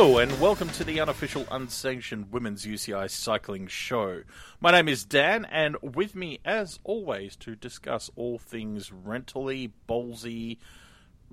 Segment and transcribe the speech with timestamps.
[0.00, 4.22] Hello, and welcome to the unofficial, unsanctioned Women's UCI Cycling Show.
[4.58, 10.56] My name is Dan, and with me, as always, to discuss all things rentally, ballsy,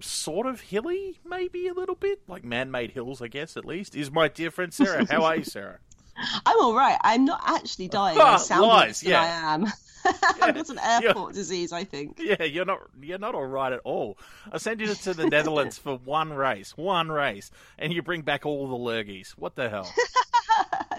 [0.01, 3.95] sort of hilly, maybe a little bit, like man made hills, I guess, at least,
[3.95, 5.07] is my dear friend Sarah.
[5.09, 5.79] How are you, Sarah?
[6.45, 6.97] I'm all right.
[7.05, 8.17] I'm not actually dying.
[8.19, 9.21] Ah, I sound lies, yeah.
[9.21, 9.67] I am.
[10.41, 12.19] I've got an airport disease, I think.
[12.19, 14.17] Yeah, you're not you're not all right at all.
[14.51, 18.45] I send you to the Netherlands for one race, one race, and you bring back
[18.45, 19.31] all the lurgies.
[19.31, 19.91] What the hell?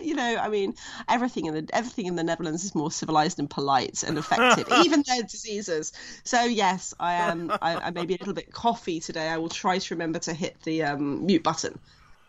[0.00, 0.74] You know, I mean,
[1.08, 5.02] everything in the everything in the Netherlands is more civilized and polite and effective, even
[5.06, 5.92] their diseases.
[6.22, 7.50] So yes, I am.
[7.50, 9.28] I, I may be a little bit coffee today.
[9.28, 11.78] I will try to remember to hit the um, mute button.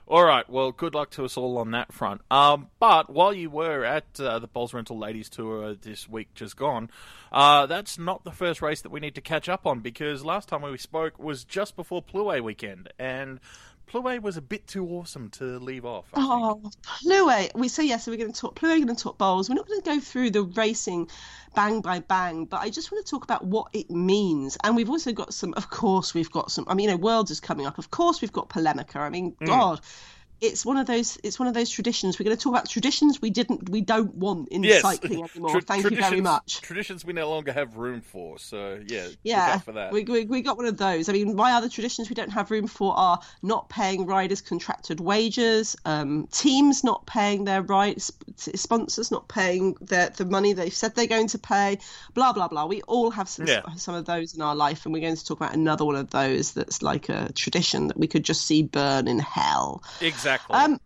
[0.09, 0.49] All right.
[0.49, 2.21] Well, good luck to us all on that front.
[2.31, 6.57] Um, but while you were at uh, the Boels Rental Ladies Tour this week, just
[6.57, 6.89] gone,
[7.31, 10.49] uh, that's not the first race that we need to catch up on because last
[10.49, 13.39] time we spoke was just before Plouay weekend, and
[13.89, 16.05] Plouay was a bit too awesome to leave off.
[16.13, 16.21] I.
[16.21, 16.61] Oh,
[17.03, 17.53] Plouay.
[17.55, 18.79] We say yes, so we're going to talk Plouay.
[18.79, 19.49] We're going to talk Boels.
[19.49, 21.09] We're not going to go through the racing
[21.55, 24.57] bang by bang, but I just want to talk about what it means.
[24.63, 25.53] And we've also got some.
[25.55, 26.65] Of course, we've got some.
[26.67, 27.77] I mean, you know, Worlds is coming up.
[27.77, 28.99] Of course, we've got Polemica.
[28.99, 29.47] I mean, Mm.
[29.47, 29.81] God.
[30.41, 31.17] It's one of those.
[31.23, 32.19] It's one of those traditions.
[32.19, 34.81] We're going to talk about traditions we didn't, we don't want in Yes.
[34.81, 35.51] cycling anymore.
[35.51, 36.61] Tra- Thank you very much.
[36.61, 38.39] Traditions we no longer have room for.
[38.39, 39.91] So yeah, Yeah, for that.
[39.91, 41.09] we, we we got one of those.
[41.09, 44.99] I mean, my other traditions we don't have room for are not paying riders contracted
[44.99, 50.95] wages, um, teams not paying their rights, sponsors not paying their the money they've said
[50.95, 51.78] they're going to pay,
[52.13, 52.66] blah blah blah.
[52.66, 53.63] We all have some Yeah.
[53.75, 56.09] some of those in our life, and we're going to talk about another one of
[56.11, 59.83] those that's like a tradition that we could just see burn in hell.
[59.99, 60.28] Exactly.
[60.56, 60.79] Um,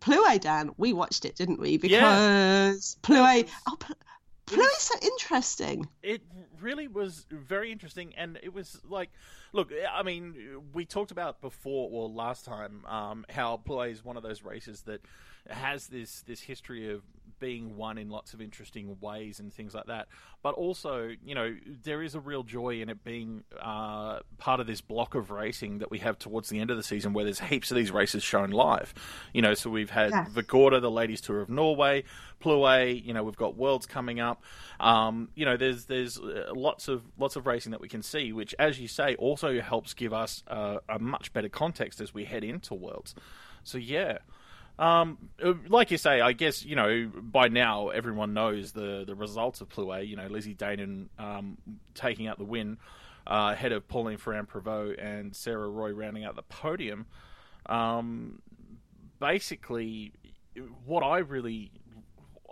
[0.00, 1.76] Plouay, Dan, we watched it, didn't we?
[1.76, 3.96] Because Plouay, oh, Pl-
[4.46, 5.86] Plouay's so interesting.
[6.02, 6.22] it
[6.60, 9.10] really was very interesting and it was like
[9.52, 10.34] look i mean
[10.74, 14.82] we talked about before or last time um, how Plouay is one of those races
[14.82, 15.00] that
[15.48, 17.02] has this this history of
[17.40, 20.06] being won in lots of interesting ways and things like that
[20.42, 24.66] but also you know there is a real joy in it being uh, part of
[24.66, 27.40] this block of racing that we have towards the end of the season where there's
[27.40, 28.94] heaps of these races shown live
[29.32, 30.26] you know so we've had Yeah.
[30.32, 32.04] Vårgårda, the ladies tour of Norway,
[32.40, 33.04] Plouay.
[33.04, 34.42] You know, we've got Worlds coming up.
[34.78, 38.32] Um, you know, there's there's uh, lots of lots of racing that we can see,
[38.32, 42.24] which, as you say, also helps give us uh, a much better context as we
[42.24, 43.14] head into Worlds.
[43.64, 44.18] So yeah.
[44.80, 49.14] Um, uh, like you say, I guess you know by now everyone knows the the
[49.14, 50.08] results of Plouay.
[50.08, 51.58] You know, Lizzie Deignan um,
[51.94, 52.78] taking out the win
[53.26, 57.04] uh, ahead of Pauline Ferrand Prevot and Sarah Roy rounding out the podium.
[57.66, 58.40] Um,
[59.18, 60.14] basically,
[60.86, 61.72] what I really,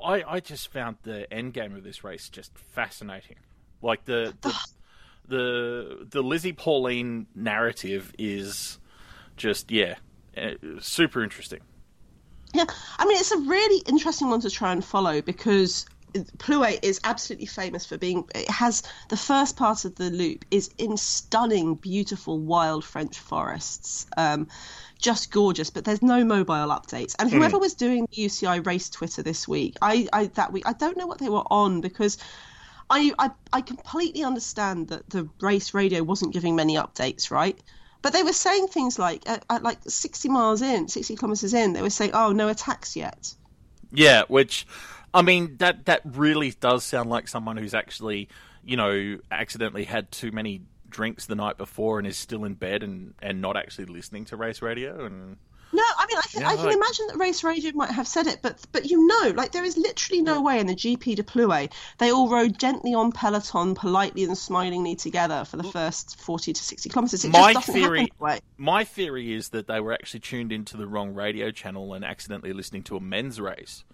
[0.04, 3.36] I, I just found the end game of this race just fascinating.
[3.80, 4.54] Like the the
[5.28, 8.78] the, the Lizzie Pauline narrative is
[9.38, 9.94] just yeah,
[10.36, 10.50] uh,
[10.80, 11.60] super interesting.
[12.54, 12.64] Yeah,
[12.98, 15.86] I mean it's a really interesting one to try and follow because
[16.38, 18.24] Plouay is absolutely famous for being.
[18.34, 24.06] It has the first part of the loop is in stunning, beautiful, wild French forests.
[24.16, 24.48] Um,
[24.98, 27.14] just gorgeous, but there's no mobile updates.
[27.18, 30.72] And whoever was doing the UCI race Twitter this week, I, I that week, I
[30.72, 32.18] don't know what they were on because
[32.90, 37.58] I, I I completely understand that the race radio wasn't giving many updates, right?
[38.00, 41.72] But they were saying things like at, at like 60 miles in, 60 kilometers in,
[41.72, 43.34] they were saying, "Oh, no attacks yet."
[43.90, 44.66] Yeah, which
[45.12, 48.28] I mean that that really does sound like someone who's actually
[48.64, 52.82] you know accidentally had too many drinks the night before and is still in bed
[52.82, 55.36] and and not actually listening to race radio and
[55.70, 58.08] No, I mean, I can, Yeah, I can like- imagine that race radio might have
[58.08, 61.16] said it, but but you know, like there is literally no way in the GP
[61.16, 65.72] de Plouay they all rode gently on peloton, politely and smilingly together for the mm.
[65.72, 67.24] first forty to sixty kilometers.
[67.24, 68.08] It My theory-.
[68.56, 72.52] My theory is that they were actually tuned into the wrong radio channel and accidentally
[72.52, 73.84] listening to a men's race.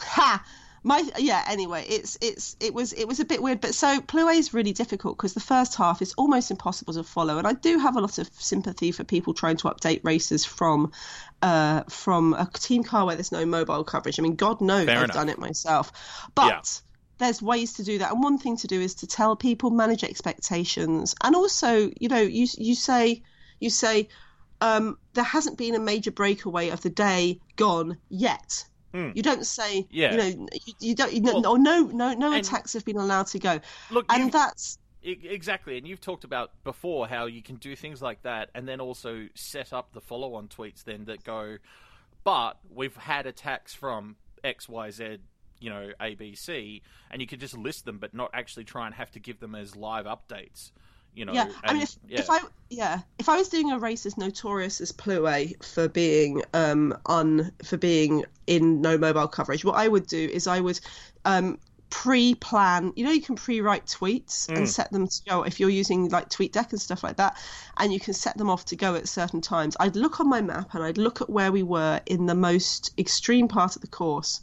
[0.00, 0.44] Ha!
[0.82, 1.44] My yeah.
[1.46, 4.72] Anyway, it's it's it was it was a bit weird, but so Plouay is really
[4.72, 8.00] difficult because the first half is almost impossible to follow, and I do have a
[8.00, 10.92] lot of sympathy for people trying to update races from
[11.42, 14.18] uh from a team car where there's no mobile coverage.
[14.18, 15.16] I mean, God knows Fair I've enough.
[15.16, 15.92] done it myself,
[16.34, 16.46] but.
[16.46, 16.62] Yeah.
[17.18, 20.04] There's ways to do that, and one thing to do is to tell people, manage
[20.04, 23.24] expectations, and also, you know, you you say
[23.58, 24.08] you say
[24.60, 28.64] um, there hasn't been a major breakaway of the day gone yet.
[28.92, 29.10] Hmm.
[29.14, 29.86] You don't say.
[29.90, 30.12] Yeah.
[30.12, 33.26] you know, you, you don't, you Well, or no, no, no attacks have been allowed
[33.28, 37.54] to go, Look, and you- that's Exactly, and you've talked about before how you can
[37.56, 41.58] do things like that, and then also set up the follow-on tweets then that go,
[42.24, 45.18] but we've had attacks from X, Y, Z,
[45.60, 48.86] you know, A, B, C, and you could just list them, but not actually try
[48.86, 50.72] and have to give them as live updates.
[51.18, 51.50] You know, yeah.
[51.64, 52.20] I mean, if, yeah.
[52.20, 52.38] if I
[52.70, 57.50] yeah, if I was doing a race as notorious as Plouay for being um un
[57.64, 60.78] for being in no mobile coverage, what I would do is I would
[61.24, 61.58] um
[61.90, 64.58] pre-plan you know you can pre-write tweets Mm.
[64.58, 67.34] and set them to go if you're using like tweetdeck and stuff like that
[67.78, 70.42] and you can set them off to go at certain times i'd look on my
[70.42, 73.88] map and i'd look at where we were in the most extreme part of the
[73.88, 74.42] course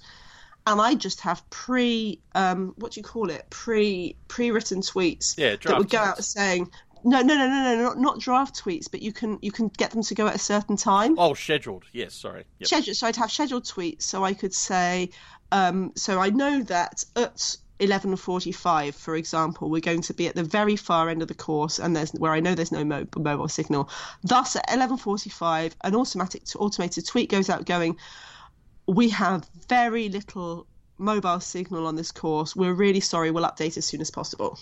[0.67, 5.55] and i just have pre um what do you call it pre pre-written tweets Yeah,
[5.63, 6.69] that would go out saying
[7.03, 9.91] no no no no no not, not draft tweets but you can you can get
[9.91, 11.85] them to go at a certain time Oh, scheduled.
[11.93, 12.45] Yes, sorry.
[12.59, 12.67] Yep.
[12.67, 12.93] schedule.
[12.95, 14.01] So I'd have scheduled tweets.
[14.01, 15.11] So I could say,
[15.51, 20.43] um, so I know that at 11:45, for example, we're going to be at the
[20.43, 23.49] very far end of the course, and there's where I know there's no mo- mobile
[23.49, 23.89] signal.
[24.23, 27.97] Thus, at 11:45, an automatic automated tweet goes out going,
[28.87, 30.67] "We have very little."
[30.97, 32.55] Mobile signal on this course.
[32.55, 33.29] We're really sorry.
[33.29, 34.57] We'll update as soon as possible.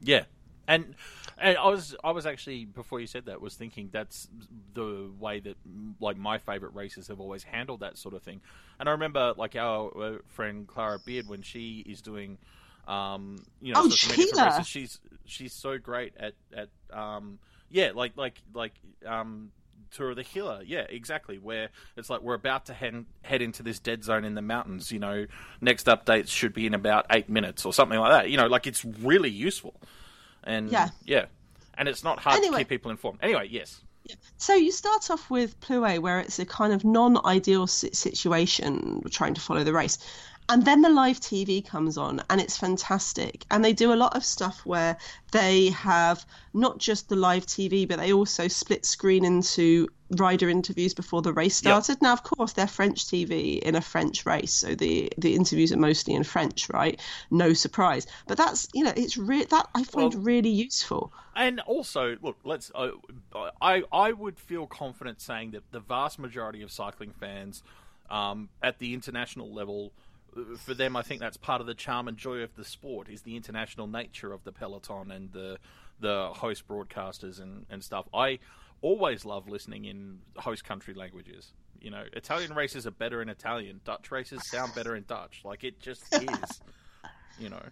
[0.00, 0.24] Yeah,
[0.66, 0.94] and
[1.38, 4.28] and I was I was actually before you said that was thinking that's
[4.72, 5.56] the way that
[6.00, 8.40] like my favorite races have always handled that sort of thing.
[8.78, 12.38] And I remember like our uh, friend Clara Beard when she is doing.
[12.86, 17.38] Um, you know, Oh, races, she's she's so great at at um,
[17.70, 18.74] yeah, like like like
[19.06, 19.52] um,
[19.94, 21.38] Tour of the Gila, yeah, exactly.
[21.38, 24.90] Where it's like we're about to head head into this dead zone in the mountains.
[24.92, 25.26] You know,
[25.60, 28.30] next updates should be in about eight minutes or something like that.
[28.30, 29.74] You know, like it's really useful,
[30.42, 30.88] and Yeah.
[31.04, 31.26] yeah,
[31.78, 32.58] and it's not hard to Anyway.
[32.60, 33.20] keep people informed.
[33.22, 33.80] Anyway, yes,
[34.36, 39.40] So you start off with Plouay, where it's a kind of non-ideal situation, trying to
[39.40, 39.96] follow the race,
[40.48, 43.44] and then the live TV comes on, and it's fantastic.
[43.50, 44.96] And they do a lot of stuff where
[45.32, 49.88] they have not just the live TV, but they also split screen into
[50.18, 51.82] rider interviews before the race Yep.
[51.84, 52.02] started.
[52.02, 55.78] Now, of course, they're French TV in a French race, so the the interviews are
[55.78, 57.00] mostly in French, right?
[57.30, 58.06] No surprise.
[58.26, 61.12] But that's you know, it's re- that I find Well- really useful.
[61.34, 62.70] And also, look, let's.
[62.74, 62.90] Uh,
[63.60, 67.62] I I would feel confident saying that the vast majority of cycling fans,
[68.10, 69.92] um, at the international level,
[70.58, 73.22] for them, I think that's part of the charm and joy of the sport is
[73.22, 75.58] the international nature of the peloton and the
[76.00, 78.06] the host broadcasters and and stuff.
[78.12, 78.38] I
[78.82, 81.52] always love listening in host country languages.
[81.80, 83.80] You know, Italian races are better in Italian.
[83.84, 85.42] Dutch races sound better in Dutch.
[85.44, 86.60] Like it just is.
[87.38, 87.62] you know.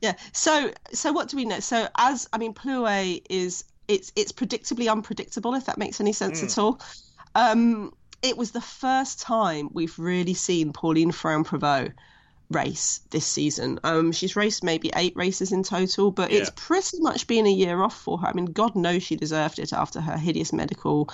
[0.00, 0.14] Yeah.
[0.32, 1.60] So so what do we know?
[1.60, 6.42] So as I mean, Plouay is it's it's predictably unpredictable if that makes any sense
[6.42, 6.80] at all.
[7.34, 7.92] Um,
[8.22, 11.92] it was the first time we've really seen Pauline Ferrand Prevot
[12.50, 13.78] race this season.
[13.84, 17.80] Um, she's raced maybe eight races in total, but it's pretty much been a year
[17.80, 18.26] off for her.
[18.26, 21.08] I mean, God knows she deserved it after her hideous medical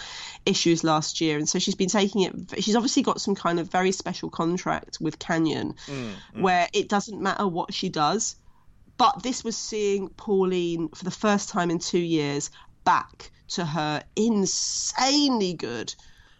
[0.46, 2.64] issues last year, and so she's been taking it.
[2.64, 5.74] She's obviously got some kind of very special contract with Canyon,
[6.32, 8.36] where it doesn't matter what she does.
[8.96, 12.50] But this was seeing Pauline for the first time in two years
[12.84, 15.94] back to her insanely good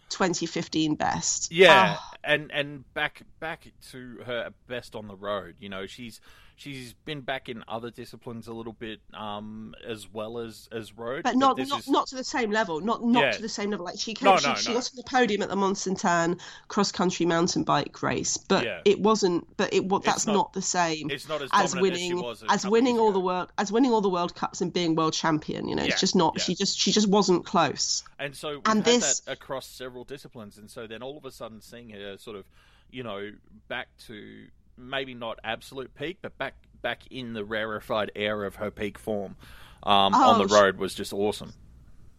[0.08, 1.52] 2015 best.
[1.52, 5.56] Yeah, Ah, and and back back to her best on the road.
[5.60, 6.20] You know, she's
[6.58, 11.22] she's been back in other disciplines a little bit um, as well as as road,
[11.22, 12.80] but not not, is- not to the same level.
[12.80, 13.30] Not not Yeah.
[13.32, 13.84] to the same level.
[13.86, 14.74] Like she came, No, she, no, she no.
[14.74, 15.56] got on the podium at the
[16.04, 18.80] Anne cross country mountain bike race, but Yeah.
[18.84, 19.46] it wasn't.
[19.56, 21.10] But it wa- that's not- not, the same.
[21.10, 23.12] it's not as as as winning was as winning all ago.
[23.14, 25.68] the world as winning all the World Cups and being world champion.
[25.68, 26.40] You know, Yeah, it's just not.
[26.40, 28.02] She just she just wasn't close.
[28.18, 31.60] And so And this- that across several disciplines, and so then all of a sudden
[31.60, 32.44] seeing her sort of,
[32.90, 33.32] you know,
[33.68, 34.46] back to
[34.76, 39.34] maybe not absolute peak, but back back in the rarefied air of her peak form
[39.82, 41.52] um, on Oh, the she- road was just awesome.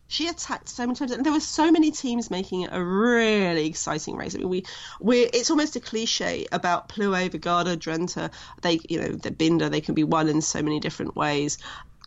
[0.10, 3.66] she attacked so many times, and there were so many teams making it a really
[3.68, 4.36] exciting race.
[4.36, 4.66] I mean, we,
[5.02, 8.32] we it's almost a cliche about Plouay, Vårgårda, Drenthe.
[8.62, 11.58] They, you know, the Binda, they can be won in so many different ways.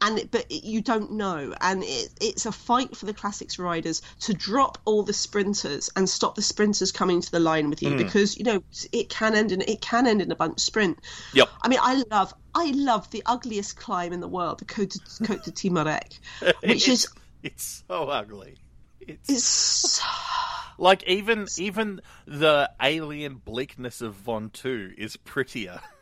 [0.02, 4.32] And but you don't know, and it, it's a fight for the classics riders to
[4.32, 7.98] drop all the sprinters and stop the sprinters coming to the line with you hmm.
[7.98, 10.98] because you know it can end in it can end in a bunch sprint.
[11.34, 11.48] Yep.
[11.62, 15.24] I mean, I love I love the ugliest climb in the world, the Côte de,
[15.24, 17.08] Côte de which is
[17.42, 18.56] it's so ugly.
[19.00, 20.04] It's is so
[20.78, 25.80] like even even the alien bleakness of Ventoux is prettier.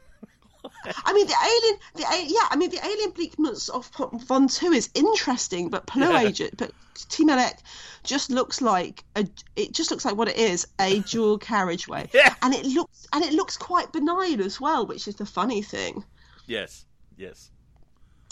[1.05, 5.69] I mean, the alien, the yeah, I mean, the alien bleakness of Ventoux is interesting,
[5.71, 6.31] but Plouay, Yeah.
[6.31, 6.73] ju- but
[7.09, 7.59] Ty Marrec
[8.05, 12.35] just looks like a, it just looks like what it is, a dual carriageway, Yeah.
[12.43, 16.05] and it looks and it looks quite benign as well, which is the funny thing.
[16.47, 16.85] yes,
[17.17, 17.51] yes.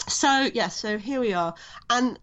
[0.07, 1.53] So yeah, so here we are,
[1.89, 2.17] and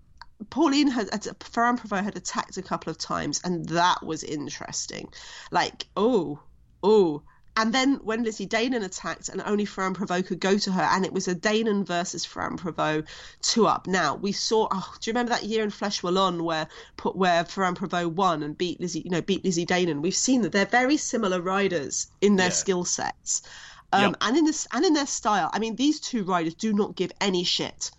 [0.50, 1.08] Pauline had
[1.40, 5.12] Ferrand Prevot had attacked a couple of times, and that was interesting.
[5.50, 6.40] Like, oh,
[6.82, 7.22] oh,
[7.56, 11.04] And then when Lizzie Deignan attacked, and only Ferrand Prevot could go to her, and
[11.06, 13.06] it was a Deignan versus Ferrand Prevot
[13.42, 13.86] two up.
[13.86, 14.66] Now we saw.
[14.72, 18.42] Oh, do you remember that year in Flèche Wallonne where put where Ferrand Prevot won
[18.42, 20.02] and beat Lizzie, you know, beat Lizzie Deignan?
[20.02, 22.54] We've seen that they're very similar riders in their Yeah.
[22.54, 23.42] skill sets,
[23.92, 24.16] um, Yep.
[24.22, 25.48] and in this and in their style.
[25.52, 27.92] I mean, these two riders do not give any shit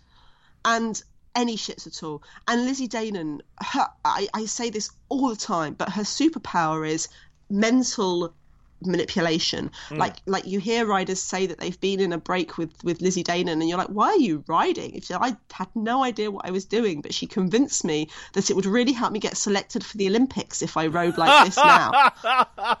[0.66, 1.02] and
[1.34, 2.22] any shits at all.
[2.46, 7.08] And Lizzie Deignan, her, I, I say this all the time, but her superpower is
[7.48, 8.34] mental
[8.82, 9.70] manipulation.
[9.90, 13.22] Like like you hear riders say that they've been in a break with with Lizzie
[13.24, 14.94] Deignan, and you're like, why are you riding?
[14.94, 18.54] If I had no idea what I was doing, but she convinced me that it
[18.56, 22.12] would really help me get selected for the Olympics if I rode like this now.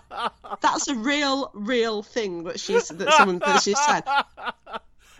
[0.60, 4.04] That's a real real thing that she's that someone that she said.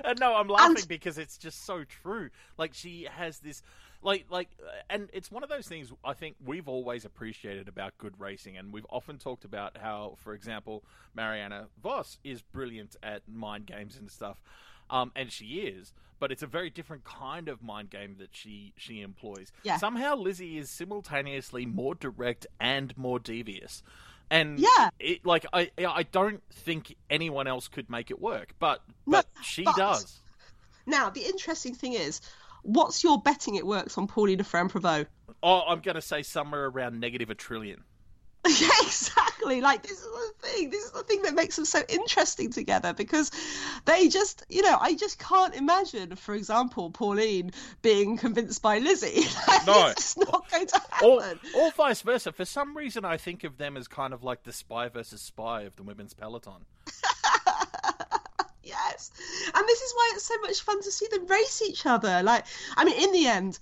[0.04, 2.28] Uh, no, I'm laughing And- because it's just so true.
[2.58, 3.62] Like she has this,
[4.02, 7.98] like, like, uh, and it's one of those things I think we've always appreciated about
[7.98, 10.84] good racing, and we've often talked about how, for example,
[11.14, 14.40] Mariana Vos is brilliant at mind games and stuff,
[14.90, 15.92] um, and she is.
[16.18, 19.52] But it's a very different kind of mind game that she she employs.
[19.64, 19.76] Yeah.
[19.76, 23.82] Somehow Lizzie is simultaneously more direct and more devious.
[24.30, 24.88] And Yeah.
[24.98, 29.26] it, like I, I don't think anyone else could make it work, but No, but
[29.42, 30.20] she but- does.
[30.86, 32.20] Now the interesting thing is,
[32.66, 35.06] what's your betting it works on Paulina Ferrand Prevot?
[35.42, 37.82] Oh, I'm going to say somewhere around negative a trillion.
[38.48, 39.60] Yeah, exactly.
[39.60, 40.70] Like this is the thing.
[40.70, 43.32] This is the thing that makes them so interesting together because
[43.86, 47.50] they just, you know, I just can't imagine, for example, Pauline
[47.82, 49.24] being convinced by Lizzie.
[49.48, 49.88] Like, No.
[49.88, 51.40] it's not going to Or, happen.
[51.56, 52.30] or vice versa.
[52.30, 55.62] For some reason, I think of them as kind of like the spy versus spy
[55.62, 56.64] of the women's peloton.
[59.54, 62.22] And this is why it's so much fun to see them race each other.
[62.22, 62.44] Like,
[62.76, 63.58] I mean, in the end,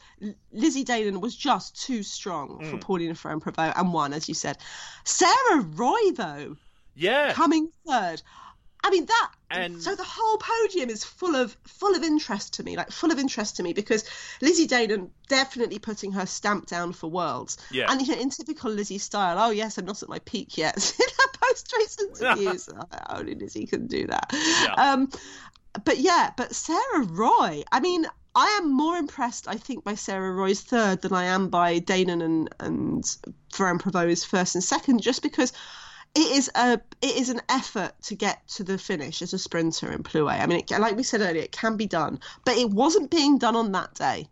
[0.52, 2.70] Lizzie Deignan was just too strong Mm.
[2.70, 4.58] for Paulina Ferrand Prevot and won, as you said.
[5.04, 6.56] Sarah Roy, though,
[6.94, 8.22] Yeah, coming third.
[8.84, 9.30] I mean that.
[9.50, 13.10] And- so the whole podium is full of full of interest to me, like full
[13.10, 14.04] of interest to me, because
[14.42, 17.56] Lizzie Deignan definitely putting her stamp down for worlds.
[17.70, 17.90] Yeah.
[17.90, 20.76] And you know, in typical Lizzie style, oh yes, I'm not at my peak yet.
[21.00, 24.30] in her post-race interviews, oh, only Lizzie can do that.
[24.32, 24.74] Yeah.
[24.76, 25.08] Um,
[25.84, 28.06] but yeah, but Sarah Roy, I mean.
[28.36, 32.20] I am more impressed, I think, by Sarah Roy's third than I am by Deignan
[32.20, 33.16] and and
[33.52, 35.52] Ferrand Prevot's first and second, just because
[36.14, 39.90] it is a it is an effort to get to the finish as a sprinter
[39.92, 40.40] in Plouay.
[40.40, 43.38] I mean, it, like we said earlier, it can be done, but it wasn't being
[43.38, 44.28] done on that day.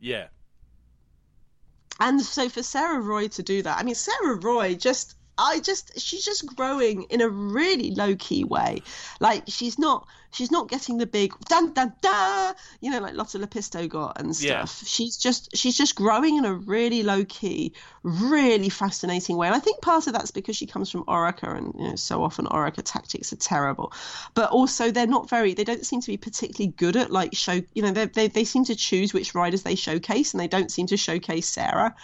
[0.00, 0.28] yeah.
[2.00, 5.16] And so for Sarah Roy to do that, I mean, Sarah Roy just.
[5.42, 8.82] I just she's just growing in a really low key way.
[9.20, 13.38] Like she's not she's not getting the big dun dun dun you know like Lotta
[13.38, 14.64] Lepisto got and Yeah.
[14.64, 14.86] stuff.
[14.88, 17.72] She's just she's just growing in a really low key,
[18.02, 19.46] really fascinating way.
[19.46, 22.22] And I think part of that's because she comes from Orica and you know so
[22.22, 23.92] often Orica tactics are terrible.
[24.34, 27.60] But also they're not very they don't seem to be particularly good at like show
[27.74, 30.70] you know they they, they seem to choose which riders they showcase and they don't
[30.70, 31.94] seem to showcase Sarah.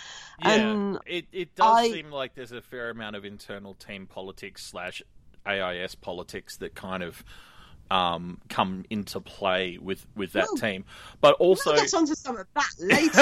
[0.42, 4.06] Yeah, And it it does I- seem like there's a fair amount of internal team
[4.06, 5.02] politics slash
[5.46, 7.24] AIS politics that kind of
[7.90, 10.84] um, come into play with with that Well, team,
[11.20, 13.20] but also We'll get onto some of that later.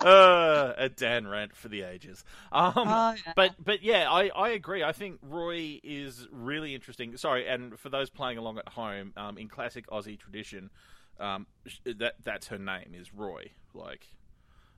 [0.00, 2.24] uh, a Dan rant for the ages.
[2.52, 3.32] Um, Oh, yeah.
[3.36, 4.82] But but yeah, I, I agree.
[4.82, 7.16] I think Roy is really interesting.
[7.16, 10.70] Sorry, and for those playing along at home, um, in classic Aussie tradition,
[11.18, 11.46] um,
[11.84, 13.50] that that's her name is Roy.
[13.74, 14.06] Like,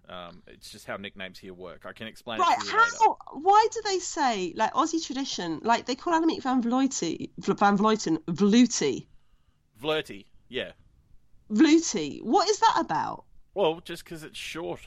[0.08, 1.84] um, it's just how nicknames here work.
[1.86, 2.90] I can explain right, it to you later.
[3.00, 3.16] how?
[3.32, 5.60] Why do they say like Aussie tradition?
[5.62, 9.06] Like they call Annemiek van Vleuten, van Vleuten, Vluty,
[9.82, 10.72] Flirty, yeah.
[11.50, 12.22] Vluty.
[12.22, 13.24] What is that about?
[13.54, 14.80] Well, just because it's short.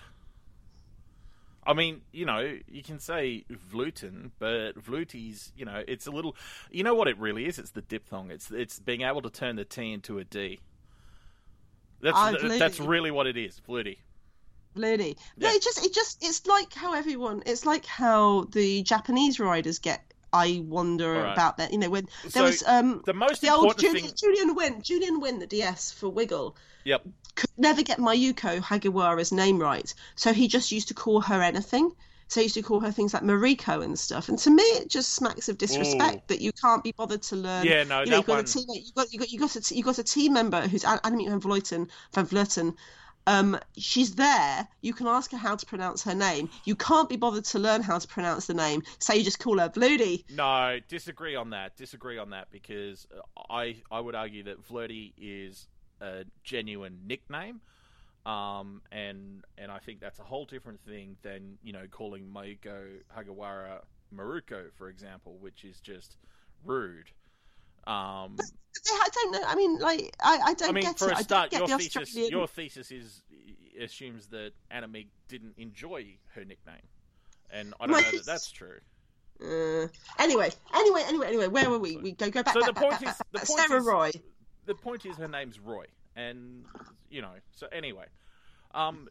[1.68, 6.36] I mean, you know, you can say Vluten, but Vluty's, you know, it's a little.
[6.72, 7.58] You know what it really is?
[7.58, 8.32] It's the diphthong.
[8.32, 10.60] It's it's being able to turn the T into a D.
[12.02, 13.98] That's th- that's really what it is, Vluty.
[14.76, 15.56] No, Yeah.
[15.56, 17.44] it just it just it's like how everyone.
[17.46, 20.02] It's like how the Japanese riders get.
[20.34, 21.32] I wonder right.
[21.32, 21.72] about that.
[21.72, 24.16] You know, when there So, was um the most the old Julian, thing.
[24.18, 26.58] Julian Winn, Julian Winn, the DS for Wiggle.
[26.84, 27.04] Yep.
[27.36, 31.92] could never get Mayuko Hagiwara's name right, so he just used to call her anything.
[32.28, 34.30] So he used to call her things like Mariko and stuff.
[34.30, 36.22] And to me, it just smacks of disrespect Ooh.
[36.30, 37.66] that you can't be bothered to learn.
[37.66, 39.40] Yeah, no, you know, that you've got one- a team, you got you got you
[39.40, 42.76] got a you got a team member who's Annemiek van Vleuten van Vleuten.
[43.28, 44.68] Um, she's there.
[44.82, 46.50] You can ask her how to pronounce her name.
[46.64, 49.58] You can't be bothered to learn how to pronounce the name, so you just call
[49.58, 50.24] her Vludi.
[50.30, 51.76] No, disagree on that.
[51.76, 53.08] Disagree on that because
[53.50, 55.68] I I would argue that Flirty is
[56.02, 57.62] a genuine nickname,
[58.26, 63.00] um, and and I think that's a whole different thing than you know calling Mayuko
[63.18, 63.82] Hagiwara
[64.16, 66.18] Maruko, for example, which is just
[66.64, 67.10] rude.
[67.88, 68.38] Um,
[68.88, 69.42] I don't know.
[69.46, 71.20] I mean, like, I, I don't I mean, get for it.
[71.20, 72.32] a start, your the thesis, Australian...
[72.32, 73.22] your thesis is
[73.82, 76.76] assumes that Annemiek didn't enjoy her nickname,
[77.52, 78.80] and I don't My know that that's true.
[79.42, 79.88] Uh,
[80.18, 81.48] anyway, anyway, anyway, anyway.
[81.48, 81.98] Where were we?
[81.98, 82.54] We go go back.
[82.54, 84.12] So back, the back, point back, is- the point Sarah is- Roy.
[84.66, 86.66] the point is her name's Roy, and
[87.10, 87.34] you know.
[87.52, 88.06] So anyway,
[88.74, 89.10] um,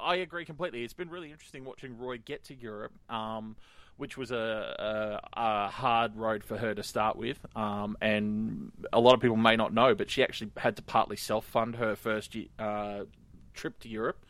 [0.00, 0.84] I agree completely.
[0.84, 3.56] It's been really interesting watching Roy get to Europe, um,
[3.96, 9.00] which was a, a, a hard road for her to start with, um, and a
[9.00, 12.36] lot of people may not know, but she actually had to partly self-fund her first
[12.58, 13.00] uh,
[13.54, 14.24] trip to Europe.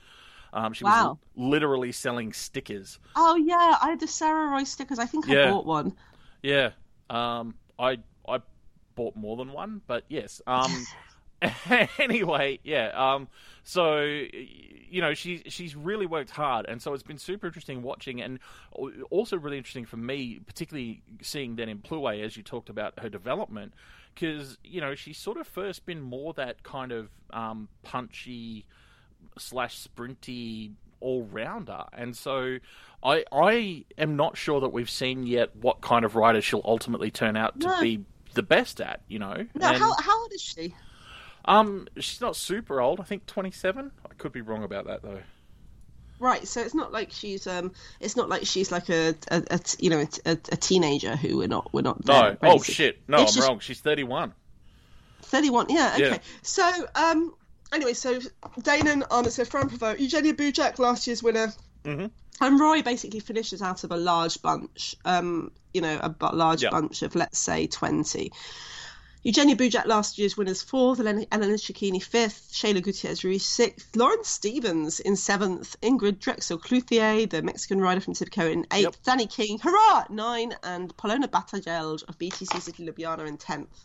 [0.53, 1.19] Um, she Wow.
[1.19, 2.99] was literally selling stickers.
[3.17, 5.01] Oh yeah, I had the Sarah Roy stickers.
[5.01, 5.35] I think I Yeah.
[5.35, 5.97] bought one.
[6.43, 6.71] Yeah.
[7.11, 8.41] Um, I I
[8.95, 10.41] bought more than one, but yes.
[11.99, 12.89] Anyway, yeah.
[12.95, 13.29] Um,
[13.65, 18.21] so you know, she she's really worked hard, and so it's been super interesting watching,
[18.23, 18.39] and
[19.11, 23.09] also really interesting for me, particularly seeing then in Plouay as you talked about her
[23.09, 23.75] development,
[24.15, 28.65] because you know she's sort of first been more that kind of um, punchy
[29.39, 32.59] slash sprinty all rounder, and so
[33.03, 37.11] I I am not sure that we've seen yet what kind of rider she'll ultimately
[37.11, 37.81] turn out to No.
[37.81, 39.03] be the best at.
[39.09, 40.75] You know, No, And, how how old is she?
[41.47, 43.01] Um, she's not super old.
[43.01, 43.93] I think twenty seven.
[44.09, 45.21] I could be wrong about that though.
[46.19, 49.91] Right, so it's not like she's um, it's not like she's like a a you
[49.91, 52.07] know a, a, a teenager who we're not we're not.
[52.07, 53.59] No, oh shit, no, It's I'm just- wrong.
[53.61, 54.33] She's thirty one.
[55.23, 56.19] 31 yeah okay Yeah.
[56.43, 57.35] so um
[57.73, 58.21] anyway so
[58.61, 61.53] Deignan on so Ferrand Prevot Eugenia Bujak last year's winner
[61.85, 62.11] Mhm.
[62.41, 66.71] and Roy basically finishes out of a large bunch um you know a large Yeah.
[66.71, 68.31] bunch of let's say 20
[69.27, 74.23] Eugenia Bujak last year's winners fourth, Elena, Elena Cecchini fifth, Sheyla Gutierrez Ruiz sixth, Lauren
[74.23, 79.19] Stephens in seventh, Ingrid Drexel Clouthier, the Mexican rider from Tibco in eighth, Yep.
[79.19, 83.85] Dani King, hurrah, nine, and Polona Batagelj of BTC City Ljubljana in tenth.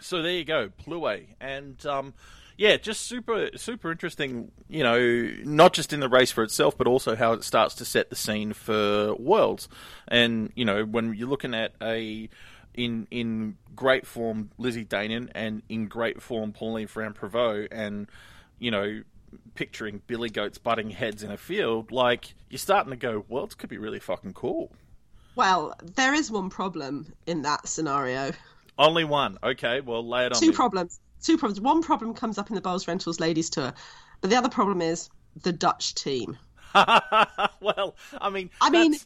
[0.00, 2.14] So there you go, Plouay, and um,
[2.56, 4.52] yeah, just super super interesting.
[4.70, 7.84] You know, not just in the race for itself, but also how it starts to
[7.84, 9.68] set the scene for Worlds.
[10.08, 12.30] And you know, when you're looking at a
[12.74, 18.08] in in great form Lizzie Deignan and in great form Pauline Ferrand Prevot, and
[18.58, 19.02] you know.
[19.54, 23.70] Picturing billy goats butting heads in a field, like you're starting to go, Worlds could
[23.70, 24.70] be really fucking cool.
[25.36, 28.32] Well, there is one problem in that scenario.
[28.78, 29.80] Only one, okay.
[29.80, 30.52] Well, lay it on Two me.
[30.52, 31.00] problems.
[31.22, 31.62] Two problems.
[31.62, 33.72] One problem comes up in the Boels Rentals Ladies Tour,
[34.20, 35.08] but the other problem is
[35.42, 36.36] the Dutch team.
[37.60, 38.96] well, I mean, I mean-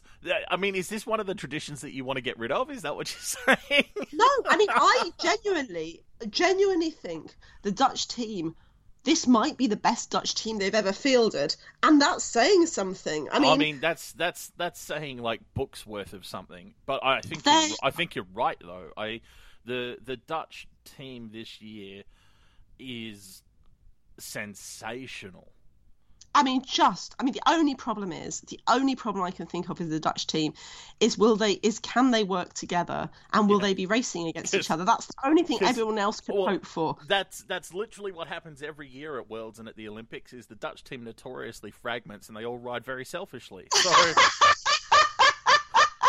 [0.49, 2.69] I mean, is this one of the traditions that you want to get rid of?
[2.69, 3.85] Is that what you're saying?
[4.13, 8.55] No, I mean, I genuinely, genuinely think the Dutch team.
[9.03, 13.29] This might be the best Dutch team they've ever fielded, and that's saying something.
[13.31, 16.73] I mean, that's that's that's saying like books worth of something.
[16.85, 18.91] But I think They- I think you're right though.
[18.97, 19.21] I
[19.63, 22.03] the the Dutch team this year
[22.79, 23.43] is
[24.17, 25.51] sensational.
[26.37, 27.15] I mean, just.
[27.19, 29.99] I mean, the only problem is the only problem I can think of with the
[29.99, 30.53] Dutch team
[30.99, 34.69] is will they is can they work together and will they be racing against each
[34.69, 34.85] other?
[34.85, 36.95] That's the only thing everyone else can well, hope for.
[37.07, 40.31] That's that's literally what happens every year at Worlds and at the Olympics.
[40.31, 43.67] Is the Dutch team notoriously fragments and they all ride very selfishly.
[43.73, 43.89] So,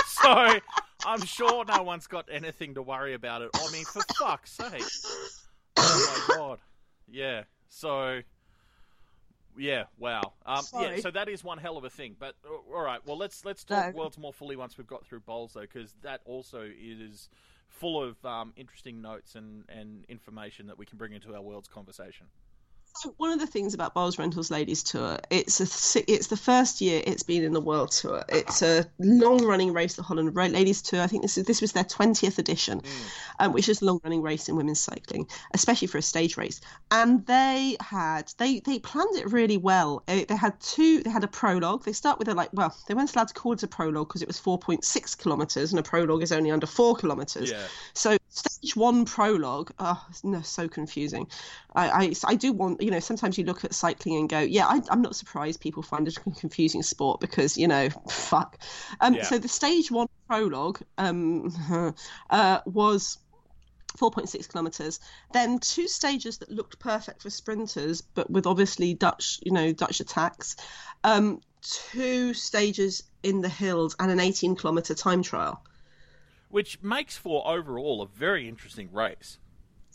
[0.08, 0.60] so
[1.06, 3.48] I'm sure no one's got anything to worry about it.
[3.54, 4.84] I mean, for fuck's sake!
[5.78, 6.58] Oh my god!
[7.10, 7.44] Yeah.
[7.70, 8.20] So.
[9.58, 10.32] Yeah, wow.
[10.46, 12.16] Um, yeah, so that is one hell of a thing.
[12.18, 13.98] But uh, all right, well let's let's talk No.
[13.98, 17.28] worlds more fully once we've got through Boels though, because that also is
[17.68, 21.68] full of um, interesting notes and, and information that we can bring into our world's
[21.68, 22.26] conversation.
[23.00, 26.80] So one of the things about Boels Rentals Ladies Tour, it's a it's the first
[26.80, 28.24] year it's been in the World Tour.
[28.28, 31.00] It's a long running race, the Holland Ladies Tour.
[31.00, 32.82] I think this is this was their twentieth edition,
[33.38, 36.60] um, which is a long running race in women's cycling, especially for a stage race.
[36.90, 40.02] And they had they they planned it really well.
[40.08, 41.00] Uh, They had two.
[41.04, 41.84] They had a prologue.
[41.84, 44.22] They start with a like well, they weren't allowed to call it a prologue because
[44.22, 47.52] it was four point six kilometers, and a prologue is only under four kilometers.
[47.52, 47.62] Yeah.
[47.94, 51.28] So stage one prologue, oh, no, so confusing.
[51.74, 54.66] I, I, I do want, you know, sometimes you look at cycling and go, yeah,
[54.66, 58.58] I, I'm not surprised people find it a confusing sport because, you know, fuck.
[59.00, 59.22] Um, Yeah.
[59.22, 61.94] So the stage one prologue um,
[62.30, 63.18] uh, was
[63.98, 65.00] 4.6 kilometers.
[65.32, 70.00] Then two stages that looked perfect for sprinters, but with obviously Dutch, you know, Dutch
[70.00, 70.56] attacks.
[71.02, 75.62] Um, two stages in the hills and an 18 kilometer time trial.
[76.50, 79.38] Which makes for overall a very interesting race.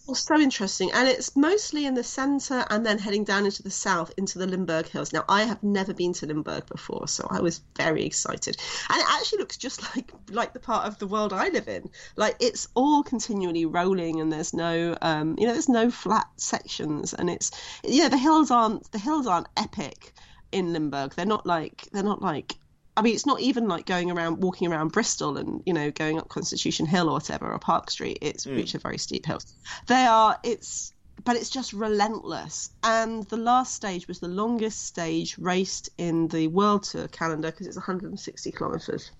[0.05, 0.91] Well, so interesting.
[0.91, 4.47] And it's mostly in the centre and then heading down into the south into the
[4.47, 5.13] Limburg Hills.
[5.13, 8.57] Now, I have never been to Limburg before, so I was very excited.
[8.89, 11.89] And it actually looks just like like the part of the world I live in.
[12.17, 17.13] Like it's all continually rolling and there's no um, you know, there's no flat sections
[17.13, 17.51] and it's
[17.85, 20.13] yeah, the hills aren't the hills aren't epic
[20.51, 21.13] in Limburg.
[21.15, 22.55] They're not like they're not like
[22.95, 26.19] I mean, it's not even like going around, walking around Bristol and you know going
[26.19, 28.19] up Constitution Hill or whatever or Park Street.
[28.21, 28.55] It's mm.
[28.55, 29.53] which are very steep hills.
[29.87, 30.37] They are.
[30.43, 32.69] It's but it's just relentless.
[32.83, 37.67] And the last stage was the longest stage raced in the World Tour calendar because
[37.67, 39.11] it's 160 kilometers.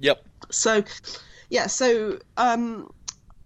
[0.00, 0.24] Yep.
[0.50, 0.84] So,
[1.50, 1.66] yeah.
[1.66, 2.90] So um,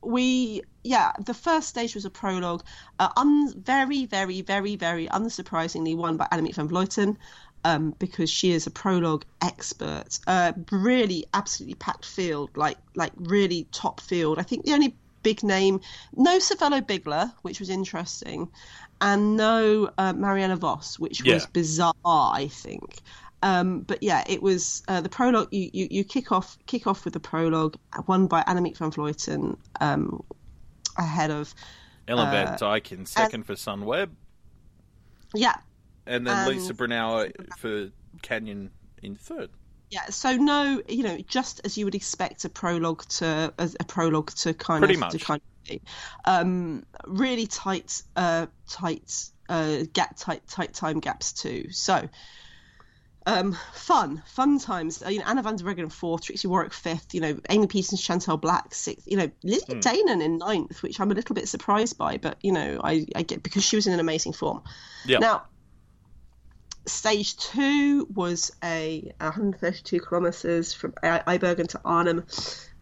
[0.02, 2.64] we yeah the first stage was a prologue
[2.98, 7.16] uh, un- very very very very unsurprisingly won by Annemiek van Vleuten
[7.64, 10.18] um, because she is a prologue expert.
[10.27, 14.38] Uh, really, absolutely packed field, like like really top field.
[14.38, 15.81] I think the only big name,
[16.16, 18.48] no Cervelo Bigler, which was interesting,
[19.01, 21.35] and no uh, Marianne Vos, which yeah.
[21.35, 21.94] was bizarre.
[22.05, 23.01] I think.
[23.44, 25.48] Um, but yeah, it was uh, the prologue.
[25.51, 29.57] You, you, you kick off kick off with the prologue, won by Annemiek van Vleuten,
[29.81, 30.22] um,
[30.96, 31.55] ahead of
[32.07, 34.11] Ellen Van uh, Dijk in second and, for Sunweb.
[35.35, 35.57] Yeah,
[36.06, 37.90] and then and, Lisa Brennauer for
[38.22, 38.70] Canyon
[39.02, 39.50] in third.
[39.90, 43.84] Yeah, so no, you know, just as you would expect a prologue to a, a
[43.84, 45.12] prologue to kind Pretty of much.
[45.12, 45.78] to kind of
[46.24, 51.70] um, really tight, uh, tight, uh, gap, tight, tight time gaps too.
[51.72, 52.08] So,
[53.26, 55.02] um, fun, fun times.
[55.02, 57.12] Uh, you know, Anna van der Breggen fourth, Trixi Worrack fifth.
[57.14, 59.06] You know, Amy Peterson, Chantal Blaak sixth.
[59.06, 59.82] You know, Lizzie mm.
[59.82, 63.22] Deignan in ninth, which I'm a little bit surprised by, but you know, I, I
[63.22, 64.62] get because she was in an amazing form.
[65.04, 65.18] Yeah.
[65.18, 65.42] Now,
[66.86, 72.24] Stage two was a 132 kilometres from Eibergen to Arnhem.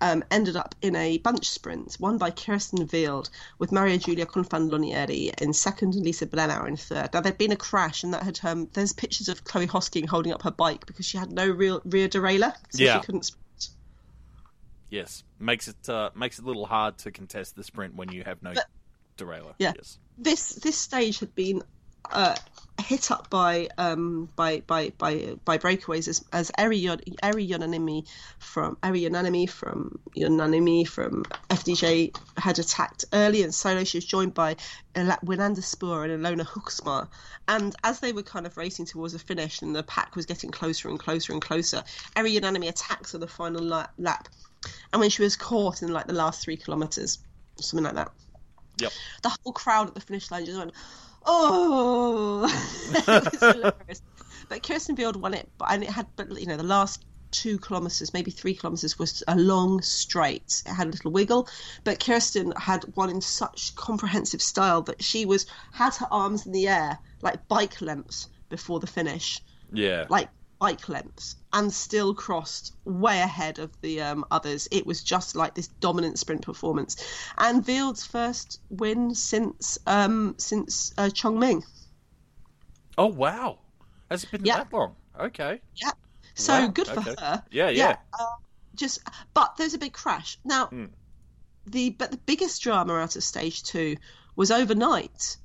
[0.02, 5.38] Um, ended up in a bunch sprint won by Kirsten Wild with Maria Giulia Confalonieri
[5.42, 7.10] in second and Lisa Brennauer in third.
[7.12, 10.32] Now there'd been a crash and that had um, there's pictures of Chloe Hosking holding
[10.32, 12.98] up her bike because she had no real rear derailleur, so yeah.
[12.98, 13.68] she couldn't sprint.
[14.88, 18.24] Yes, makes it uh, makes it a little hard to contest the sprint when you
[18.24, 18.64] have no but,
[19.18, 19.54] derailleur.
[19.58, 19.98] Yeah, yes.
[20.16, 21.62] this this stage had been
[22.12, 22.34] uh,
[22.80, 28.06] hit up by um, by by by by breakaways as as Eri Yonamine
[28.38, 33.84] from Eri Yonamine from Yonamine from FDJ had attacked early and solo.
[33.84, 34.56] She was joined by
[34.94, 37.08] Winanda Spoor and Ilona Hoeksma.
[37.48, 40.50] And as they were kind of racing towards the finish and the pack was getting
[40.50, 41.84] closer and closer and closer,
[42.16, 43.62] Eri Yonamine attacks on the final
[43.98, 44.28] lap.
[44.92, 47.18] And when she was caught in like the last three kilometers,
[47.56, 48.10] something like that,
[48.78, 48.92] yep.
[49.22, 50.72] the whole crowd at the finish line just went
[51.24, 52.46] oh,
[54.48, 57.58] but Kirsten Wild won it, but and it had, but you know, the last two
[57.58, 60.62] kilometers, maybe three kilometers, was a long straight.
[60.66, 61.48] It had a little wiggle,
[61.84, 66.52] but Kirsten had won in such comprehensive style that she was had her arms in
[66.52, 69.40] the air like bike lengths before the finish.
[69.72, 70.28] Yeah, like
[70.60, 74.68] bike lengths and still crossed way ahead of the um, others.
[74.70, 76.96] It was just like this dominant sprint performance,
[77.36, 81.64] and Wild's first win since um, since uh, Chongming.
[82.96, 83.58] Oh wow!
[84.10, 84.58] Has it been yeah.
[84.58, 84.94] that long?
[85.18, 85.60] Okay.
[85.74, 85.90] Yeah.
[86.34, 86.66] So wow.
[86.68, 87.14] good for okay.
[87.18, 87.42] her.
[87.50, 87.88] Yeah, yeah.
[87.88, 87.96] yeah.
[88.18, 88.26] Uh,
[88.74, 89.00] just,
[89.34, 90.66] but there's a big crash now.
[90.66, 90.90] Mm.
[91.66, 93.96] The but the biggest drama out of stage two
[94.36, 95.36] was overnight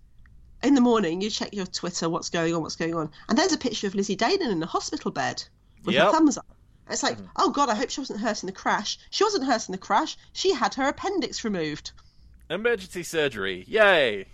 [0.63, 3.53] in the morning, you check your Twitter, what's going on, what's going on, and there's
[3.53, 5.43] a picture of Lizzie Deignan in a hospital bed
[5.83, 6.05] with yep.
[6.05, 6.47] her thumbs up.
[6.85, 7.27] And it's like, mm.
[7.35, 8.97] oh god, I hope she wasn't hurt in the crash.
[9.09, 10.17] She wasn't hurt in the crash.
[10.33, 11.91] She had her appendix removed.
[12.49, 14.27] Emergency surgery, yay!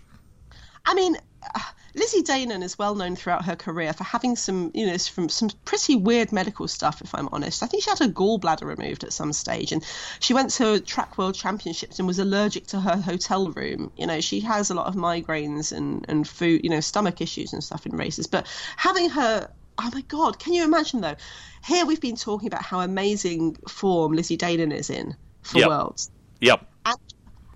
[0.84, 1.16] I mean,
[1.54, 1.60] uh,
[1.94, 5.50] Lizzie Deignan is well known throughout her career for having some, you know, from some
[5.64, 7.02] pretty weird medical stuff.
[7.02, 9.84] If I'm honest, I think she had her gallbladder removed at some stage, and
[10.20, 13.92] she went to track world championships and was allergic to her hotel room.
[13.96, 17.52] You know, she has a lot of migraines and and food, you know, stomach issues
[17.52, 18.26] and stuff in races.
[18.26, 21.16] But having her, oh my god, can you imagine though?
[21.64, 25.68] Here we've been talking about how amazing form Lizzie Deignan is in for yep.
[25.68, 26.10] Worlds.
[26.40, 26.66] Yep.
[26.86, 26.98] And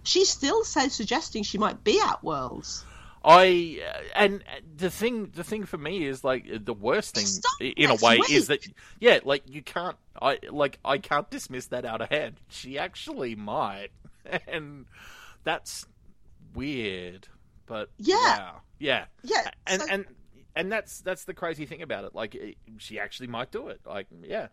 [0.03, 2.85] she's still suggesting she might be at Worlds.
[3.27, 7.17] I uh, and uh, the thing the thing for me is like uh, the worst
[7.17, 8.65] thing Stop in a way is that
[9.01, 12.37] yeah like you can't I like I can't dismiss that out of hand.
[12.49, 13.89] She actually might,
[14.47, 14.87] and
[15.45, 15.87] that's
[16.55, 17.29] weird.
[17.67, 18.61] But yeah, wow.
[18.79, 19.89] yeah, yeah, and so...
[19.91, 20.05] and
[20.55, 22.15] and that's that's the crazy thing about it.
[22.15, 23.81] Like she actually might do it.
[23.85, 24.49] Like yeah,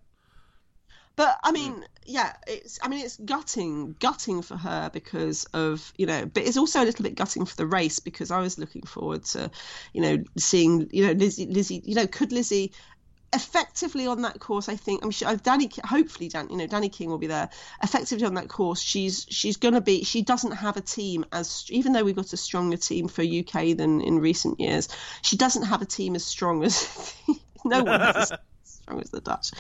[1.16, 1.84] but I mean, mm.
[2.06, 6.58] yeah, it's I mean it's gutting, gutting for her because of you know, but it's
[6.58, 9.52] also a little bit gutting for the race because I was looking forward to,
[9.94, 12.72] you know, seeing you know Lizzie, Lizzie, you know, could Lizzie
[13.34, 15.80] effectively on that course, I think I'm sure Dani.
[15.84, 17.50] Hopefully, Dan, you know, Dani King will be there.
[17.82, 20.04] Effectively on that course, she's she's going to be.
[20.04, 23.76] She doesn't have a team as even though we've got a stronger team for UK
[23.76, 24.88] than in recent years.
[25.22, 27.16] She doesn't have a team as strong as
[27.66, 28.32] no one has.
[28.90, 29.52] as the Dutch.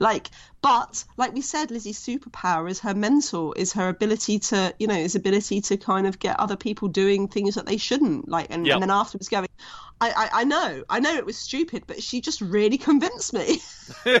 [0.00, 0.30] Like,
[0.62, 4.94] but like we said, Lizzie's superpower is her mental, is her ability to, you know,
[4.94, 8.28] his ability to kind of get other people doing things that they shouldn't.
[8.28, 8.74] Like, and, Yep.
[8.74, 9.46] and then afterwards going,
[10.00, 13.60] I, I, I know, I know it was stupid, but she just really convinced me.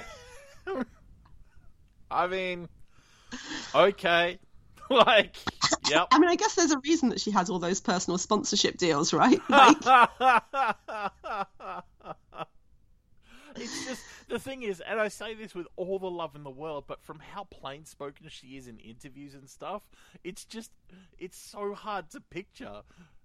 [2.10, 2.68] I mean,
[3.74, 4.38] okay,
[4.90, 5.36] like,
[5.88, 6.08] yep.
[6.10, 9.12] I mean, I guess there's a reason that she has all those personal sponsorship deals,
[9.14, 9.40] right?
[9.48, 9.78] Like,
[13.56, 16.50] it's just the thing is, and I say this with all the love in the
[16.50, 19.82] world, but from how plain spoken she is in interviews and stuff,
[20.24, 20.70] it's just
[21.18, 22.82] it's so hard to picture.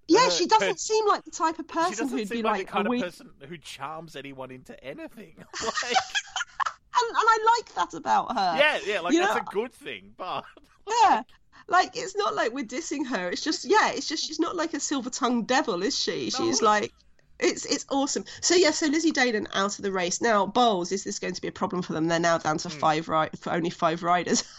[0.07, 2.71] yeah, her- she doesn't seem like the type of person who'd be like, like, the
[2.71, 5.35] kind of person who charms anyone into anything.
[5.63, 5.95] Like,
[6.99, 8.55] and, and I like that about her.
[8.57, 10.43] yeah, yeah, like You that's know, a good thing, but
[11.03, 11.21] Yeah.
[11.67, 13.29] Like it's not like we're dissing her.
[13.29, 16.29] It's just yeah, it's just she's not like a silver tongued devil, is she?
[16.31, 16.93] She's like
[17.39, 18.25] it's it's awesome.
[18.41, 20.21] So yeah, so Lizzie Deignan out of the race.
[20.21, 22.07] Now, Boels, is this going to be a problem for them?
[22.07, 24.43] They're now down to five right for only five riders.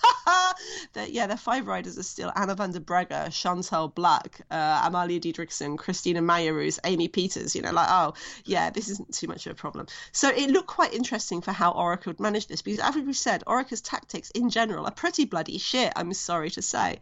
[0.93, 5.21] That yeah, their five riders are still Anna van der Breggen, Chantal Blaak, uh, Amalie
[5.21, 7.55] Dideriksen, Christine Majerus, Amy Pieters.
[7.55, 8.15] You know, like oh
[8.45, 9.87] yeah, this isn't too much of a problem.
[10.13, 13.45] So it looked quite interesting for how Orica would manage this because, as we said,
[13.47, 15.93] Orica's tactics in general are pretty bloody shit.
[15.97, 16.99] I'm sorry to say.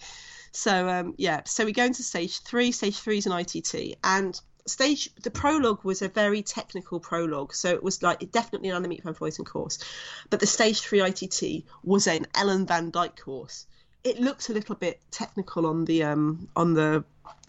[0.53, 2.73] So um, yeah, so we go into stage three.
[2.73, 7.71] Stage three is an ITT, and stage the prologue was a very technical prologue, so
[7.71, 9.79] it was like definitely an Annemiek van Vleuten course,
[10.31, 13.67] but the stage three ITT was an Ellen Van Dijk course.
[14.05, 17.05] It looked a little bit technical on the um, on the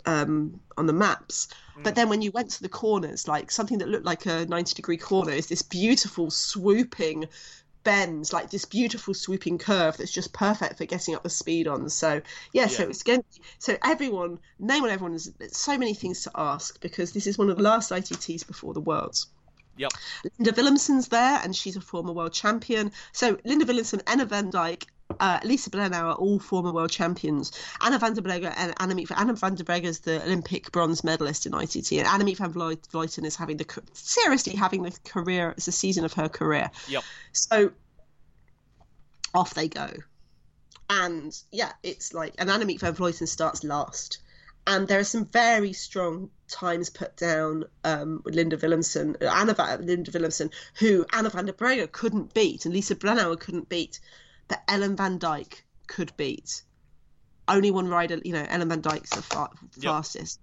[0.05, 1.49] um, on the maps,
[1.83, 4.73] but then when you went to the corners, like something that looked like a ninety
[4.75, 7.27] degree corner is this beautiful swooping
[7.87, 11.87] bends like this beautiful swooping curve that's just perfect for getting up the speed on.
[11.87, 12.21] So
[12.51, 13.23] yeah, so it's going
[13.59, 17.49] so everyone name on everyone is so many things to ask because this is one
[17.49, 19.27] of the last ITTs before the worlds.
[19.77, 19.91] Yep,
[20.37, 22.91] Linda Villumsen's there and she's a former world champion.
[23.13, 24.83] So Linda Villumsen Anna Van Dijk
[25.19, 27.51] uh, Lisa Brennauer, all former world champions.
[27.81, 31.45] Anna van der Breggen and Annemiek Anna van der Breggen is the Olympic bronze medalist
[31.45, 35.51] in ITT, and Annemiek van Vleut- Vleuten is having the seriously having the career.
[35.51, 36.69] It's the season of her career.
[36.87, 37.03] yep.
[37.31, 37.71] So
[39.33, 39.89] off they go.
[40.89, 44.19] And yeah, it's like and Annemiek van Vleuten starts last.
[44.69, 50.11] And there are some very strong times put down um, with Linda Villumsen, Anna Linda
[50.11, 54.01] Villumsen, who Anna van der Breggen couldn't beat and Lisa Brennauer couldn't beat,
[54.47, 56.63] but Ellen van Dijk could beat.
[57.47, 59.21] Only one rider, you know, Ellen van Dijk's the
[59.81, 59.91] Yep.
[59.91, 60.39] fastest.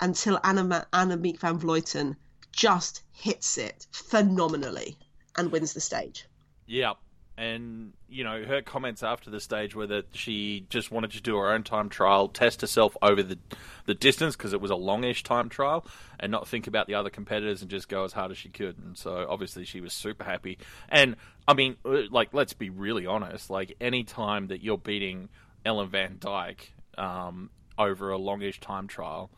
[0.00, 2.16] Until Anna Ma- Annemiek van Vleuten
[2.52, 4.96] just hits it phenomenally
[5.36, 6.26] and wins the stage.
[6.66, 6.94] Yeah,
[7.38, 11.36] and you know her comments after the stage were that she just wanted to do
[11.36, 13.38] her own time trial, test herself over the
[13.86, 15.86] the distance because it was a longish time trial,
[16.18, 18.76] and not think about the other competitors and just go as hard as she could.
[18.78, 20.58] And so obviously she was super happy.
[20.88, 21.14] And
[21.46, 25.28] I mean, uh, like let's be really honest, like any time that you're beating
[25.64, 26.58] Ellen Van Dijk
[26.98, 29.30] um, over a longish time trial,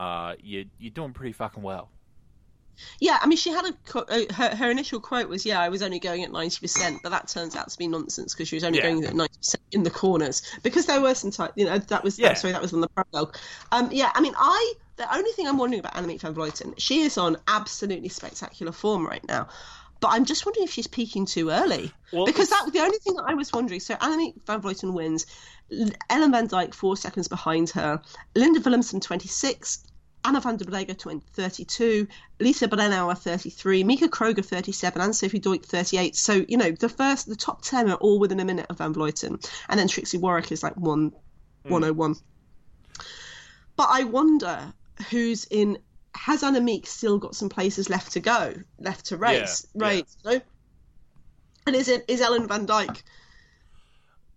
[0.00, 1.88] uh, you you're doing pretty fucking well.
[3.00, 5.82] Yeah, I mean, she had a uh, her her initial quote was, "Yeah, I was
[5.82, 8.64] only going at ninety percent," but that turns out to be nonsense because she was
[8.64, 8.84] only Yeah.
[8.84, 11.52] going at ninety percent in the corners because there were some type.
[11.56, 12.34] You know, that was Yeah.
[12.34, 13.36] sorry, that was on the prologue.
[13.72, 17.00] Um, yeah, I mean, I the only thing I'm wondering about Annemiek van Vleuten, she
[17.02, 19.48] is on absolutely spectacular form right now.
[20.00, 21.90] But I'm just wondering if she's peaking too early.
[22.12, 23.80] Well, because that the only thing that I was wondering.
[23.80, 25.26] So Annemiek van Vleuten wins,
[26.10, 28.02] Ellen van Dijk four seconds behind her,
[28.34, 29.84] Linda Villumsen 26,
[30.24, 32.08] Anna van der Breggen 20, 32,
[32.40, 36.16] Lisa Brennauer 33, Mieke Kroger 37, and Sophie Deutsch 38.
[36.16, 38.94] So you know the first, the top ten are all within a minute of Van
[38.94, 41.12] Vleuten, and then Trixi Worrack is like one,
[41.64, 41.70] hmm.
[41.70, 42.16] 101.
[43.76, 44.72] But I wonder
[45.10, 45.78] who's in.
[46.16, 50.06] Has Annemiek still got some places left to go, left to race, Yeah, right?
[50.24, 50.40] No.
[51.66, 53.02] And is it is Ellen Van Dijk?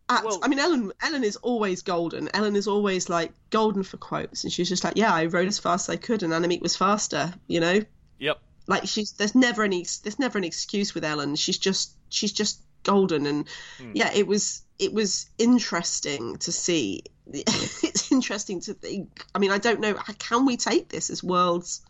[0.09, 2.29] At, Well- I mean, Ellen Ellen is always golden.
[2.33, 5.59] Ellen is always like golden for quotes, and she's just like, yeah, I rode as
[5.59, 7.33] fast as I could, and Annemiek was faster.
[7.47, 7.81] You know,
[8.19, 8.39] Yep.
[8.67, 11.35] like she's there's never any there's never an excuse with Ellen.
[11.35, 13.47] She's just she's just golden, and
[13.93, 17.03] yeah, it was it was interesting to see.
[17.33, 19.25] it's interesting to think.
[19.35, 19.93] I mean, I don't know.
[20.19, 21.81] Can we take this as worlds?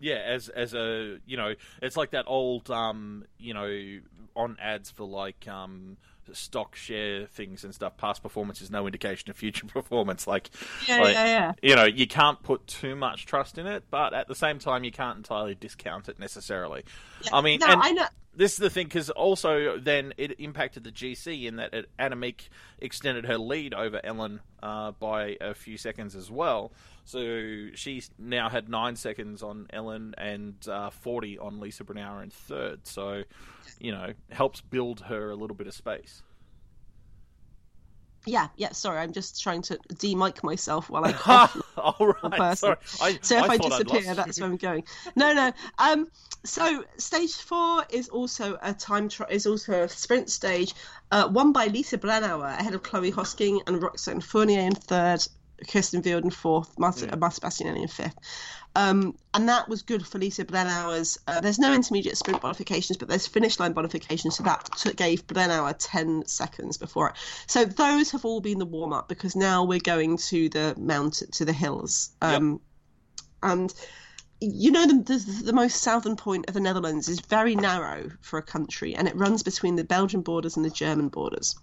[0.00, 4.00] Yeah, as as a you know, it's like that old um you know
[4.34, 5.98] on ads for like um
[6.34, 7.96] stock share things and stuff.
[7.96, 10.26] Past performance is no indication of future performance.
[10.26, 10.50] Like,
[10.86, 11.52] Yeah, like, yeah, yeah.
[11.62, 14.84] You know, you can't put too much trust in it, but at the same time,
[14.84, 16.84] you can't entirely discount it necessarily.
[17.32, 18.06] I mean, no, and I know.
[18.34, 22.48] this is the thing because also then it impacted the GC in that it, Annemiek
[22.78, 26.72] extended her lead over Ellen uh, by a few seconds as well.
[27.08, 32.28] So she now had nine seconds on Ellen and uh, 40 on Lisa Brennauer in
[32.28, 32.86] third.
[32.86, 33.22] So,
[33.80, 36.22] you know, helps build her a little bit of space.
[38.26, 38.72] Yeah, yeah.
[38.72, 41.48] Sorry, I'm just trying to de-mic myself while I.
[41.78, 42.58] All right.
[42.58, 42.76] Sorry.
[43.00, 44.84] I, so if I, I, disappear, that's where I'm going.
[45.16, 45.50] No, no.
[45.78, 46.08] Um,
[46.44, 50.74] so stage four is also a time tri- is also a sprint stage,
[51.10, 55.26] uh, won by Lisa Brennauer ahead of Chloe Hosking and Roxane Fournier in third,
[55.66, 57.18] Kirsten Wild in fourth, Marta, Mm.
[57.18, 58.16] Marta Bastianelli in fifth.
[58.76, 61.18] Um, and that was good for Lisa Brennauer's.
[61.26, 65.74] Uh, there's no intermediate sprint bonifications, but there's finish line bonifications, so that gave Brennauer
[65.78, 67.16] 10 seconds before it.
[67.48, 71.30] So those have all been the warm up because now we're going to the mountain,
[71.32, 72.10] to the hills.
[72.22, 72.60] Um,
[73.42, 73.72] And
[74.40, 78.38] you know, the, the, the most southern point of the Netherlands is very narrow for
[78.38, 81.56] a country, and it runs between the Belgian borders and the German borders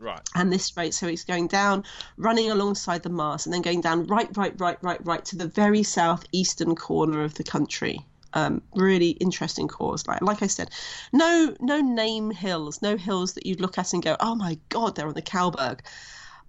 [0.00, 0.20] Right.
[0.34, 1.84] and this straight so it's going down
[2.16, 5.48] running alongside the Maas and then going down right right right right right to the
[5.48, 8.06] very southeastern corner of the country.
[8.34, 10.06] Um, really interesting course.
[10.06, 10.70] Like like i said
[11.12, 14.94] no no name hills no hills that you'd look at and go oh my god
[14.94, 15.80] they're on the Cauberg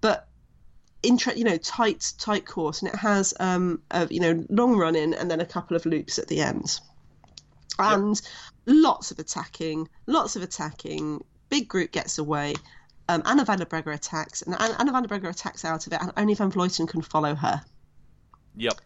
[0.00, 0.28] but
[1.02, 4.94] inter- you know tight tight course and it has um a, you know long run
[4.94, 6.80] in and then a couple of loops at the ends.
[7.78, 8.20] And
[8.66, 11.24] lots of attacking lots of attacking.
[11.48, 12.54] Big group gets away
[13.10, 16.00] um, Anna van der Breggen attacks, and Anna, van der Breggen attacks out of it,
[16.00, 17.60] and only Van Vleuten can follow her.
[18.56, 18.80] Yep.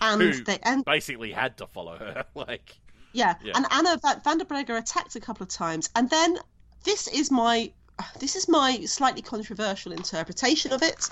[0.00, 2.26] And Who they end, basically had to follow her.
[2.36, 2.76] like,
[3.12, 3.54] yeah, yeah.
[3.56, 6.38] and Anna van, van der Breggen attacked a couple of times, and then
[6.84, 7.72] this is my
[8.20, 11.08] this is my slightly controversial interpretation of it.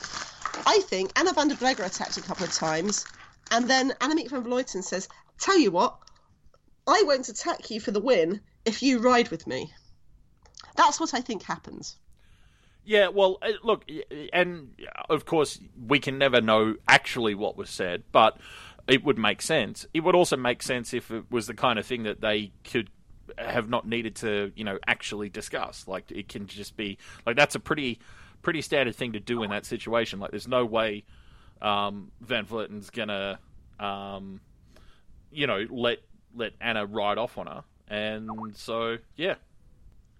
[0.64, 3.04] I think Anna van der Breggen attacked a couple of times,
[3.50, 5.08] and then Annemiek van Vleuten says,
[5.40, 5.98] "Tell you what,
[6.86, 9.72] I won't attack you for the win if you ride with me."
[10.76, 11.96] That's what I think happens.
[12.84, 13.84] Yeah, well, uh, look,
[14.32, 18.38] and uh, of course, we can never know actually what was said, but
[18.88, 19.86] it would make sense.
[19.94, 22.90] It would also make sense if it was the kind of thing that they could
[23.38, 25.86] have not needed to, you know, actually discuss.
[25.86, 28.00] Like, it can just be like that's a pretty,
[28.42, 30.18] pretty standard thing to do in that situation.
[30.18, 31.04] Like, there's no way
[31.60, 33.38] um, Van Vleuten's gonna,
[33.78, 34.40] um,
[35.30, 35.98] you know, let
[36.34, 39.36] let Anna ride off on her, and so yeah,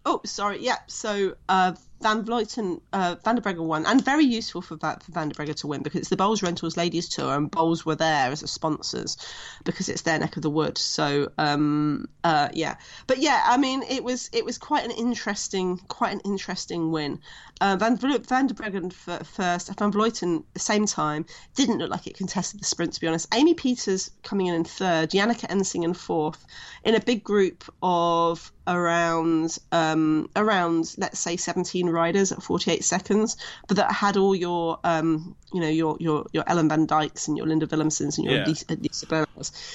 [0.05, 0.59] Oh, sorry.
[0.61, 0.79] Yeah.
[0.89, 5.29] So uh, Van Vleuten, uh, Van der Breggen won, and very useful for, for Van
[5.29, 8.31] der Breggen to win because it's the Boels Rentals Ladies Tour, and Boels were there
[8.31, 9.17] as the sponsors
[9.65, 10.79] because it's their neck of the wood.
[10.79, 15.79] So um, uh, yeah, but yeah, I mean, it was it was quite an interesting,
[15.89, 17.21] quite an interesting win.
[17.61, 22.07] Uh, Van Van der Breggen first, Van Vleuten at the same time didn't look like
[22.07, 23.33] it contested the sprint to be honest.
[23.35, 26.45] Amy Pieters coming in in third, Janneke Ensing in fourth,
[26.85, 33.37] in a big group of around um, around let's say 17 riders at 48 seconds,
[33.69, 37.37] but that had all your um, you know your your your Ellen Van Dijks and
[37.37, 38.47] your Linda Villumsens and your Yeah.
[38.47, 39.27] Lisa, Lisa.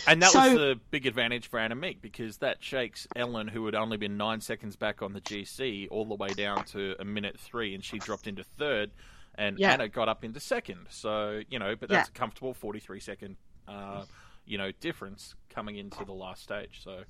[0.08, 3.76] And that So- was the big advantage for Annemiek because that shakes Ellen, who had
[3.76, 7.40] only been nine seconds back on the GC, all the way down to a minute
[7.40, 8.92] three, and she dropped into third,
[9.36, 9.74] and Yeah.
[9.74, 10.88] Anna got up into second.
[10.90, 14.04] So you know, but that's a comfortable forty-three second, uh,
[14.46, 16.82] you know, difference coming into the last stage.
[16.84, 17.04] So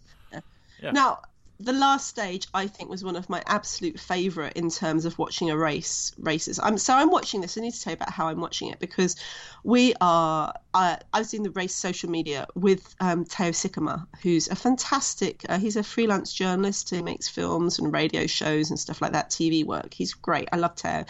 [0.82, 0.92] Yeah.
[0.92, 1.22] Now,
[1.60, 5.50] the last stage I think was one of my absolute favourite in terms of watching
[5.50, 6.60] a race races.
[6.62, 7.58] I'm so I'm watching this.
[7.58, 9.16] I need to tell you about how I'm watching it because
[9.64, 10.54] we are.
[10.74, 15.46] Uh, I was doing the race social media with um, Teo Sycamore, who's a fantastic.
[15.50, 19.32] Uh, he's a freelance journalist who makes films and radio shows and stuff like that,
[19.32, 19.94] TV work.
[19.94, 20.50] He's great.
[20.52, 21.06] I love Teo.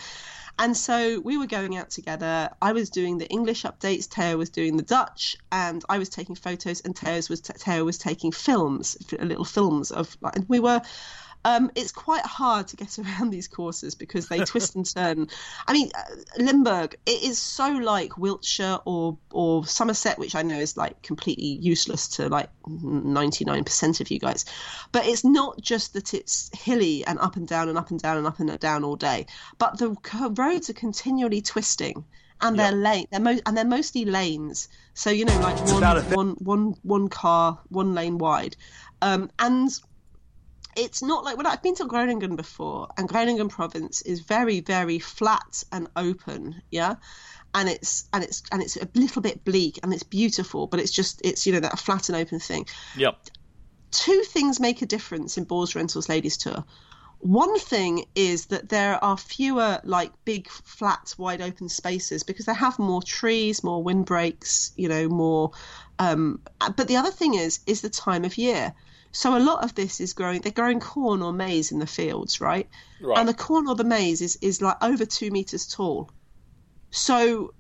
[0.60, 2.50] And so we were going out together.
[2.62, 4.10] I was doing the English updates.
[4.10, 6.82] Teo was doing the Dutch, and I was taking photos.
[6.82, 10.18] And Teo's was Teo was taking films, little films of.
[10.34, 10.82] And we were.
[11.48, 15.30] Um, it's quite hard to get around these courses because they twist and turn.
[15.66, 16.04] I mean, uh,
[16.44, 21.46] Limburg, it is so like Wiltshire or or Somerset, which I know is like completely
[21.46, 24.44] useless to like 99% of you guys.
[24.92, 28.18] But it's not just that it's hilly and up and down and up and down
[28.18, 29.26] and up and down all day,
[29.58, 29.96] but the
[30.38, 32.04] roads are continually twisting.
[32.40, 34.68] And they're lane, they're mo- and they're mostly lanes.
[34.94, 38.56] So you know, like one, about a thi- one, one, one car, one lane wide,
[39.02, 39.72] um, and
[40.78, 45.00] it's not like when I've been to Groningen before, and Groningen province is very, very
[45.00, 46.96] flat and open, yeah,
[47.54, 50.92] and it's and it's and it's a little bit bleak and it's beautiful, but it's
[50.92, 52.68] just it's you know that flat and open thing.
[52.96, 53.18] yep,
[53.92, 56.64] Two things make a difference in Boels Rentals Ladies Tour.
[57.20, 62.54] One thing is that there are fewer like big flat wide open spaces because they
[62.54, 65.52] have more trees, more windbreaks, you know, more.
[65.98, 66.42] Um,
[66.76, 68.76] but the other thing is is the time of year.
[69.18, 70.42] So a lot of this is growing.
[70.42, 72.70] They're growing corn or maize in the fields, right?
[73.02, 73.18] Right.
[73.18, 76.12] And the corn or the maize is is like over two meters tall.
[76.92, 77.56] So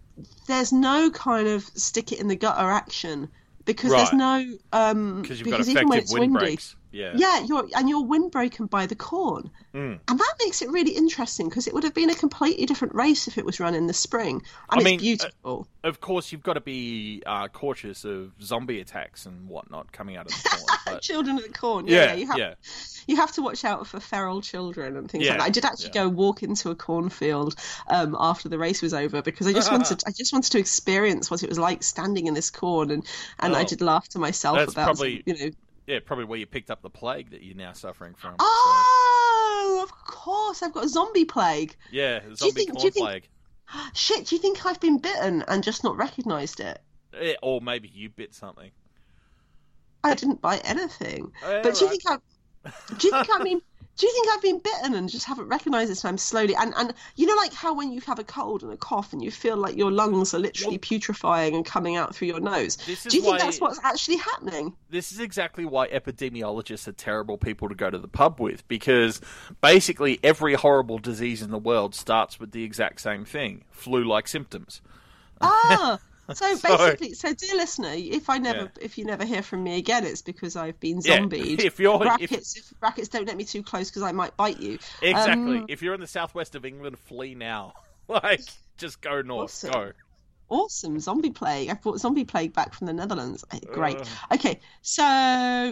[0.45, 3.29] there's no kind of stick it in the gutter action
[3.65, 6.75] because there's no um because even when effective it's wind windy, breaks.
[6.97, 7.13] Yeah.
[7.15, 9.99] yeah, you're and you're windbreaking by the corn, Mm.
[10.07, 13.27] and that makes it really interesting because it would have been a completely different race
[13.27, 14.41] if it was run in the spring.
[14.69, 15.67] I mean, it's beautiful.
[15.83, 20.25] Of course, you've got to be uh, cautious of zombie attacks and whatnot coming out
[20.25, 20.63] of the corn.
[20.87, 22.53] But children of the corn, yeah, yeah, you have yeah.
[23.07, 25.45] you have to watch out for feral children and things Yeah, like that.
[25.45, 26.03] I did actually yeah.
[26.05, 27.55] go walk into a cornfield
[27.89, 31.29] um, after the race was over because I just wanted I just wanted to experience
[31.29, 33.05] what it was like standing in this corn and
[33.39, 33.65] and I Oh.
[33.65, 35.49] did laugh to myself about probably- you know
[35.87, 38.31] Yeah, probably where you picked up the plague that you're now suffering from.
[38.31, 41.75] so- oh of course I've got a zombie plague.
[41.91, 43.29] yeah, you zombie think- corn think- plague.
[43.93, 46.81] Shit, do you think I've been bitten and just not recognised it?
[47.13, 48.71] Eh, or maybe you bit something.
[50.03, 51.31] I didn't bite anything.
[51.43, 51.99] Eh, But do you right.
[52.03, 52.21] think
[52.65, 52.71] I?
[52.97, 53.61] Do you think I mean?
[53.97, 56.03] Do you think I've been bitten and just haven't recognised it?
[56.03, 58.71] And I'm slowly and and you know like how when you have a cold and
[58.71, 62.27] a cough and you feel like your lungs are literally putrefying and coming out through
[62.27, 62.75] your nose.
[62.85, 64.75] This is Do you think why- that's what's actually happening?
[64.89, 69.19] This is exactly why epidemiologists are terrible people to go to the pub with, because
[69.61, 74.27] basically every horrible disease in the world starts with the exact same thing flu like
[74.27, 74.81] symptoms.
[75.41, 75.99] Ah.
[76.33, 78.67] So basically, so dear listener, if I never, Yeah.
[78.81, 81.61] if you never hear from me again, it's because I've been Yeah, zombied.
[81.63, 84.79] if you're- brackets, if, brackets, don't let me too close because I might bite you.
[85.01, 85.57] Exactly.
[85.59, 87.73] Um, if you're in the southwest of England, flee now.
[88.07, 88.41] like,
[88.77, 89.45] just go north.
[89.51, 89.71] Awesome.
[89.71, 89.91] Go.
[90.49, 91.69] Awesome zombie plague.
[91.69, 93.43] I brought zombie plague back from the Netherlands.
[93.51, 93.97] Eh, Great.
[93.99, 94.07] Ugh.
[94.35, 95.03] Okay, so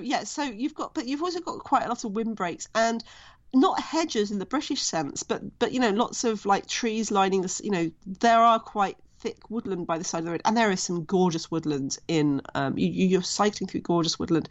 [0.03, 3.01] yeah, so you've got, but you've also got quite a lot of windbreaks and
[3.53, 7.41] not hedges in the British sense, but but you know, lots of like trees lining
[7.41, 7.61] the.
[7.63, 10.69] You know, there are quite thick woodland by the side of the road, and there
[10.69, 12.41] is some gorgeous woodland in.
[12.53, 14.47] Um, you, you're cycling through gorgeous woodland,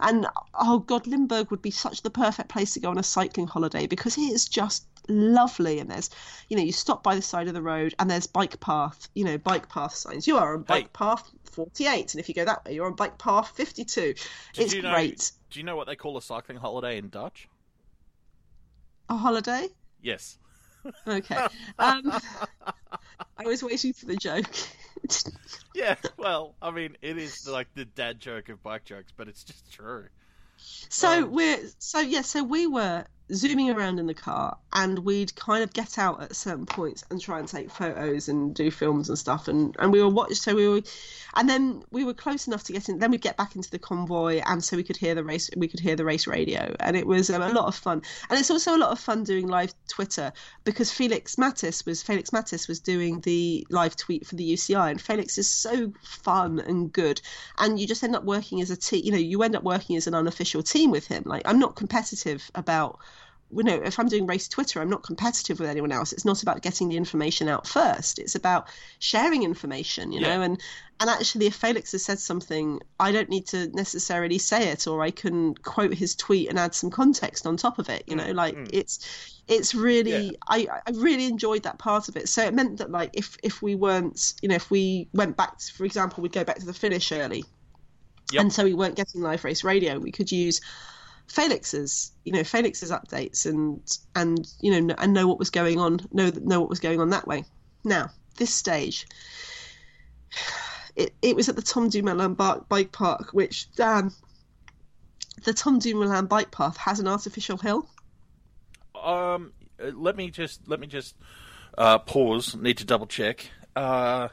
[0.00, 3.46] and oh god, Limburg would be such the perfect place to go on a cycling
[3.46, 6.10] holiday because it is just lovely and there's
[6.48, 9.24] you know you stop by the side of the road and there's bike path you
[9.24, 10.90] know bike path signs you are on bike Hey.
[10.92, 14.16] path 48 and if you go that way you're on bike path 52 Did
[14.56, 17.46] it's you know, great Do you know what they call a cycling holiday in Dutch?
[19.08, 19.68] a holiday
[20.02, 20.38] Yes.
[21.06, 21.40] okay
[21.78, 22.12] um
[23.38, 24.46] i was waiting for the joke
[25.74, 29.44] Yeah, well, I mean, it is like the dad joke of bike jokes, but it's
[29.44, 30.08] just true.
[30.88, 35.34] So Um, we're so yeah, so we were zooming around in the car and we'd
[35.34, 39.08] kind of get out at certain points and try and take photos and do films
[39.08, 40.80] and stuff and, and we were watched so we were
[41.34, 43.80] and then we were close enough to get in then we'd get back into the
[43.80, 46.96] convoy and so we could hear the race we could hear the race radio and
[46.96, 48.00] it was um, a lot of fun.
[48.30, 52.30] And it's also a lot of fun doing live twitter because felix mattis was felix
[52.30, 56.92] mattis was doing the live tweet for the uci and felix is so fun and
[56.92, 57.20] good
[57.58, 59.96] and you just end up working as a team you know you end up working
[59.96, 61.24] as an unofficial team with him.
[61.26, 63.00] Like i'm not competitive about
[63.50, 66.12] you know, if I'm doing race Twitter, I'm not competitive with anyone else.
[66.12, 68.18] It's not about getting the information out first.
[68.18, 68.68] It's about
[68.98, 70.28] sharing information, you know.
[70.28, 70.42] Yeah.
[70.42, 70.60] And
[70.98, 75.02] and actually, if Felix has said something, I don't need to necessarily say it, or
[75.02, 78.04] I can quote his tweet and add some context on top of it.
[78.06, 78.68] You mm, know, like mm.
[78.72, 80.30] it's it's really Yeah.
[80.48, 82.28] I I really enjoyed that part of it.
[82.28, 85.58] So it meant that like if if we weren't, you know, if we went back,
[85.58, 87.44] to, for example, we'd go back to the finish early,
[88.32, 88.40] Yep.
[88.40, 90.60] and so we weren't getting live race radio, we could use
[91.28, 93.80] Felix's, you know, Felix's updates and
[94.14, 97.10] and you know and know what was going on, know know what was going on
[97.10, 97.44] that way.
[97.84, 99.06] Now this stage,
[100.94, 104.12] it it was at the Tom Dumoulin bike park, which Dan,
[105.44, 107.88] the Tom Dumoulin bike path has an artificial hill.
[109.00, 111.16] Um, let me just let me just
[111.76, 112.54] uh, pause.
[112.54, 113.50] Need to double check.
[113.74, 114.28] Uh,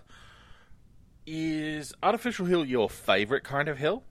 [1.25, 4.03] is artificial hill your favorite kind of hill?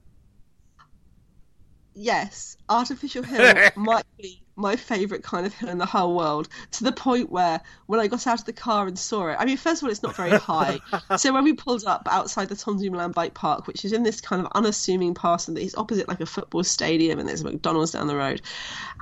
[1.95, 6.49] Yes, artificial hill might be my favourite kind of hill in the whole world.
[6.73, 9.45] To the point where when I got out of the car and saw it, I
[9.45, 10.81] mean, first of all, it's not very high.
[11.17, 14.45] so when we pulled up outside the Tom Bike Park, which is in this kind
[14.45, 18.07] of unassuming part, and it's opposite like a football stadium, and there's a McDonald's down
[18.07, 18.43] the road,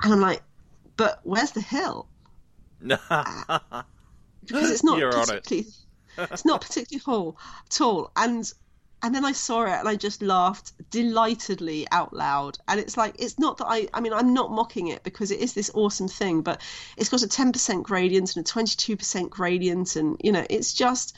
[0.03, 0.41] and I'm like,
[0.97, 2.07] but where's the hill?
[4.43, 5.43] Because it's not You're on it.
[5.43, 5.67] particularly,
[6.17, 7.37] it's not particularly tall,
[7.69, 8.51] tall, and
[9.03, 12.57] and then I saw it and I just laughed delightedly out loud.
[12.67, 15.39] And it's like it's not that I I mean I'm not mocking it because it
[15.39, 16.61] is this awesome thing, but
[16.97, 21.15] it's got a 10% gradient and a 22% gradient and you know, it's just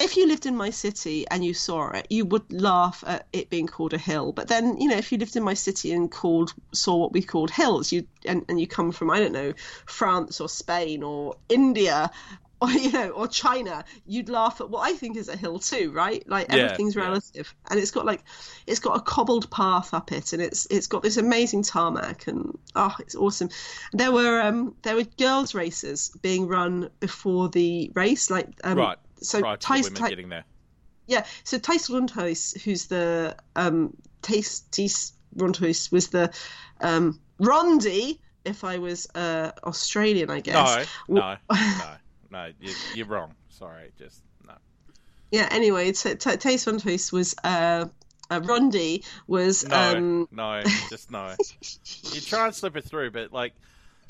[0.00, 3.50] if you lived in my city and you saw it, you would laugh at it
[3.50, 4.32] being called a hill.
[4.32, 7.20] But then, you know, if you lived in my city and called saw what we
[7.20, 9.52] called hills, you and, and you come from I don't know
[9.86, 12.10] France or Spain or India,
[12.62, 15.92] or you know, or China, you'd laugh at what I think is a hill too,
[15.92, 16.28] right?
[16.28, 17.02] Like Yeah, everything's yeah.
[17.02, 18.22] relative, and it's got like
[18.66, 22.58] it's got a cobbled path up it, and it's it's got this amazing tarmac, and
[22.74, 23.48] oh, it's awesome.
[23.92, 28.98] There were um there were girls races being run before the race, like um, right.
[29.20, 30.44] So Prior Thijs- women Thij- getting there.
[31.06, 36.32] yeah, so Thijs Rondhuis, who's the um Thijs Thijs Rondhuis was the
[36.80, 40.88] um Rondi, if I was uh Australian, I guess.
[41.08, 41.94] No, no, no,
[42.30, 42.50] no.
[42.60, 43.34] You, you're wrong.
[43.48, 44.54] Sorry, just no.
[45.30, 45.48] Yeah.
[45.50, 47.86] Anyway, t- t- Thijs Rondhuis was uh,
[48.30, 51.34] uh Rondi was No, um no, just no.
[52.12, 53.54] You try and slip it through, but like,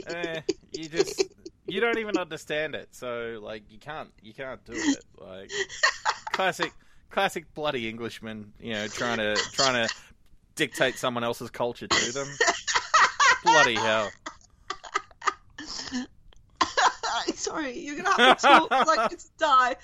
[0.06, 0.40] eh,
[0.72, 1.24] you just
[1.66, 2.88] you don't even understand it.
[2.92, 5.04] So like, you can't you can't do it.
[5.18, 5.50] Like,
[6.32, 6.72] classic
[7.10, 8.52] classic bloody Englishman.
[8.60, 9.94] You know, trying to trying to
[10.56, 12.28] dictate someone else's culture to them.
[13.44, 14.10] bloody hell.
[17.38, 19.76] Sorry, you're gonna have to talk 'cause I could die.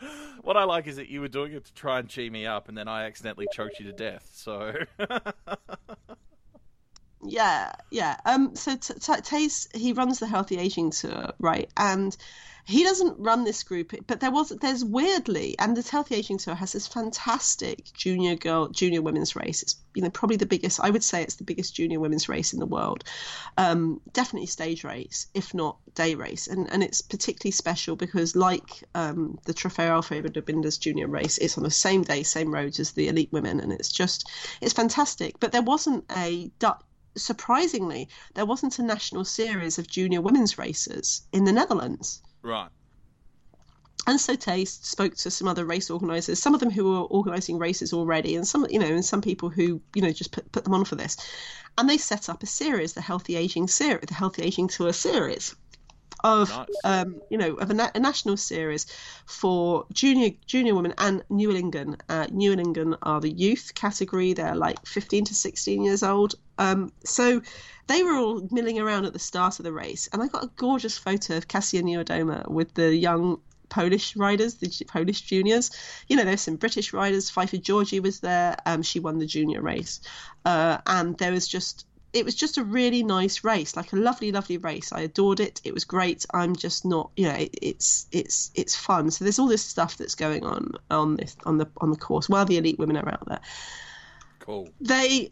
[0.42, 2.68] what I like is that you were doing it to try and cheer me up,
[2.68, 4.28] and then I accidentally choked you to death.
[4.34, 4.72] So,
[7.24, 8.16] Yeah, yeah.
[8.24, 11.68] Um, so T- T- Tace he runs the healthy aging tour, right?
[11.76, 12.16] And
[12.68, 16.54] he doesn't run this group, but there was there's weirdly, and this healthy aging tour
[16.54, 19.62] has this fantastic junior girl, junior women's race.
[19.62, 20.78] It's you know probably the biggest.
[20.78, 23.04] I would say it's the biggest junior women's race in the world.
[23.56, 28.84] Um, definitely stage race, if not day race, and and it's particularly special because like
[28.94, 32.78] um, the Trofeo Alfredo de Bindas junior race, it's on the same day, same roads
[32.80, 34.28] as the elite women, and it's just
[34.60, 35.40] it's fantastic.
[35.40, 36.82] But there wasn't a Dutch
[37.16, 42.20] surprisingly, there wasn't a national series of junior women's races in the Netherlands.
[42.42, 42.68] Right.
[44.06, 47.58] And so Thijs spoke to some other race organisers, some of them who were organising
[47.58, 50.64] races already, and some, you know, and some people who, you know, just put, put
[50.64, 51.18] them on for this.
[51.76, 55.54] And they set up a series, the Healthy Aging series, the Healthy Aging Tour series
[56.24, 56.66] of, Nice.
[56.84, 58.86] um, you know, of a, na- a national series
[59.26, 62.00] for junior junior women and Nieuwelingen.
[62.08, 66.34] Uh, Nieuwelingen are the youth category; they're like 15 to 16 years old.
[66.58, 67.40] Um, so
[67.86, 70.50] they were all milling around at the start of the race, and I got a
[70.56, 75.70] gorgeous photo of Kasia Niewiadoma with the young Polish riders, the Polish juniors.
[76.08, 77.30] You know, there's some British riders.
[77.30, 78.56] Pfeiffer Georgi was there.
[78.66, 80.00] Um, she won the junior race,
[80.44, 84.32] uh, and there was just it was just a really nice race, like a lovely,
[84.32, 84.92] lovely race.
[84.92, 85.60] I adored it.
[85.64, 86.24] It was great.
[86.32, 89.10] I'm just not, you know, it, it's it's it's fun.
[89.10, 92.28] So there's all this stuff that's going on on this on the on the course
[92.28, 93.40] while the elite women are out there
[94.40, 94.68] Cool.
[94.80, 95.30] they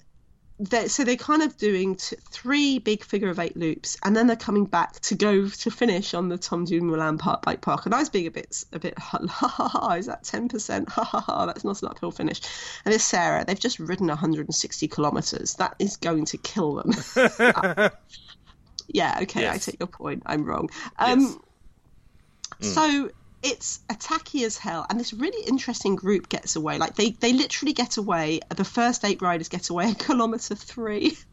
[0.58, 4.26] they so they're kind of doing t- three big figure of eight loops and then
[4.26, 7.84] they're coming back to go to finish on the Tom Dumoulin Park bike park.
[7.84, 11.04] And I was being a bit a bit ha ha ha is that 10% ha
[11.04, 12.40] ha ha that's not an uphill finish.
[12.84, 13.44] And it's Sarah.
[13.44, 15.54] They've just ridden 160 kilometers.
[15.54, 16.92] That is going to kill them.
[18.88, 20.22] Yeah okay I take your point.
[20.26, 20.70] I'm wrong.
[20.98, 21.40] Um
[22.60, 22.74] Yes.
[22.74, 23.10] so
[23.50, 26.78] it's attacky as hell and this really interesting group gets away.
[26.78, 31.16] Like they they literally get away the first eight riders get away a kilometer three.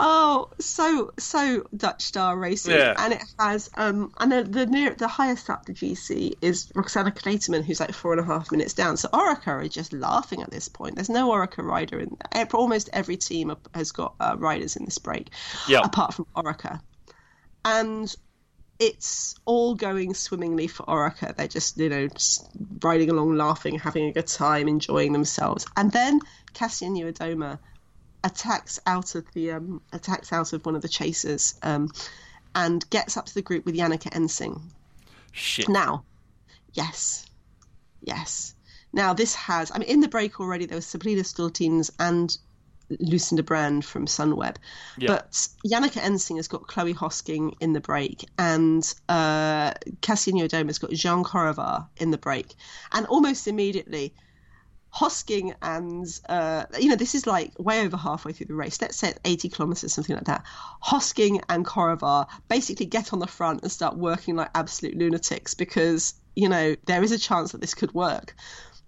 [0.00, 2.74] Oh so so dutch star racing.
[2.76, 2.94] Yeah.
[2.96, 7.06] and it has um and the, the near the highest up the gc is roxane
[7.06, 8.96] knetemann who's like four and a half minutes down.
[8.96, 10.94] So orica are just laughing at this point.
[10.94, 12.16] There's no orica rider in
[12.54, 15.30] almost every team has got uh, riders in this break
[15.66, 15.80] Yeah.
[15.82, 16.80] apart from orica
[17.68, 18.14] and
[18.78, 21.34] it's all going swimmingly for Orica.
[21.34, 22.48] They're just, you know, just
[22.82, 25.66] riding along, laughing, having a good time, enjoying themselves.
[25.76, 26.20] And then
[26.54, 27.58] Kasia Niewiadoma
[28.24, 31.90] attacks out of the um, attacks out of one of the chasers um,
[32.54, 34.60] and gets up to the group with Janneke Ensing.
[35.32, 35.68] Shit.
[35.68, 36.04] Now,
[36.72, 37.26] yes,
[38.00, 38.54] yes.
[38.92, 42.36] Now this has, I mean, in the break already there was Sabrina Stultiens and
[42.90, 44.56] Lucinda Brand from Sunweb,
[44.96, 45.08] Yeah.
[45.08, 45.30] but
[45.66, 50.90] Janneke Ensing has got Chloe Hosking in the break, and uh, Kasia Niewiadoma has got
[50.90, 52.54] Jeanne Korevaar in the break,
[52.92, 54.14] and almost immediately.
[54.90, 58.80] Hosking and uh, you know this is like way over halfway through the race.
[58.80, 60.44] Let's say 80 kilometers, something like that.
[60.82, 66.14] Hosking and Korevaar basically get on the front and start working like absolute lunatics because
[66.34, 68.34] you know there is a chance that this could work,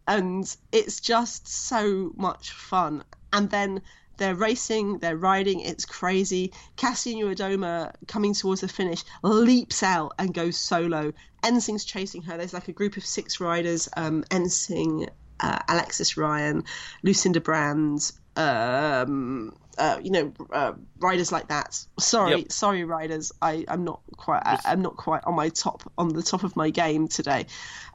[0.09, 3.05] and it's just so much fun.
[3.33, 3.83] And then
[4.17, 6.53] they're racing, they're riding, it's crazy.
[6.77, 11.13] Cassie Niewiadoma coming towards the finish leaps out and goes solo.
[11.43, 12.37] Ensing's chasing her.
[12.37, 13.89] There's like a group of six riders.
[13.97, 15.09] Um, Ensing,
[15.41, 16.65] uh, Alexis Ryan,
[17.03, 21.83] Lucinda Brand, um, uh, you know, uh, riders like that.
[21.99, 22.53] Sorry, Yep.
[22.53, 23.33] sorry, riders.
[23.41, 24.43] I, I'm not quite.
[24.45, 27.47] I, I'm not quite on my top on the top of my game today.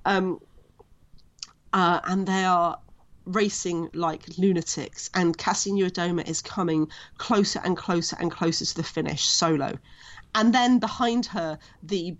[0.05, 0.39] Um,
[1.71, 2.79] uh, and they are
[3.25, 8.83] racing like lunatics, and Cassie Niewiadoma is coming closer and closer and closer to the
[8.83, 9.77] finish solo,
[10.33, 12.17] and then behind her the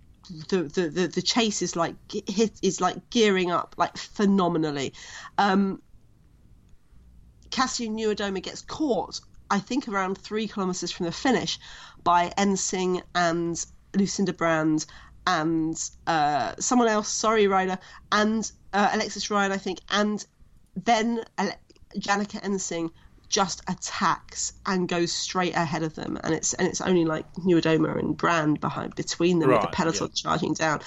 [0.48, 1.94] the, the, the, the chase is like
[2.62, 4.92] is like gearing up like phenomenally.
[5.38, 5.80] Um,
[7.50, 11.58] Cassie Niewiadoma gets caught, I think, around three kilometers from the finish
[12.02, 14.84] by Ensing and Lucinda Brand
[15.26, 17.78] and uh, someone else, sorry, Ryder,
[18.12, 20.24] and uh, Alexis Ryan, I think, and
[20.76, 22.90] then uh, Ale- Janneke Ensing
[23.28, 27.98] just attacks and goes straight ahead of them, and it's and it's only like Niewiadoma
[27.98, 30.12] and Brand behind between them with the peloton yeah.
[30.14, 30.80] charging down.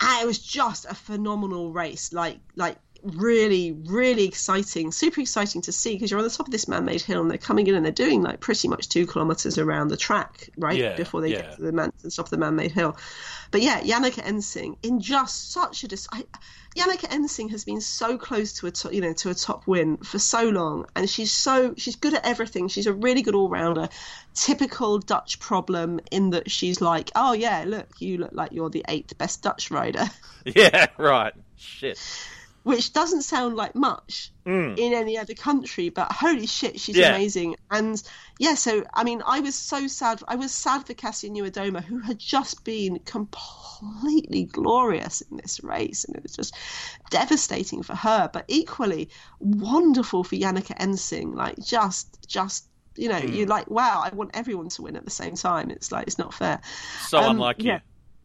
[0.00, 5.72] And it was just a phenomenal race, like like really really exciting, super exciting to
[5.72, 7.84] see because you're on the top of this man-made hill and they're coming in and
[7.84, 11.42] they're doing like pretty much two kilometers around the track, right Yeah, before they yeah.
[11.42, 12.96] get to the man the top of the man-made hill.
[13.50, 16.24] But yeah, Janneke Ensing in just such a dis- I,
[16.76, 19.96] Janneke Ensing has been so close to a to, you know to a top win
[19.98, 22.68] for so long, and she's so she's good at everything.
[22.68, 23.88] She's a really good all rounder.
[24.34, 28.84] Typical Dutch problem in that she's like, oh yeah, look, you look like you're the
[28.88, 30.04] eighth best Dutch rider,
[30.44, 31.34] Yeah, right.
[31.56, 31.98] Shit.
[32.62, 34.78] Which doesn't sound like much mm.
[34.78, 37.14] in any other country, but holy shit, she's Yeah.
[37.14, 37.56] amazing.
[37.70, 38.02] And
[38.38, 40.22] yeah, so I mean, I was so sad.
[40.28, 46.04] I was sad for Kasia Niewiadoma, who had just been completely glorious in this race,
[46.04, 46.54] and it was just
[47.10, 48.28] devastating for her.
[48.30, 49.08] But equally
[49.38, 51.34] wonderful for Janneke Ensing.
[51.34, 53.50] Like just, just you know, you're mm.
[53.50, 55.70] like, wow, I want everyone to win at the same time.
[55.70, 56.60] It's like it's not fair.
[57.08, 57.80] So Um, unlike yeah.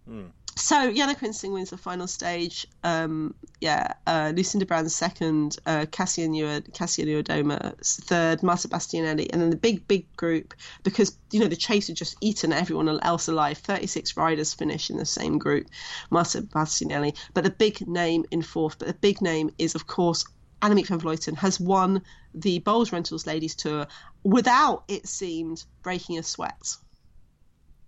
[0.07, 0.31] you.
[0.57, 2.65] So Janneke Ensing wins the final stage.
[2.81, 9.57] Um, yeah, uh, Lucinda Brand second, uh, Kasia Niewiadoma third, Marta Bastianelli, and then the
[9.57, 10.53] big big group
[10.83, 13.57] because you know the chase had just eaten everyone else alive.
[13.57, 15.67] Thirty six riders finish in the same group,
[16.09, 18.79] Marta Bastianelli, but the big name in fourth.
[18.79, 20.25] But the big name is of course.
[20.61, 22.01] Annemiek van Vleuten has won
[22.33, 23.85] the Boels Rentals Ladies Tour
[24.23, 26.77] without, it seemed, breaking a sweat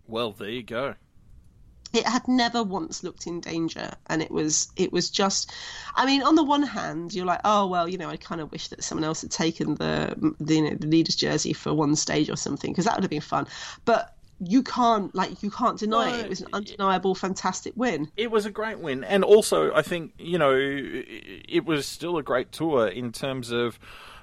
[0.06, 0.96] Well, there you go.
[1.94, 5.52] It had never once looked in danger and it was it was just
[5.96, 8.52] i mean on the one hand you're like oh well you know i kind of
[8.52, 11.96] wish that someone else had taken the the, you know, the leader's jersey for one
[11.96, 13.48] stage or something because that would have been fun.
[13.86, 18.12] But you can't like you can't deny No, it it was an undeniable fantastic win.
[18.16, 22.24] It was a great win, and also I think you know it was still a
[22.24, 23.80] great tour in terms of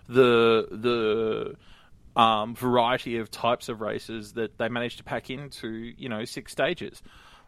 [0.09, 6.09] the the um, variety of types of races that they managed to pack into you
[6.09, 7.03] know six stages,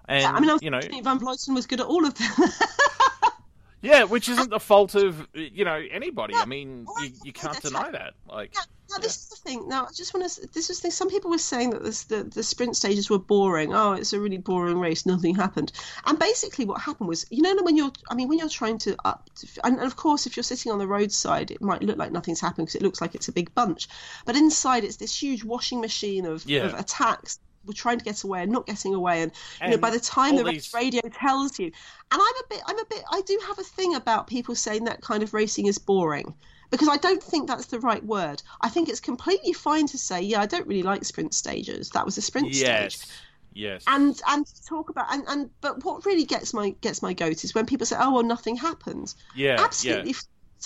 [0.08, 2.30] and i mean i was you know van vleuten was good at all of them
[3.82, 6.34] yeah, which isn't the fault of you know anybody.
[6.34, 8.14] I mean you, you can't deny that.
[8.26, 9.68] Like Yeah, now this is the thing.
[9.68, 10.48] Now, I just want to.
[10.52, 10.90] This is the thing.
[10.90, 13.74] Some people were saying that this, the the sprint stages were boring.
[13.74, 15.06] Oh, it's a really boring race.
[15.06, 15.72] Nothing happened.
[16.06, 18.96] And basically, what happened was, you know, when you're, I mean, when you're trying to
[19.04, 19.28] up,
[19.62, 22.40] and, and of course, if you're sitting on the roadside, it might look like nothing's
[22.40, 23.88] happened because it looks like it's a big bunch.
[24.24, 26.62] But inside, it's this huge washing machine of, Yeah.
[26.64, 27.38] of attacks.
[27.66, 30.36] We're trying to get away and not getting away, and, you know, by the time
[30.36, 31.74] the these- radio tells you, and
[32.12, 35.00] I'm a bit, I'm a bit, I do have a thing about people saying that
[35.00, 36.34] kind of racing is boring
[36.70, 38.42] because I don't think that's the right word.
[38.60, 41.90] I think it's completely fine to say, yeah, I don't really like sprint stages.
[41.90, 42.66] That was a sprint stage.
[42.66, 43.06] yes,
[43.54, 47.44] yes, And and talk about and, and but what really gets my gets my goat
[47.44, 49.14] is when people say, oh well, nothing happened.
[49.34, 50.10] yeah, Absolutely.
[50.10, 50.16] yeah.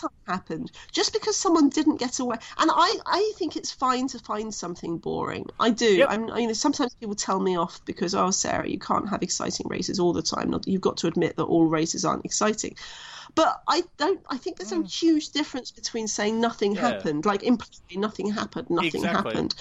[0.00, 4.18] Something happened just because someone didn't get away, and I, I think it's fine to
[4.18, 5.46] find something boring.
[5.58, 5.86] I do.
[5.96, 6.08] Yep.
[6.10, 9.66] I'm, you know, sometimes people tell me off because, oh, Sarah, you can't have exciting
[9.68, 10.50] races all the time.
[10.50, 12.76] Not, you've got to admit that all races aren't exciting.
[13.34, 14.20] But I don't.
[14.28, 16.76] I think there's a huge difference between saying nothing Mm.
[16.76, 16.80] Yeah.
[16.80, 19.32] happened, like implying nothing happened, nothing Exactly.
[19.32, 19.54] happened.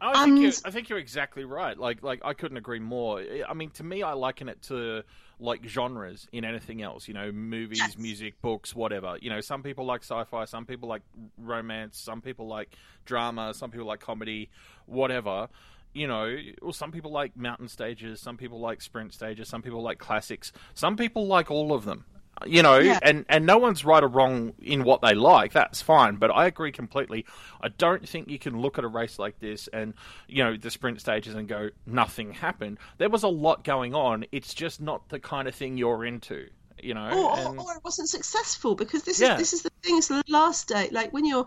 [0.00, 1.76] I think, you're, And- I think you're exactly right.
[1.78, 3.22] Like, like I couldn't agree more.
[3.46, 5.02] I mean, to me, I liken it to
[5.40, 7.08] like genres in anything else.
[7.08, 7.96] You know, movies, Yes.
[7.98, 9.16] music, books, whatever.
[9.20, 11.02] You know, some people like sci-fi, some people like
[11.38, 12.76] romance, some people like
[13.06, 14.50] drama, some people like comedy,
[14.86, 15.48] whatever.
[15.92, 19.82] You know, or some people like mountain stages, some people like sprint stages, some people
[19.82, 22.04] like classics, some people like all of them.
[22.46, 22.98] You know, Yeah.
[23.02, 25.52] and and no one's right or wrong in what they like.
[25.52, 27.26] That's fine, but I agree completely.
[27.60, 29.94] I don't think you can look at a race like this and
[30.28, 32.78] you know the sprint stages and go nothing happened.
[32.98, 34.24] There was a lot going on.
[34.32, 36.48] It's just not the kind of thing you're into.
[36.82, 39.34] You know, or, and- or, or it wasn't successful because this Yeah.
[39.34, 39.98] is this is the thing.
[39.98, 41.46] It's the last day, like when you're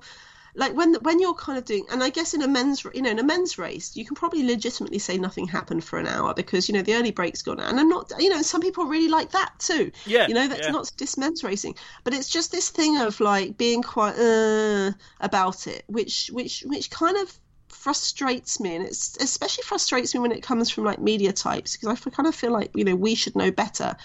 [0.56, 3.10] like when when you're kind of doing, and I guess in a men's you know
[3.10, 6.70] in a men's race, you can probably legitimately say nothing happened for an hour because
[6.70, 9.32] you know the early break's gone, and I'm not you know some people really like
[9.32, 9.91] that too.
[10.06, 10.72] Yeah, you know that's yeah.
[10.72, 15.68] not just men's racing, but it's just this thing of like being quite uh, about
[15.68, 17.38] it, which which which kind of
[17.70, 21.89] frustrates me and it's especially frustrates me when it comes from like media types because
[22.06, 23.97] I kind of feel like you know we should know better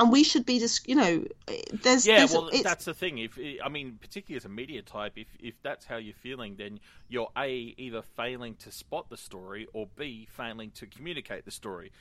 [0.00, 1.24] and we should be just you know
[1.72, 3.18] there's yeah there's, well it's, that's the thing.
[3.18, 6.80] If i mean particularly as a media type if if that's how you're feeling then
[7.08, 11.92] you're a either failing to spot the story or b failing to communicate the story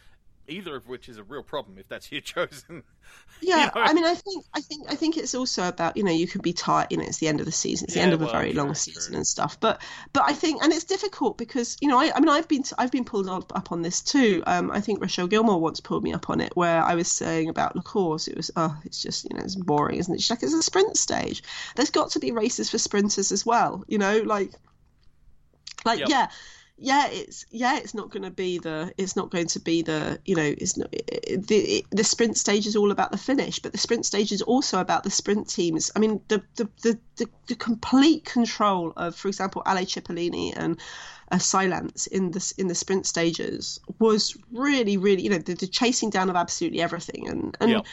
[0.50, 2.84] either of which is a real problem if that's your chosen
[3.42, 3.72] yeah you know?
[3.76, 6.42] i mean i think i think i think it's also about you know you can
[6.42, 8.20] be tired you know it's the end of the season it's the Yeah, end of
[8.20, 8.76] well, a very true, long true.
[8.76, 9.82] season and stuff but
[10.14, 12.92] but i think and it's difficult because you know i, I mean i've been i've
[12.92, 16.14] been pulled up, up on this too um i think rochelle gilmore once pulled me
[16.14, 19.26] up on it where i was saying about the course it was oh it's just
[19.30, 21.44] you know it's boring isn't it she's like it's a sprint stage
[21.76, 24.52] there's got to be races for sprinters as well you know like
[25.86, 26.10] like Yep.
[26.10, 26.28] yeah
[26.82, 30.20] yeah it's yeah it's not going to be the it's not going to be the
[30.26, 33.74] you know it's not it, the the sprint stage is all about the finish but
[33.74, 37.30] the sprint stage is also about the sprint teams i mean the the the, the,
[37.48, 40.80] the complete control of for example ale cipollini and
[41.32, 45.68] uh, cylance in the in the sprint stages was really really you know the, the
[45.68, 47.86] chasing down of absolutely everything and and Yep.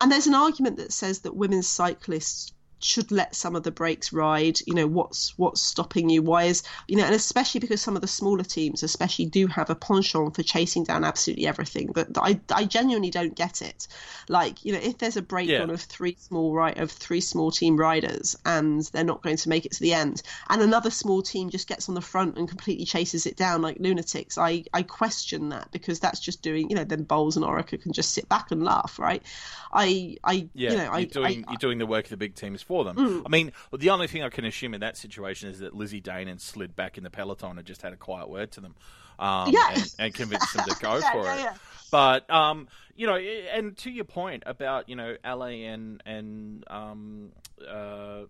[0.00, 2.53] and there's an argument that says that women's cyclists
[2.84, 6.62] should let some of the breaks ride you know what's what's stopping you why is
[6.86, 10.34] you know and especially because some of the smaller teams especially do have a penchant
[10.34, 13.86] for chasing down absolutely everything but i i genuinely don't get it.
[14.28, 15.74] Like you know if there's a breakdown Yeah.
[15.74, 19.64] of three small right of three small team riders and they're not going to make
[19.66, 22.84] it to the end and another small team just gets on the front and completely
[22.84, 26.84] chases it down like lunatics i i question that because that's just doing you know
[26.84, 29.22] then boels and orica can just sit back and laugh right?
[29.72, 32.16] I i Yeah, you know i you're doing I, you're doing the work of the
[32.16, 32.96] big teams for them.
[32.96, 33.22] Mm.
[33.24, 36.40] I mean, the only thing I can assume in that situation is that Lizzie Deignan
[36.40, 38.74] slid back in the peloton and just had a quiet word to them,
[39.20, 39.70] um, Yeah.
[39.74, 41.58] and, and convinced them to go Yeah, for yeah, it.
[41.92, 42.66] But um,
[42.96, 47.30] you know, and to your point about you know La and and um,
[47.68, 48.22] uh,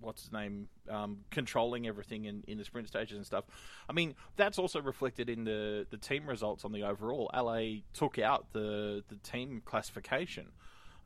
[0.00, 3.44] what's his name um, controlling everything in, in the sprint stages and stuff.
[3.88, 7.30] I mean, that's also reflected in the, the team results on the overall.
[7.34, 10.48] LA took out the the team classification.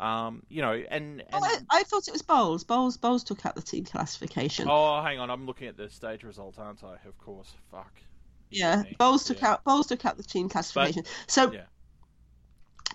[0.03, 2.65] Um, you know, and, and Oh, I, I thought it was Boels.
[2.67, 4.67] Boels Boels took out the team classification.
[4.69, 6.95] oh, hang on, I'm looking at the stage result, aren't I?
[7.07, 7.93] Of course, fuck.
[8.51, 8.83] yeah.
[8.99, 9.53] Boels took Yeah.
[9.53, 11.05] out Boels took out the team classification.
[11.29, 11.63] so Yeah.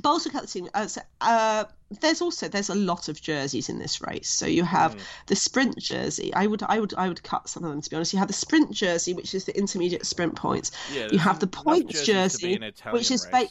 [0.04, 0.70] Boels took out the team.
[0.76, 1.64] Uh, so, uh,
[2.02, 4.30] there's also there's a lot of jerseys in this race.
[4.30, 5.02] So you have Mm.
[5.28, 6.32] the sprint jersey.
[6.36, 8.14] I would I would I would cut some of them to be honest.
[8.14, 10.72] You have the sprint jersey, which is the intermediate sprint points.
[10.94, 13.48] Yeah, you have the points jerseys to be jersey, which is ba-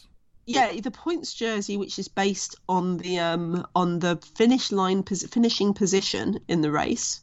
[0.47, 5.27] yeah, the points jersey, which is based on the um on the finish line pos-
[5.27, 7.21] finishing position in the race.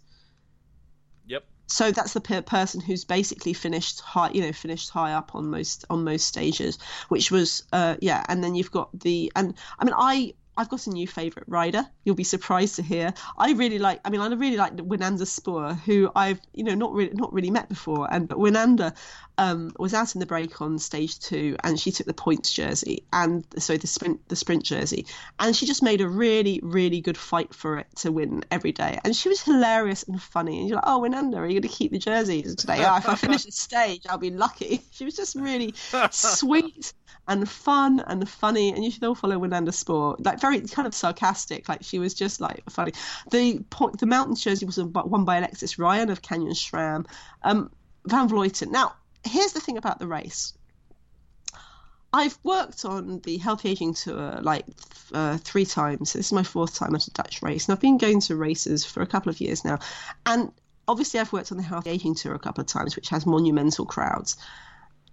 [1.28, 1.46] Yep.
[1.68, 5.50] so that's the per- person who's basically finished high you know finished high up on
[5.50, 9.86] most on most stages which was uh yeah and then you've got the and i
[9.86, 11.86] mean i I've got a new favourite rider.
[12.04, 13.14] You'll be surprised to hear.
[13.38, 14.00] I really like.
[14.06, 17.50] I mean, I really like Winanda Spoor, who I've you know not really not really
[17.50, 18.08] met before.
[18.12, 18.96] And but Winanda
[19.38, 23.04] um, was out in the break on stage two, and she took the points jersey
[23.12, 25.06] and so the sprint the sprint jersey,
[25.40, 29.00] and she just made a really really good fight for it to win every day.
[29.04, 30.60] And she was hilarious and funny.
[30.60, 32.84] And you're like, oh Winanda, are you going to keep the jerseys today?
[32.86, 34.82] oh, if I finish the stage, I'll be lucky.
[34.94, 35.74] She was just really
[36.12, 36.94] sweet
[37.28, 40.16] and fun and funny, and you should all follow Winanda Spoor.
[40.20, 41.70] Like very kind of sarcastic.
[41.70, 42.92] Like she was just like funny.
[43.32, 47.06] The point, the mountain jersey was won by Alexis Ryan of Canyon SRAM.
[47.42, 47.72] Um,
[48.06, 48.70] Van Vleuten.
[48.70, 48.94] Now,
[49.26, 50.54] here's the thing about the race.
[52.12, 54.66] I've worked on the Healthy Aging Tour like
[55.14, 56.14] uh, three times.
[56.14, 58.86] This is my fourth time at a Dutch race, and I've been going to races
[58.86, 59.80] for a couple of years now.
[60.26, 60.52] And
[60.88, 63.86] obviously, I've worked on the Healthy Aging Tour a couple of times, which has monumental
[63.86, 64.38] crowds.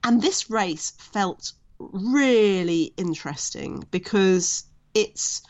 [0.03, 4.65] And this race felt really interesting because
[4.95, 5.43] it's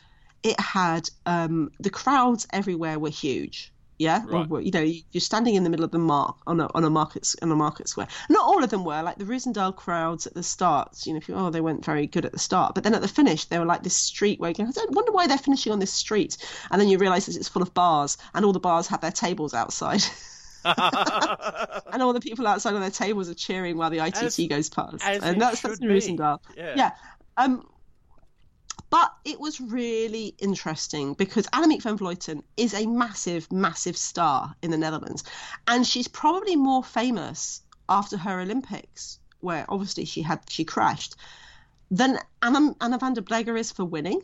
[0.43, 3.73] it had um, the crowds everywhere were huge.
[3.99, 4.51] Yeah, Right.
[4.51, 6.89] or, you know, you're standing in the middle of the mark on a on a
[6.89, 8.09] market on a market square.
[8.31, 11.07] Not all of them were like the Roosendaal crowds at the start.
[11.07, 13.09] You know, people, oh, they weren't very good at the start, but then at the
[13.09, 15.71] finish, they were like this street where you go, I don't wonder why they're finishing
[15.71, 16.39] on this street,
[16.71, 19.11] and then you realise that it's full of bars, and all the bars have their
[19.11, 20.03] tables outside,
[20.65, 24.71] and all the people outside on their tables are cheering while the ITT As- goes
[24.71, 25.87] past, and that's that's be.
[26.57, 26.75] Yeah.
[26.75, 26.91] Yeah.
[27.37, 27.67] Um,
[28.91, 34.73] but it was really interesting because Annemiek van Vleuten is a massive, massive star in
[34.73, 35.23] the Netherlands.
[35.69, 41.15] And she's probably more famous after her Olympics, where obviously she had she crashed,
[41.91, 44.23] than Anna, Anna van der Breggen is for winning.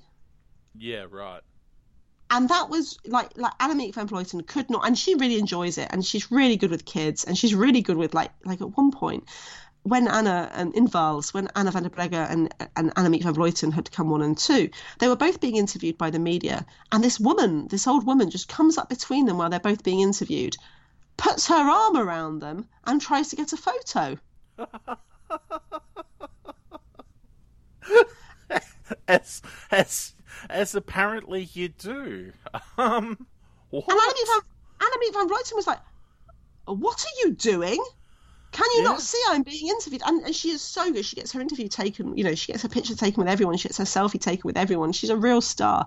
[0.77, 1.43] Yeah, right.
[2.29, 5.89] And that was like like Annemiek van Vleuten could not, and she really enjoys it,
[5.93, 8.91] and she's really good with kids, and she's really good with like like at one
[8.91, 9.29] point
[9.87, 13.73] when Anna and in Vaals, when Anna van der Breggen and and Annemiek van Vleuten
[13.73, 14.69] had come one and two,
[14.99, 18.49] they were both being interviewed by the media, and this woman, this old woman, just
[18.49, 20.57] comes up between them while they're both being interviewed,
[21.17, 24.19] puts her arm around them, and tries to get a photo.
[29.07, 30.15] as as
[30.51, 32.33] as apparently you do.
[32.79, 33.27] Um,
[33.71, 33.85] what?
[33.89, 34.41] And Annemiek van,
[34.81, 35.81] Annemiek van Vleuten was like,
[36.67, 37.83] "What are you doing?
[38.57, 38.89] Can you Yeah.
[38.91, 41.05] not see I'm being interviewed?" And, and she is so good.
[41.05, 42.17] She gets her interview taken.
[42.17, 43.59] You know, she gets her picture taken with everyone.
[43.59, 44.93] She gets her selfie taken with everyone.
[44.93, 45.87] She's a real star.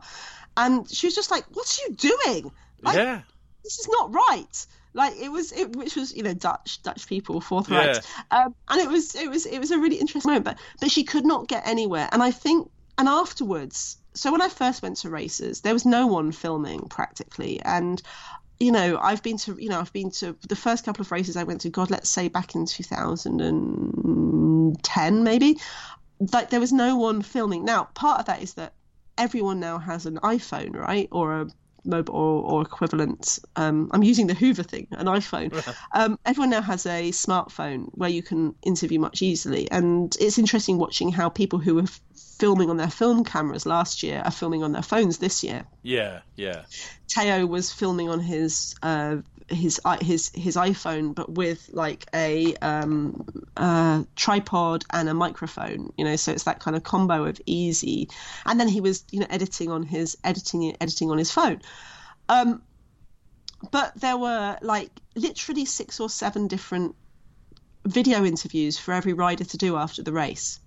[0.55, 2.51] And she was just like, "What are you doing?
[2.83, 3.21] Like, yeah,
[3.63, 7.41] this is not right." Like it was, it, which was you know Dutch Dutch people
[7.41, 8.01] forthright,
[8.31, 8.45] Yeah.
[8.45, 10.45] um, and it was it was it was a really interesting moment.
[10.45, 13.97] But but she could not get anywhere, and I think and afterwards.
[14.15, 18.01] So when I first went to races, there was no one filming practically, and
[18.59, 21.35] you know I've been to you know I've been to the first couple of races
[21.37, 21.69] I went to.
[21.69, 25.59] God, let's say back in 2010 maybe.
[26.33, 27.63] Like there was no one filming.
[27.65, 28.73] Now part of that is that
[29.17, 31.47] everyone now has an iPhone, right, or a
[31.85, 33.39] mobile or, or equivalent.
[33.55, 35.53] Um, I'm using the Hoover thing, an iPhone.
[35.93, 40.77] um, everyone now has a smartphone where you can interview much easily, and it's interesting
[40.77, 42.01] watching how people who were f-
[42.39, 45.65] filming on their film cameras last year are filming on their phones this year.
[45.83, 46.63] yeah, yeah,
[47.07, 49.17] Teo was filming on his uh,
[49.49, 53.25] his his his iPhone, but with like a um,
[53.57, 55.93] uh, tripod and a microphone.
[55.97, 58.09] You know, so it's that kind of combo of easy.
[58.45, 61.61] And then he was you know editing on his editing editing on his phone.
[62.27, 62.61] Um,
[63.71, 66.95] but there were like literally six or seven different
[67.85, 70.59] video interviews for every rider to do after the race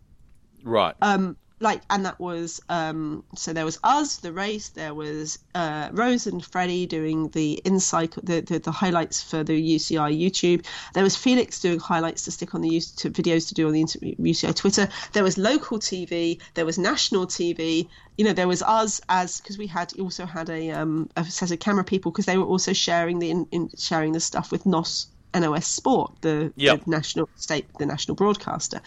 [0.65, 0.95] right.
[1.03, 5.89] um like and that was um so there was us the race there was uh
[5.93, 10.67] rose and freddie doing the inside the, the the highlights for the uci youtube.
[10.93, 13.85] There was felix doing highlights to stick on the youtube videos to do on the
[13.85, 14.89] uci twitter.
[15.13, 17.89] There was local tv there was national tv
[18.19, 21.53] you know there was us as because we had also had a um a set
[21.53, 24.67] of camera people because they were also sharing the in, in sharing the stuff with
[24.67, 26.85] nos nos sport the, Yep.
[26.85, 28.81] the national state the national broadcaster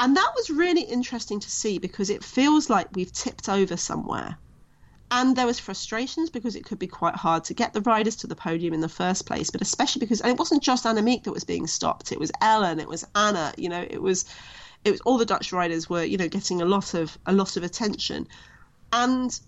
[0.00, 4.38] and that was really interesting to see because it feels like we've tipped over somewhere.
[5.10, 8.26] And there was frustrations because it could be quite hard to get the riders to
[8.26, 11.32] the podium in the first place, but especially because and it wasn't just Annemiek that
[11.32, 12.12] was being stopped.
[12.12, 14.26] It was Ellen, it was Anna, you know, it was
[14.84, 17.56] it was all the Dutch riders were, you know, getting a lot of a lot
[17.56, 18.28] of attention.
[18.92, 19.38] And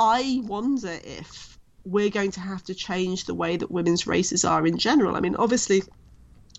[0.00, 4.66] I wonder if we're going to have to change the way that women's races are
[4.66, 5.16] in general.
[5.16, 5.82] I mean, obviously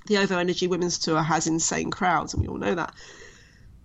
[0.05, 2.93] the Ovo Energy Women's Tour has insane crowds, and we all know that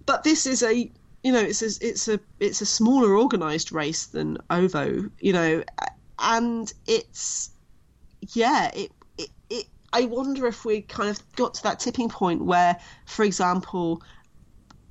[0.07, 0.91] but this is a
[1.23, 5.63] you know it's a, it's a it's a smaller organized race than ovo you know
[6.19, 7.51] and it's
[8.33, 12.45] yeah it, it it i wonder if we kind of got to that tipping point
[12.45, 14.03] where for example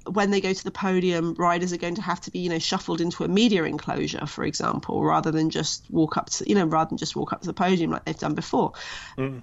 [0.05, 2.59] when they go to the podium riders are going to have to be you know
[2.59, 6.65] shuffled into a media enclosure for example rather than just walk up to you know
[6.65, 8.73] rather than just walk up to the podium like they've done before
[9.17, 9.41] mm.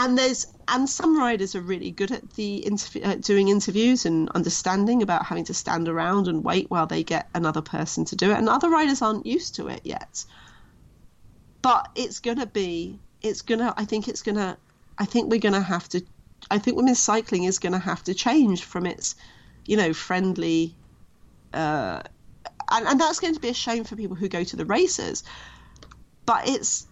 [0.00, 4.30] And there's and some riders are really good at the interview uh, doing interviews and
[4.30, 8.30] understanding about having to stand around and wait while they get another person to do
[8.30, 8.38] it.
[8.38, 10.24] And other riders aren't used to it yet.
[11.60, 14.56] But it's gonna be it's gonna i think it's gonna
[14.98, 16.00] i think we're gonna have to
[16.50, 19.14] i think women's cycling is gonna have to change from its
[19.66, 20.74] you know friendly
[21.52, 22.00] uh
[22.70, 25.24] and, and that's going to be a shame for people who go to the races.
[26.24, 26.86] But it's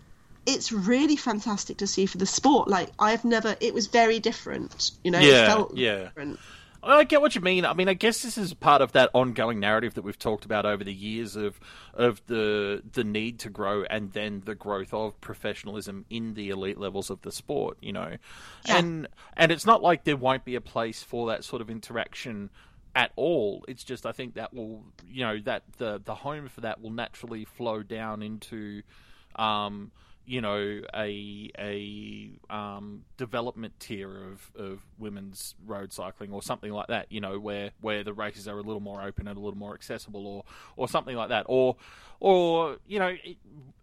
[0.48, 2.68] it's really fantastic to see for the sport.
[2.68, 4.90] Like I've never, it was very different.
[5.04, 5.98] You know, Yeah, it felt yeah.
[6.04, 6.40] different.
[6.80, 7.64] I get what you mean.
[7.64, 10.64] I mean, I guess this is part of that ongoing narrative that we've talked about
[10.64, 11.58] over the years of
[11.92, 16.78] of the the need to grow and then the growth of professionalism in the elite
[16.78, 17.76] levels of the sport.
[17.82, 18.16] You know,
[18.66, 18.78] Yeah.
[18.78, 22.48] and and it's not like there won't be a place for that sort of interaction
[22.94, 23.64] at all.
[23.68, 26.92] It's just I think that will you know that the the home for that will
[26.92, 28.82] naturally flow down into.
[29.36, 29.90] Um,
[30.28, 36.88] you know, a a um, development tier of, of women's road cycling or something like
[36.88, 37.10] that.
[37.10, 39.72] You know, where, where the races are a little more open and a little more
[39.72, 40.44] accessible, or
[40.76, 41.76] or something like that, or
[42.20, 43.16] or you know,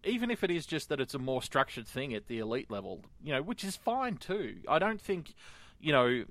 [0.04, 3.02] even if it is just that it's a more structured thing at the elite level,
[3.24, 4.58] you know, which is fine too.
[4.70, 5.34] I don't think.
[5.78, 6.24] You know,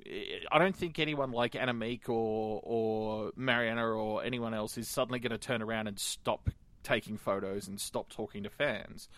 [0.50, 5.32] I don't think anyone like Annemiek or or Marianne or anyone else is suddenly going
[5.32, 6.48] to turn around and stop
[6.82, 9.08] taking photos and stop talking to fans.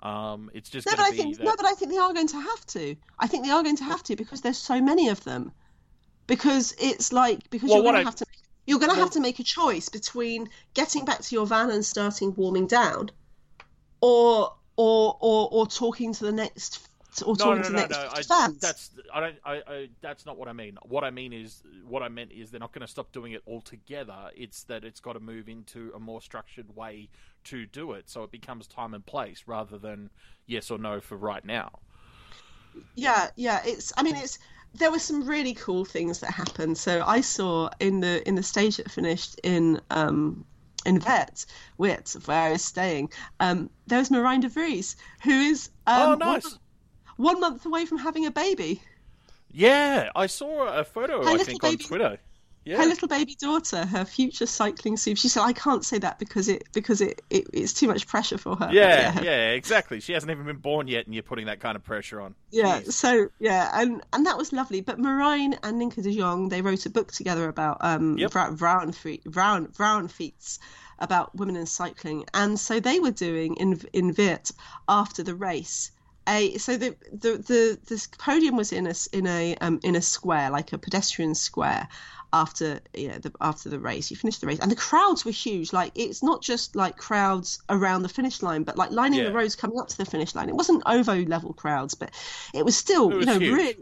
[0.00, 1.44] Um, it's just No, but I think that.
[1.44, 2.94] no, but I think they are going to have to.
[3.18, 5.52] I think they are going to have to because there's so many of them.
[6.26, 8.26] Because it's like because Well, you're going to I- have to
[8.66, 11.70] you're going to well- have to make a choice between getting back to your van
[11.70, 13.10] and starting warming down,
[14.00, 16.87] or or or or talking to the next
[17.22, 18.36] or no, talking no, to no, the no, next no.
[18.36, 18.58] I, fans.
[18.58, 19.36] that's I don't.
[19.44, 19.88] I, I.
[20.00, 20.78] That's not what I mean.
[20.82, 23.42] What I mean is, what I meant is, they're not going to stop doing it
[23.46, 24.30] altogether.
[24.36, 27.08] It's that it's got to move into a more structured way
[27.44, 30.10] to do it, so it becomes time and place rather than
[30.46, 31.70] yes or no for right now.
[32.94, 34.38] yeah yeah it's i mean it's
[34.74, 38.42] there were some really cool things that happened so i saw in the in the
[38.42, 40.44] stage that finished in um
[40.86, 41.44] in Vet,
[41.76, 43.10] Wit, where I was staying,
[43.40, 46.44] um, there was Marijn de Vries, who is um, oh, nice.
[46.44, 46.52] one,
[47.18, 48.80] one month away from having a baby.
[49.52, 52.18] Yeah, I saw a photo, Her I think, on Twitter.
[52.64, 52.76] Yeah.
[52.76, 55.16] Her little baby daughter, her future cycling super.
[55.16, 58.36] She said, "I can't say that because it because it, it it's too much pressure
[58.36, 60.00] for her." But Yeah, yeah, exactly.
[60.00, 62.34] She hasn't even been born yet, and you're putting that kind of pressure on.
[62.50, 62.92] Yeah, Jeez.
[62.92, 64.82] so yeah, and and that was lovely.
[64.82, 68.32] But Marijn and Ninka de Jong, they wrote a book together about um Yep.
[68.32, 70.58] Vrou- Vrouwenfeet, Vrouen, Vrouwenfiets,
[70.98, 74.50] about women in cycling, and so they were doing in in Weert
[74.86, 75.90] after the race.
[76.28, 80.02] A, so the, the the the podium was in a in a um, in a
[80.02, 81.88] square like a pedestrian square
[82.32, 85.30] after you know the after the race you finished the race and the crowds were
[85.30, 89.24] huge like it's not just like crowds around the finish line but like lining Yeah.
[89.24, 92.10] the roads coming up to the finish line it wasn't ovo level crowds but
[92.52, 93.54] it was still It was you know huge.
[93.56, 93.76] really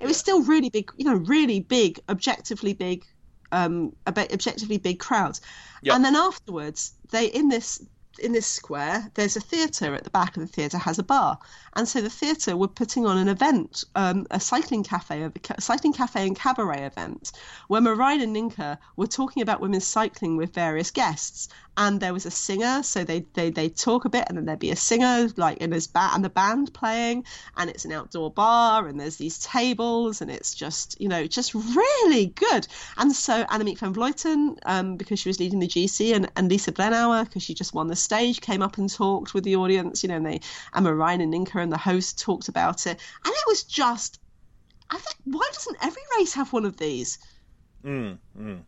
[0.00, 3.04] it was still really big you know really big objectively big
[3.52, 5.40] um objectively big crowds
[5.82, 5.94] Yep.
[5.94, 7.80] and then afterwards they in this
[8.18, 11.38] in this square there's a theatre at the back of the theatre has a bar.
[11.74, 15.92] And so the theatre were putting on an event um, a cycling cafe a cycling
[15.92, 17.32] cafe and cabaret event
[17.68, 22.26] where Marijn and Ninka were talking about women's cycling with various guests and there was
[22.26, 25.28] a singer so they they they talk a bit and then there'd be a singer
[25.36, 27.24] like and there's ba- and the band playing
[27.56, 31.54] and it's an outdoor bar and there's these tables and it's just you know just
[31.54, 32.66] really good.
[32.96, 36.72] And so Annemiek van Vleuten um, because she was leading the GC and, and Lisa
[36.72, 40.08] Brennauer because she just won the stage came up and talked with the audience you
[40.08, 40.40] know and they
[40.74, 42.98] and Marijn and Ninka and the host talked about it.
[43.24, 44.20] And it was just
[44.90, 47.18] I think why doesn't every race have one of these?
[47.82, 48.62] Mm, mm.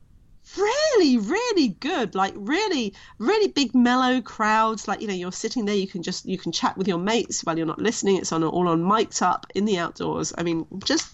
[0.57, 4.87] Really really good like really really big mellow crowds.
[4.89, 7.43] Like you know you're sitting there you can just you can chat with your mates
[7.43, 8.17] while you're not listening.
[8.17, 10.33] It's on all on mic'd up in the outdoors.
[10.37, 11.09] I mean just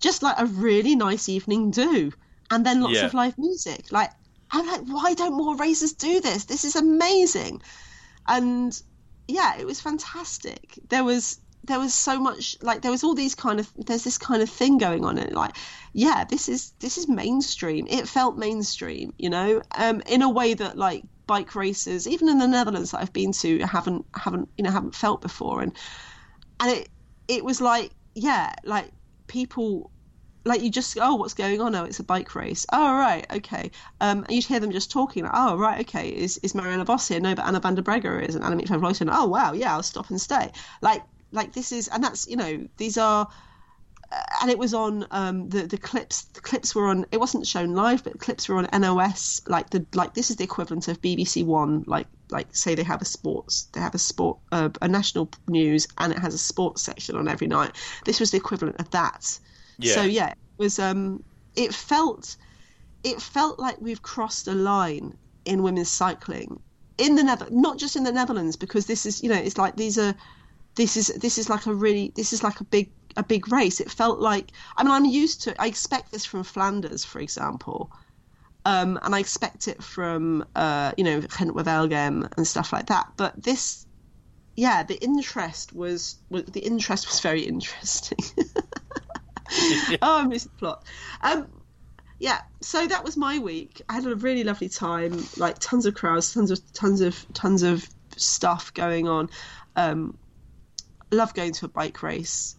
[0.00, 2.12] just like a really nice evening do.
[2.50, 3.06] And then lots Yeah.
[3.06, 3.92] of live music.
[3.92, 4.10] Like
[4.52, 6.44] i'm like why don't more racers do this?
[6.44, 7.62] This is amazing.
[8.26, 8.78] And
[9.28, 10.78] yeah it was fantastic.
[10.88, 14.18] There was there was so much like there was all these kind of there's this
[14.18, 15.54] kind of thing going on and like
[15.92, 17.86] yeah this is this is mainstream.
[17.88, 19.62] It felt mainstream you know?
[19.76, 23.30] Um in a way that like bike races even in the netherlands that i've been
[23.30, 25.62] to haven't haven't you know haven't felt before.
[25.62, 25.72] And
[26.60, 26.88] and it
[27.28, 28.90] it was like yeah like
[29.26, 29.90] people
[30.44, 32.64] like you just oh what's going on oh it's a bike race.
[32.72, 33.70] Oh right okay.
[34.00, 37.06] Um and you'd hear them just talking like, oh right okay is is Marianne Vos
[37.06, 37.20] here?
[37.20, 39.82] No but Anna van der Breggen is and Annemiek van Vleuten oh wow yeah I'll
[39.82, 40.50] stop and stay.
[40.80, 41.02] Like
[41.32, 43.28] like this is and that's you know these are
[44.12, 47.46] uh, and it was on um the the clips the clips were on it wasn't
[47.46, 51.00] shown live but clips were on NOS like the like this is the equivalent of
[51.00, 54.88] BBC One like like say they have a sports they have a sport uh, a
[54.88, 57.72] national news and it has a sports section on every night
[58.04, 59.38] this was the equivalent of that
[59.78, 59.94] Yeah.
[59.94, 61.22] so yeah, it was um
[61.54, 62.36] it felt
[63.02, 66.60] it felt like we've crossed a line in women's cycling
[66.98, 69.76] in the Nether not just in the Netherlands because this is you know it's like
[69.76, 70.14] these are
[70.76, 73.80] this is this is like a really this is like a big a big race.
[73.80, 75.56] It felt like I mean I'm used to it.
[75.58, 77.90] I expect this from Flanders for example.
[78.66, 83.12] Um, and I expect it from uh, you know Gent Wevelgem and stuff like that.
[83.16, 83.86] But this,
[84.54, 88.18] yeah, the interest was, was the interest was very interesting.
[90.02, 90.84] oh, I missed the plot.
[91.22, 91.48] Um,
[92.18, 93.80] yeah, so that was my week.
[93.88, 97.62] I had a really lovely time, like tons of crowds, tons of tons of tons
[97.62, 99.30] of stuff going on.
[99.76, 100.18] Um,
[101.10, 102.56] love going to a bike race.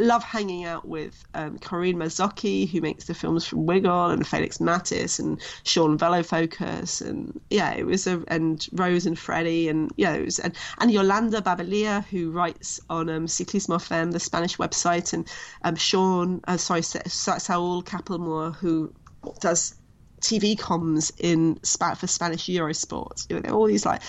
[0.00, 4.58] Love hanging out with um, Corinne Mazzocchi, who makes the films from Wiggle, and Felix
[4.58, 10.12] Mattis, and Sean Velofocus, and yeah, it was a and Rose and Freddie, and yeah,
[10.12, 15.12] it was and, and Yolanda Babalia, who writes on um, Ciclismo FM, the Spanish website,
[15.12, 15.28] and
[15.62, 18.94] um, Sean, uh, sorry, Sa- Sa- Saul Capelmore, who
[19.40, 19.74] does
[20.20, 21.56] TV comms in
[21.96, 23.26] for Spanish Eurosport.
[23.28, 24.02] You know, all these like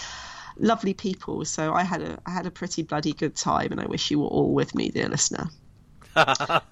[0.60, 1.44] lovely people.
[1.46, 4.20] So I had a I had a pretty bloody good time, and I wish you
[4.20, 5.50] were all with me, dear listener.
[6.14, 6.66] but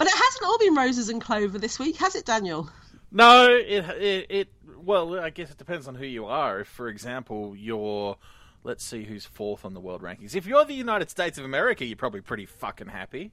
[0.00, 2.70] it hasn't all been roses and clover this week, has it, Daniel?
[3.10, 6.60] No, it, it it well, I guess it depends on who you are.
[6.60, 8.16] If, for example, you're
[8.64, 10.34] let's see who's fourth on the world rankings.
[10.34, 13.32] If you're the United States of America, you're probably pretty fucking happy.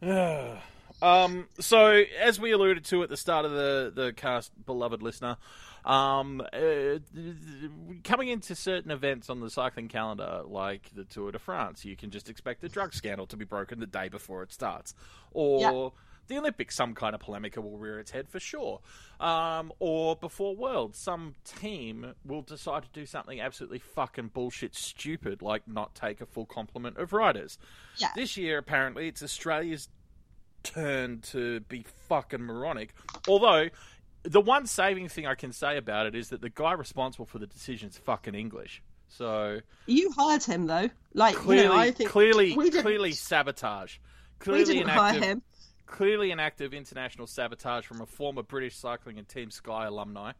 [0.02, 5.36] um, so as we alluded to at the start of the the cast, beloved listener,
[5.84, 6.98] um, uh,
[8.04, 12.10] coming into certain events on the cycling calendar, like the Tour de France, you can
[12.10, 14.94] just expect a drug scandal to be broken the day before it starts,
[15.32, 15.88] or Yeah.
[16.28, 18.80] the Olympics, some kind of polemica will rear its head for sure.
[19.18, 25.42] Um, or before Worlds, some team will decide to do something absolutely fucking bullshit stupid,
[25.42, 27.58] like not take a full complement of riders.
[27.96, 28.08] Yeah.
[28.14, 29.88] This year, apparently, it's Australia's
[30.62, 32.94] turn to be fucking moronic.
[33.26, 33.70] Although,
[34.22, 37.38] the one saving thing I can say about it is that the guy responsible for
[37.38, 38.82] the decision is fucking English.
[39.08, 40.88] So You hired him though.
[41.14, 43.96] Like clearly, you know, I think clearly, we didn't, clearly sabotage.
[43.98, 45.42] we Clearly didn't an hire active, him.
[45.86, 50.32] clearly an act of international sabotage from a former British cycling and Team Sky alumni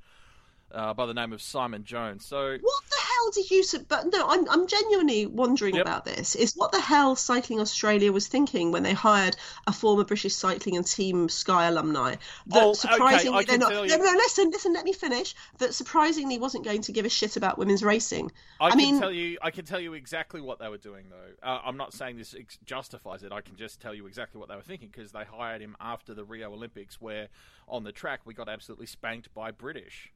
[0.73, 2.25] uh, by the name of Simon Jones.
[2.25, 3.65] So What the hell did you?
[3.89, 5.83] But no, I'm I'm genuinely wondering Yep.
[5.83, 6.35] about this.
[6.35, 10.77] Is what the hell Cycling Australia was thinking when they hired a former British cycling
[10.77, 12.17] and Team Sky alumni?
[12.47, 13.73] That okay, surprisingly I they're not.
[13.73, 14.73] No, no, listen, listen.
[14.73, 15.35] Let me finish.
[15.59, 18.31] That surprisingly wasn't going to give a shit about women's racing.
[18.61, 21.07] I, I can mean- tell you, I can tell you exactly what they were doing,
[21.11, 21.47] though.
[21.49, 23.33] Uh, I'm not saying this ex- justifies it.
[23.33, 26.15] I can just tell you exactly what they were thinking because they hired him after
[26.15, 27.29] the Rio Olympics, where
[27.69, 30.13] on the track we got absolutely spanked by British.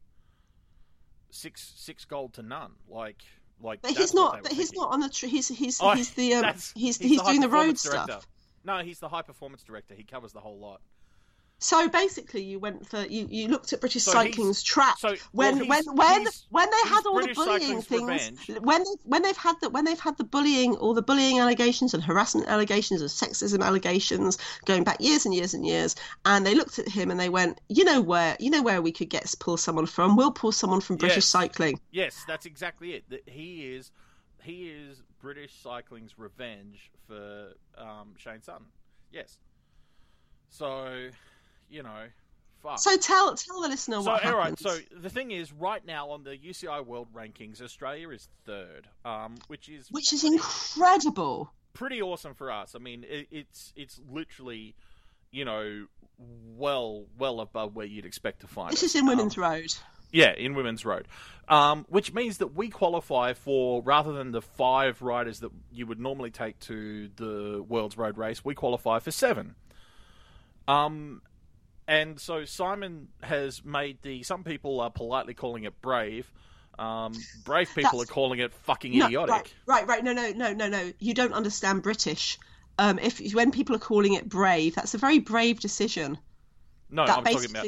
[1.35, 2.71] Six six gold to none.
[2.89, 3.23] Like
[3.61, 3.83] like.
[3.83, 4.43] But he's not.
[4.45, 4.83] But he's thinking.
[4.83, 5.09] not on the.
[5.09, 8.13] Tr- he's he's Oh, he's the um, that's- he's he's, the doing the road director.
[8.13, 8.29] stuff.
[8.65, 9.95] No, he's the high performance director.
[9.95, 10.81] He covers the whole lot.
[11.59, 15.67] So basically, you went for you, you looked at British So Cycling's track so- when
[15.67, 18.51] well, when when when they had all British the bullying things revenge.
[18.61, 21.95] when they, when they've had the when they've had the bullying all the bullying allegations
[21.95, 24.37] and harassment allegations and sexism allegations
[24.67, 25.97] going back years and years and years
[26.27, 28.93] and they looked at him and they went you know where you know where we
[28.93, 31.27] could get pull someone from we'll pull someone from British Yes.
[31.27, 33.05] Cycling Yes, that's exactly it.
[33.09, 33.91] That he is
[34.43, 38.67] he is British cycling's revenge for um, Shane Sutton.
[39.11, 39.39] Yes.
[40.51, 41.09] So,
[41.71, 42.05] you know,
[42.63, 42.79] fuck.
[42.79, 44.59] so tell tell the listener So, what all right.
[44.59, 49.37] So the thing is, right now on the UCI World Rankings, Australia is third, um,
[49.49, 52.75] which is which is incredible pretty awesome for us.
[52.75, 54.75] I mean, it, it's it's literally,
[55.31, 55.87] you know,
[56.57, 58.73] well well above where you'd expect to find.
[58.73, 59.75] this is in Women's Road
[60.13, 61.07] Yeah, in Women's Road.
[61.49, 66.01] Um, which means that we qualify for, rather than the five riders that you would
[66.01, 69.55] normally take to the World's Road Race, we qualify for seven.
[70.67, 71.21] Um,
[71.87, 74.23] and so Simon has made the.
[74.23, 76.31] Some people are politely calling it brave.
[76.79, 77.13] Um,
[77.45, 79.33] brave people That's- are calling it fucking No, idiotic.
[79.33, 80.05] Right, right, right.
[80.05, 80.93] No, no, no, no, no.
[80.99, 82.39] You don't understand British.
[82.79, 86.19] Um, if when people are calling it brave, that's a very brave decision.
[86.91, 87.67] No, that I'm talking about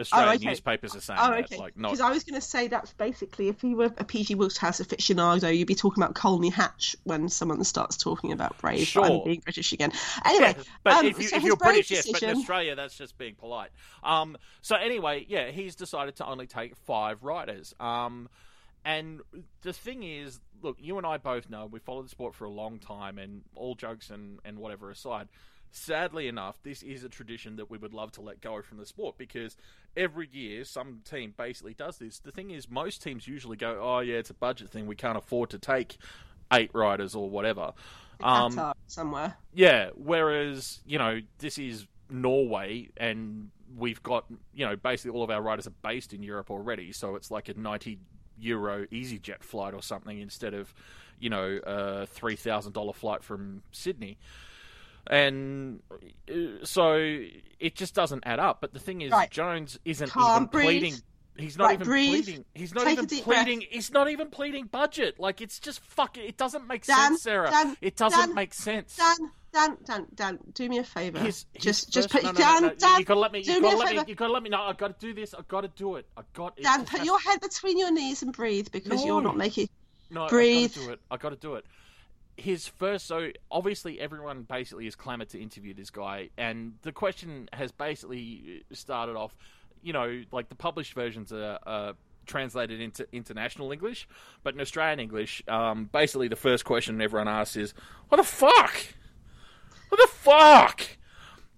[0.00, 0.46] Australian Oh, okay.
[0.46, 1.44] newspapers are saying Oh, that.
[1.44, 1.56] okay.
[1.58, 4.34] Like, not Because I was going to say that's basically if you were a PG
[4.34, 8.86] Wodehouse aficionado, you'd be talking about Colney Hatch when someone starts talking about brave.
[8.86, 9.04] Sure.
[9.04, 9.92] I'm being British again.
[10.24, 13.16] Anyway, but um, if, you, so if you're British, yes, but in Australia, that's just
[13.18, 13.70] being polite.
[14.02, 17.74] Um, so anyway, yeah, he's decided to only take five riders.
[17.78, 18.28] Um,
[18.84, 19.20] and
[19.62, 22.50] the thing is, look, you and I both know we followed the sport for a
[22.50, 25.28] long time, and all jokes and, and whatever aside,
[25.74, 28.86] sadly enough, this is a tradition that we would love to let go from the
[28.86, 29.56] sport because
[29.96, 32.20] every year some team basically does this.
[32.20, 34.86] The thing is, most teams usually go, "Oh yeah, it's a budget thing.
[34.86, 35.98] We can't afford to take
[36.52, 37.72] eight riders or whatever."
[38.22, 39.36] Um, somewhere.
[39.52, 45.30] yeah, whereas, you know, this is Norway and we've got, you know, basically all of
[45.30, 47.98] our riders are based in Europe already, so it's like a 90
[48.38, 50.72] euro EasyJet flight or something instead of,
[51.18, 54.16] you know, a $3,000 flight from Sydney.
[55.06, 55.80] And
[56.30, 56.94] uh, so
[57.60, 58.60] it just doesn't add up.
[58.60, 59.30] But the thing is, Right.
[59.30, 60.64] Jones isn't Calm, even breathe.
[60.66, 60.94] pleading.
[61.36, 62.24] He's not Right, even breathe.
[62.24, 62.44] pleading.
[62.54, 63.44] He's not Take even deep breath.
[63.44, 63.66] pleading.
[63.68, 65.18] He's not even pleading budget.
[65.18, 66.24] Like it's just fucking.
[66.24, 67.50] It doesn't make Dan, sense, Sarah.
[67.50, 68.96] Dan, it doesn't Dan, make sense.
[68.96, 71.18] Dan, Dan, Dan, Dan, do me a favour.
[71.18, 72.98] His- his just, just put no, no, Dan, no, Dan.
[73.00, 73.40] You gotta let me.
[73.40, 74.02] You gotta let me.
[74.06, 74.62] You gotta let me know.
[74.62, 75.34] I gotta do this.
[75.34, 76.06] I gotta do it.
[76.16, 76.54] I got.
[76.56, 79.68] it Dan, put your head between your knees and breathe because you're not making.
[80.10, 80.70] No, breathe.
[80.70, 81.00] I gotta do it.
[81.10, 81.64] I gotta do it.
[82.36, 83.06] His first.
[83.06, 88.64] So obviously, everyone basically is clamored to interview this guy, and the question has basically
[88.72, 89.34] started off.
[89.82, 91.58] You know, like the published versions are.
[91.66, 91.92] Uh,
[92.26, 94.08] translated into international English,
[94.42, 97.74] but in Australian English, um, basically the first question everyone asks is,
[98.08, 98.74] "What the fuck?
[99.90, 100.80] What the fuck?"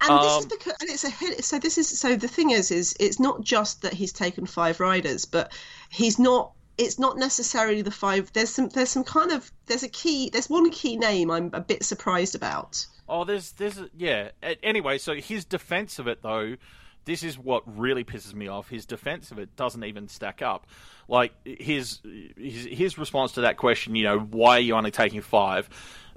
[0.00, 1.44] And this is Um, because, and it's a hit.
[1.44, 4.80] So this is so the thing is, is it's not just that he's taken five
[4.80, 5.52] riders, but
[5.88, 6.52] he's not.
[6.78, 8.32] It's not necessarily the five.
[8.32, 8.68] There's some.
[8.68, 9.50] There's some kind of.
[9.66, 10.30] There's a key.
[10.30, 12.86] There's one key name I'm a bit surprised about.
[13.08, 14.30] Oh, there's, there's, yeah.
[14.62, 16.56] Anyway, so his defense of it, though,
[17.04, 18.68] this is what really pisses me off.
[18.68, 20.66] His defense of it doesn't even stack up.
[21.08, 22.00] Like his,
[22.36, 25.68] his, his response to that question, you know, why are you only taking five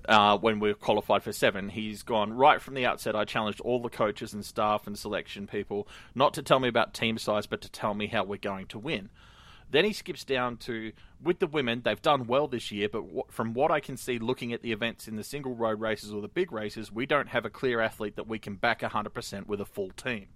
[0.07, 1.69] uh, when we're qualified for seven?
[1.69, 3.15] He's gone right from the outset.
[3.15, 6.95] I challenged all the coaches and staff and selection people not to tell me about
[6.95, 9.09] team size, but to tell me how we're going to win.
[9.71, 10.91] Then he skips down to
[11.21, 14.51] with the women, they've done well this year, but from what I can see looking
[14.53, 17.45] at the events in the single road races or the big races, we don't have
[17.45, 20.27] a clear athlete that we can back 100% with a full team.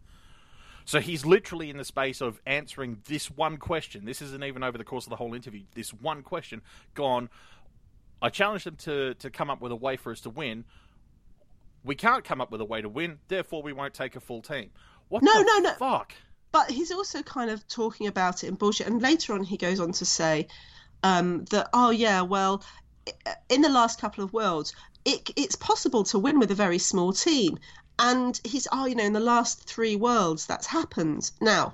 [0.85, 4.05] So he's literally in the space of answering this one question.
[4.05, 5.63] This isn't even over the course of the whole interview.
[5.73, 6.61] This one question
[6.93, 7.29] gone.
[8.21, 10.65] I challenged them to, to come up with a way for us to win.
[11.85, 14.41] We can't come up with a way to win, therefore we won't take a full
[14.41, 14.69] team.
[15.09, 15.73] What No, the no, no.
[15.75, 16.13] fuck?
[16.53, 18.87] But he's also kind of talking about it in bullshit.
[18.87, 20.47] And later on, he goes on to say
[21.01, 22.63] um, that, oh yeah, well,
[23.49, 24.73] in the last couple of worlds,
[25.03, 27.57] it, it's possible to win with a very small team.
[27.97, 31.31] And he's, oh, you know, in the last three worlds, that's happened.
[31.41, 31.73] Now,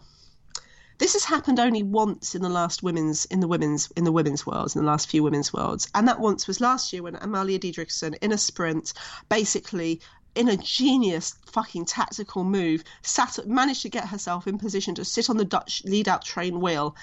[0.97, 4.45] this has happened only once in the last women's in the women's in the women's
[4.45, 7.57] worlds in the last few women's worlds and that once was last year when Amalie
[7.57, 8.91] Dideriksen in a sprint
[9.29, 10.01] basically
[10.35, 15.29] in a genius fucking tactical move sat managed to get herself in position to sit
[15.29, 16.95] on the Dutch lead out train wheel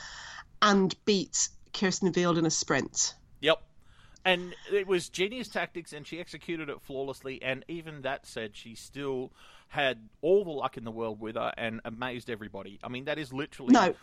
[0.62, 3.62] and beat Kirsten Wild in a sprint Yep.
[4.24, 7.40] And it was genius tactics, and she executed it flawlessly.
[7.42, 9.30] And even that said, she still
[9.68, 12.80] had all the luck in the world with her and amazed everybody.
[12.82, 13.94] I mean, that is literally No.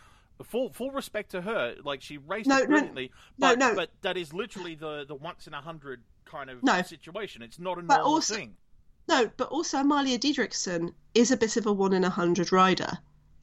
[0.42, 1.74] full full respect to her.
[1.84, 3.74] Like she raced No, no, brilliantly, no, but, no.
[3.74, 6.80] but that is literally the the once in a hundred kind of No.
[6.80, 7.42] situation.
[7.42, 8.56] It's not a But normal also- thing.
[9.08, 12.98] No, but also Amalie Dideriksen is a bit of a one in a hundred rider.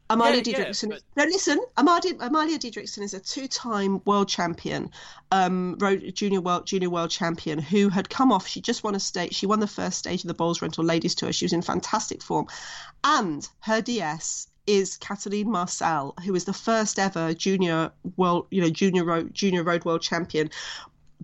[0.09, 1.59] Amalia Yeah, yeah, but- No, listen.
[1.77, 4.91] Amalia, Amalie Dideriksen is a two-time world champion,
[5.31, 8.45] um, road junior world junior world champion who had come off.
[8.47, 9.33] She just won a stage.
[9.33, 11.31] She won the first stage of the Boels Rental Ladies Tour.
[11.31, 12.47] She was in fantastic form,
[13.05, 18.69] and her DS is Catherine Marsal, who is the first ever junior world, you know,
[18.69, 20.49] junior road junior road world champion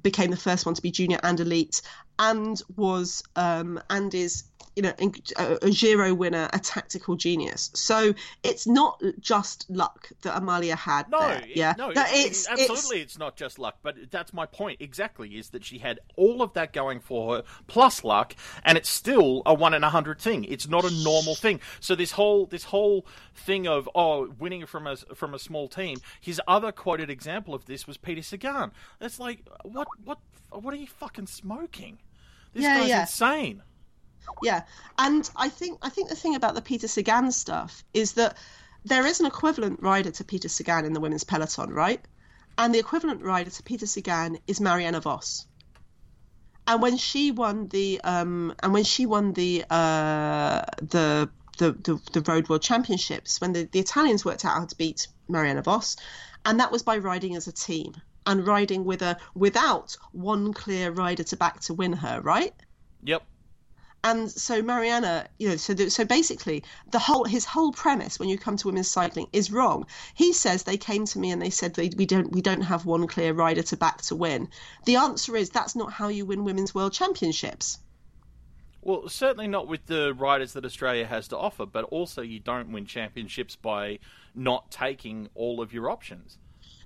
[0.01, 1.81] became the first one to be junior and elite
[2.19, 4.43] and was um and is
[4.77, 8.13] you know a, uh, a Giro winner a tactical genius so
[8.43, 13.01] it's not just luck that Amalia had No, there, yeah no, That it- it's, absolutely,
[13.01, 13.17] it's...
[13.17, 13.77] not just luck.
[13.81, 15.37] But that's my point exactly.
[15.37, 19.41] Is that she had all of that going for her, plus luck, and it's still
[19.45, 20.43] a one in a hundred thing.
[20.45, 21.59] It's not a normal thing.
[21.79, 25.97] So this whole this whole thing of oh winning from a from a small team.
[26.21, 28.71] His other quoted example of this was Peter Sagan.
[29.01, 30.19] It's like what what
[30.51, 31.97] what are you fucking smoking?
[32.53, 33.01] This Yeah, guy's yeah.
[33.01, 33.63] insane.
[34.43, 34.63] Yeah.
[34.97, 38.37] And I think I think the thing about the Peter Sagan stuff is that
[38.85, 42.01] there is an equivalent rider to Peter Sagan in the women's peloton right?
[42.59, 45.45] And the equivalent rider to Peter Sagan is Marianne Vos
[46.67, 51.99] and when she won the um and when she won the uh the the the,
[52.13, 55.95] the road world championships when the, the Italians worked out how to beat Marianne Vos
[56.45, 57.93] and that was by riding as a team
[58.25, 62.53] and riding with a without one clear rider to back to win her right?
[63.03, 63.23] Yep.
[64.03, 68.29] And so Mariana, you know, so the, so basically, the whole his whole premise when
[68.29, 69.85] you come to women's cycling is wrong.
[70.13, 72.85] He says they came to me and they said they, we don't we don't have
[72.85, 74.49] one clear rider to back to win.
[74.85, 77.79] The answer is that's not how you win women's world championships.
[78.81, 82.71] Well, certainly not with the riders that Australia has to offer, but also you don't
[82.71, 83.99] win championships by
[84.33, 86.37] not taking all of your options.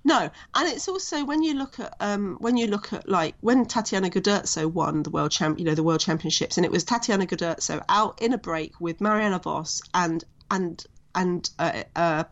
[0.04, 3.66] No, and it's also when you look at um, when you look at like when
[3.66, 7.28] Tatiana Guderzo won the world champ, you know, the world championships, and it was Tatiana
[7.28, 10.84] Guderzo out in a break with Marianne Vos and and
[11.14, 12.24] and uh, uh,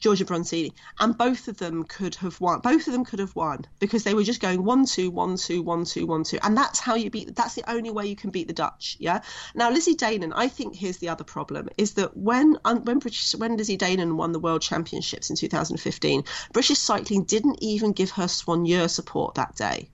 [0.00, 2.60] Giorgia Bronzini, and both of them could have won.
[2.60, 5.62] Both of them could have won because they were just going one two one two
[5.62, 7.34] one two one two, and that's how you beat.
[7.34, 8.96] That's the only way you can beat the Dutch.
[9.00, 9.22] Yeah.
[9.54, 13.56] Now Lizzie Deignan, I think here's the other problem: is that when when British when
[13.56, 18.66] Lizzie Deignan won the World Championships in 2015, British Cycling didn't even give her Swan
[18.66, 19.90] Year support that day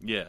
[0.00, 0.28] Yeah.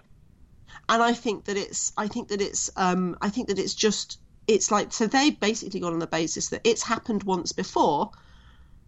[0.90, 4.20] and I think that it's I think that it's um I think that it's just
[4.48, 8.12] it's like so they basically gone on the basis that it's happened once before.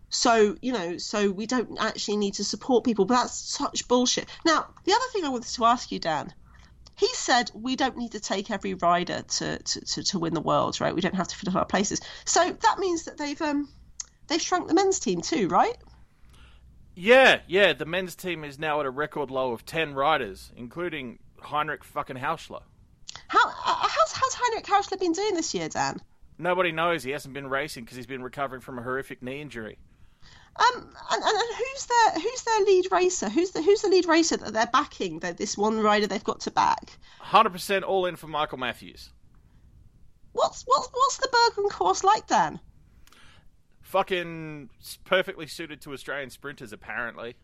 [0.09, 3.05] So you know so we don't actually need to support people.
[3.05, 4.27] But that's such bullshit.
[4.45, 6.33] Now the other thing I wanted to ask you Dan
[6.97, 10.41] he said we don't need to take every rider to to, to, to win the
[10.41, 10.93] world right?
[10.93, 12.01] We don't have to fill up our places.
[12.25, 13.69] So that means that they've um
[14.27, 15.77] they've shrunk the men's team too right?
[16.99, 17.73] Yeah, yeah.
[17.73, 22.15] The men's team is now at a record low of ten riders, including Heinrich fucking
[22.15, 22.63] Hausler.
[23.27, 25.99] How uh, how's, how's Heinrich Haussler been doing this year Dan
[26.37, 29.77] Nobody knows he hasn't been racing because he's been recovering from a horrific knee injury.
[30.55, 33.29] Um, and, and, and who's their who's their lead racer?
[33.29, 35.19] Who's the who's the lead racer that they're backing?
[35.19, 36.97] That this one rider they've got to back.
[37.19, 39.11] Hundred percent all in for Michael Matthews.
[40.33, 42.59] What's what's what's the Bergen course like, Dan?
[43.81, 44.69] Fucking
[45.05, 47.35] perfectly suited to Australian sprinters, apparently.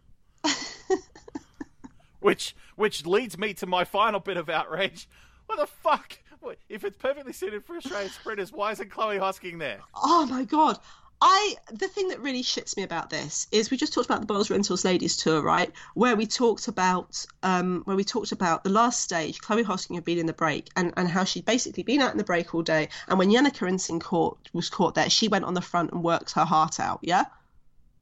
[2.19, 5.07] which which leads me to my final bit of outrage.
[5.53, 6.17] What the fuck?
[6.39, 9.81] What- If it's perfectly suited for Australian sprinters, why isn't Chloe Hosking there?
[9.95, 10.79] Oh my god.
[11.21, 14.33] I the thing that really shits me about this is we just talked about the
[14.33, 15.71] Boels Rentals Ladies Tour, right?
[15.93, 20.03] Where we talked about um where we talked about the last stage, Chloe Hosking had
[20.03, 22.63] been in the break and, and how she'd basically been out in the break all
[22.63, 26.03] day and when Janneke Ensing caught was caught there, she went on the front and
[26.03, 27.25] worked her heart out, yeah?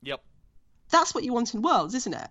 [0.04, 0.24] Yep.
[0.90, 2.30] That's what you want in worlds, isn't it?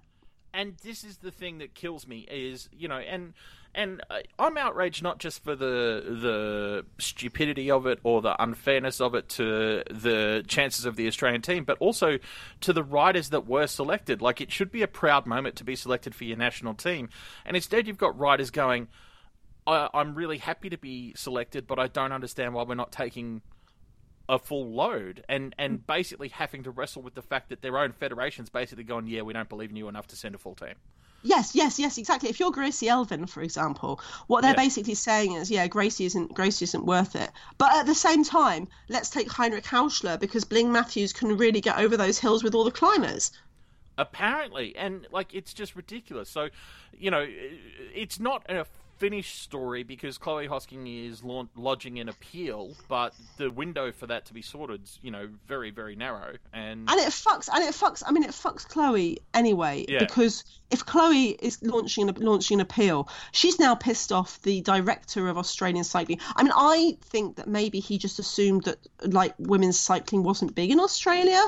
[0.53, 3.35] and this is the thing that kills me is you know and
[3.75, 9.01] and uh, I'm outraged not just for the the stupidity of it or the unfairness
[9.01, 12.19] of it to the chances of the Australian team, but also
[12.63, 14.21] to the riders that were selected.
[14.21, 17.09] Like it should be a proud moment to be selected for your national team,
[17.45, 18.89] and instead you've got riders going,
[19.67, 23.43] "I'm really happy to be selected, but I don't understand why we're not taking."
[24.29, 27.91] a full load and and basically having to wrestle with the fact that their own
[27.91, 30.75] federation's basically gone, yeah, we don't believe in you enough to send a full team.
[31.23, 32.31] Yes, yes, yes, exactly.
[32.31, 34.57] If you're Gracie Elvin, for example, what they're yeah.
[34.57, 37.31] basically saying is, yeah, Gracie isn't Gracie isn't worth it.
[37.59, 41.79] But at the same time, let's take Heinrich Haussler because Bling Matthews can really get
[41.79, 43.33] over those hills with all the climbers.
[43.99, 46.31] Apparently, and like it's just ridiculous.
[46.31, 46.49] So,
[46.99, 47.27] you know,
[47.95, 48.65] it's not a
[49.01, 54.35] finished story because Chloe Hosking is lodging an appeal, but the window for that to
[54.35, 58.03] be sorted, you know, very very narrow, and and it fucks and it fucks.
[58.07, 59.99] I mean, it fucks Chloe anyway yeah.
[59.99, 65.39] because if Chloe is launching launching an appeal, she's now pissed off the director of
[65.39, 66.21] Australian cycling.
[66.37, 70.71] I mean, I think that maybe he just assumed that like women's cycling wasn't big
[70.71, 71.43] in Australia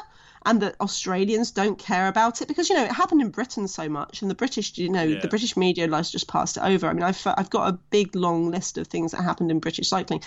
[0.44, 3.88] and that Australians don't care about it because you know it happened in Britain so
[3.88, 5.20] much, and the British, you know, yeah.
[5.20, 6.86] the British media has just passed it over.
[6.86, 9.88] I mean, I've I've got a big long list of things that happened in British
[9.88, 10.22] cycling,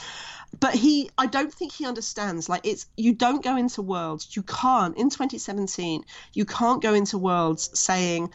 [0.60, 2.50] but he, I don't think he understands.
[2.50, 7.18] Like it's you don't go into worlds, you can't in 2017, you can't go into
[7.18, 8.32] worlds saying.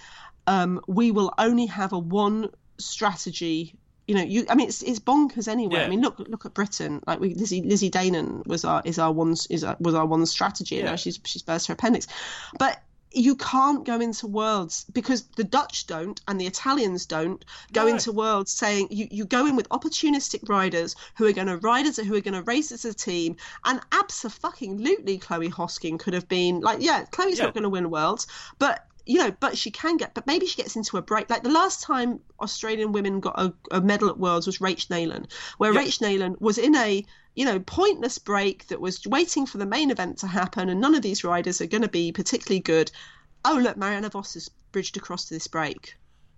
[0.47, 2.49] Um, we will only have a one
[2.79, 3.77] strategy
[4.11, 4.45] you know, you.
[4.49, 5.77] I mean, it's, it's bonkers anyway.
[5.77, 5.85] Yeah.
[5.85, 7.01] I mean, look look at Britain.
[7.07, 10.27] Like we, Lizzie Lizzie Deignan was our is our one is our, was our one
[10.27, 10.75] strategy.
[10.75, 10.81] Yeah.
[10.81, 12.09] You know, she's she's burst her appendix,
[12.59, 12.83] but
[13.13, 17.91] you can't go into worlds because the Dutch don't and the Italians don't go no.
[17.91, 21.87] into worlds saying you, you go in with opportunistic riders who are going to ride
[21.87, 26.29] as who are going to race as a team and absolutely Chloe Hosking could have
[26.29, 27.45] been like yeah Chloe's yeah.
[27.45, 28.27] not going to win worlds
[28.59, 31.29] but you know, but she can get, but maybe she gets into a break.
[31.29, 35.29] Like the last time Australian women got a, a medal at Worlds was Rach Neylan,
[35.59, 35.85] where yep.
[35.85, 37.05] Rach Neylan was in a,
[37.35, 40.95] you know, pointless break that was waiting for the main event to happen, and none
[40.95, 42.93] of these riders are going to be particularly good.
[43.45, 45.97] Oh, look, Marianne Vos has bridged across to this break.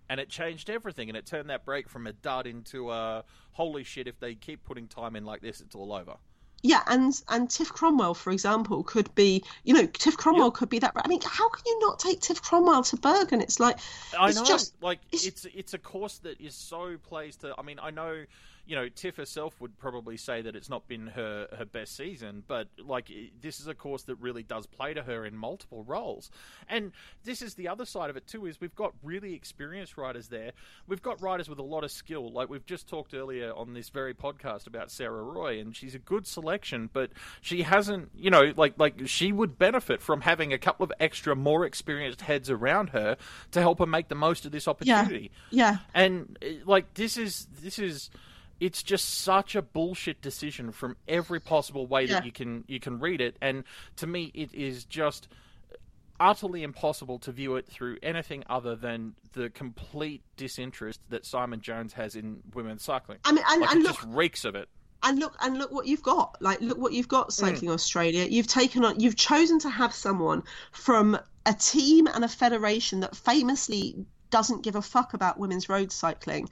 [0.08, 3.84] And it changed everything, and it turned that break from a dud into a holy
[3.84, 4.06] shit.
[4.06, 6.16] If they keep putting time in like this, it's all over
[6.62, 10.55] yeah, and and Tiff Cromwell, for example, could be you know Tiff Cromwell yep.
[10.55, 10.93] could be that.
[10.94, 13.40] I mean, how can you not take Tiff Cromwell to Bergen?
[13.40, 13.78] It's like
[14.18, 17.55] I it's know, just, like it's, it's it's a course that is so placed to.
[17.59, 18.24] I mean, I know
[18.64, 22.44] you know, Tiff herself would probably say that it's not been her, her best season,
[22.47, 23.10] but like
[23.40, 26.30] this is a course that really does play to her in multiple roles.
[26.68, 26.93] And
[27.24, 30.52] this is the other side of it too is we've got really experienced riders there.
[30.86, 32.30] We've got riders with a lot of skill.
[32.30, 36.01] Like we've just talked earlier on this very podcast about Sarah Roy and she's a
[36.01, 37.10] good selection, but
[37.40, 41.34] she hasn't, you know, like like she would benefit from having a couple of extra
[41.34, 43.16] more experienced heads around her
[43.51, 45.32] to help her make the most of this opportunity.
[45.51, 45.72] Yeah.
[45.72, 45.78] yeah.
[45.94, 48.10] And eh, like this is this is
[48.62, 52.14] it's just such a bullshit decision from every possible way yeah.
[52.14, 53.64] that you can you can read it and
[53.97, 55.26] to me it is just
[56.20, 61.93] utterly impossible to view it through anything other than the complete disinterest that Simon Jones
[61.94, 63.18] has in women's cycling.
[63.24, 64.68] I mean, and, like and it look, just reeks of it.
[65.02, 66.40] And look, and look what you've got.
[66.40, 67.74] Like, look what you've got, Cycling mm.
[67.74, 68.24] Australia.
[68.30, 73.16] You've taken on, you've chosen to have someone from a team and a federation that
[73.16, 76.48] famously doesn't give a fuck about women's road cycling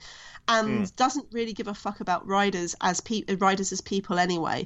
[0.47, 0.95] and mm.
[0.95, 4.65] doesn't really give a fuck about riders as pe- riders as people anyway.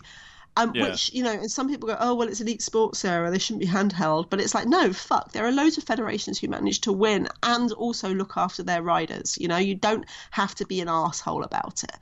[0.57, 0.89] Um, yeah.
[0.89, 3.29] Which you know, and some people go, "Oh, well, it's elite sports, Sarah.
[3.29, 5.33] They shouldn't be handheld." But it's like, no, fuck.
[5.33, 9.37] There are loads of federations who manage to win and also look after their riders.
[9.39, 11.95] You know, you don't have to be an asshole about it.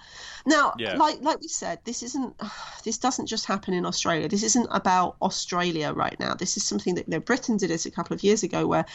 [0.45, 0.95] Now, yeah.
[0.97, 2.35] like like we said, this isn't.
[2.83, 4.27] This doesn't just happen in Australia.
[4.27, 6.33] This isn't about Australia right now.
[6.33, 8.85] This is something that you know, Britain did it a couple of years ago, where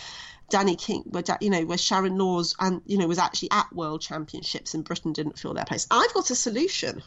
[0.51, 4.01] Dani King, where you know where Sharon Laws and you know was actually at World
[4.03, 5.87] Championships and Britain didn't fill their place.
[5.91, 7.03] I've got a solution.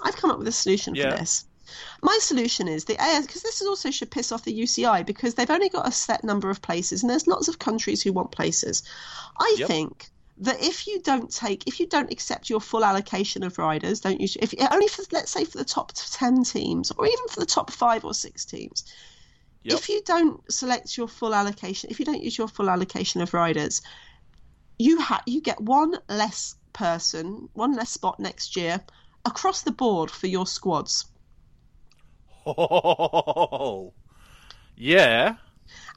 [0.00, 1.10] I've come up with a solution yeah.
[1.10, 1.44] for this.
[2.02, 5.50] My solution is the AS because this also should piss off the UCI because they've
[5.50, 8.82] only got a set number of places and there's lots of countries who want places.
[9.38, 9.68] I yep.
[9.68, 14.00] think that if you don't take if you don't accept your full allocation of riders
[14.00, 17.38] don't you if only for let's say for the top 10 teams or even for
[17.38, 18.84] the top 5 or 6 teams
[19.64, 19.78] Yep.
[19.78, 23.32] If you don't select your full allocation, if you don't use your full allocation of
[23.32, 23.80] riders,
[24.78, 28.80] you ha- you get one less person, one less spot next year
[29.24, 31.04] across the board for your squads.
[32.44, 33.92] Oh,
[34.76, 35.36] yeah.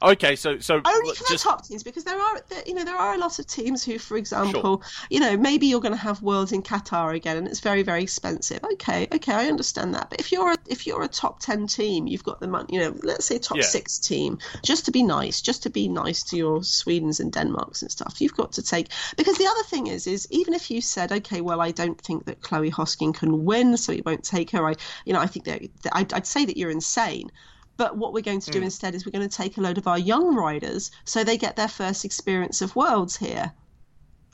[0.02, 2.84] Okay, so so only for just the top teams because there are there, you know
[2.84, 5.98] there are a lot of teams who for example you know maybe you're going to
[5.98, 8.62] have worlds in qatar again and it's very very expensive.
[8.64, 10.10] Okay okay i understand that.
[10.10, 12.80] But if you're a, if you're a top 10 team you've got the money you
[12.80, 13.62] know let's say top Yeah.
[13.64, 17.82] 6 team just to be nice just to be nice to your swedens and denmarks
[17.82, 20.80] and stuff you've got to take because the other thing is is even if you
[20.80, 24.50] said okay well i don't think that chloe hosking can win so you won't take
[24.50, 24.74] her i
[25.04, 27.30] you know i think that, that I'd, I'd say that you're insane
[27.76, 28.64] but what we're going to do hmm.
[28.64, 31.56] instead is we're going to take a load of our young riders so they get
[31.56, 33.52] their first experience of worlds here.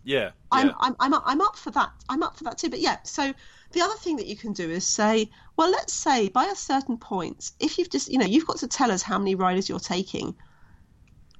[0.04, 0.72] yeah, I'm.
[0.80, 1.90] I'm, I'm, I'm up for that.
[2.08, 2.70] I'm up for that too.
[2.70, 3.32] But yeah, so
[3.72, 6.98] the other thing that you can do is say, well, let's say by a certain
[6.98, 9.78] point, if you've just, you know, you've got to tell us how many riders you're
[9.78, 10.34] taking,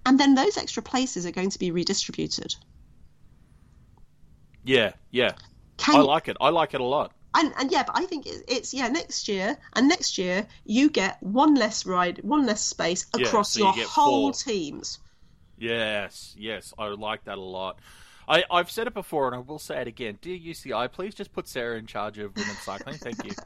[0.07, 2.55] and then those extra places are going to be redistributed.
[4.65, 5.33] yeah, yeah.
[5.77, 6.37] Can I you- like it.
[6.41, 7.13] I like it a lot.
[7.35, 10.91] And and yeah, but I think it's, it's yeah next year and next year you
[10.91, 14.53] get one less ride, one less space Yeah, across so your get whole four.
[14.53, 14.99] teams.
[15.59, 17.79] Yes, yes, I like that a lot.
[18.29, 20.19] I, I've said it before, and I will say it again.
[20.23, 22.97] Dear UCI, please just put Sarah in charge of women's cycling.
[22.99, 23.33] Thank you.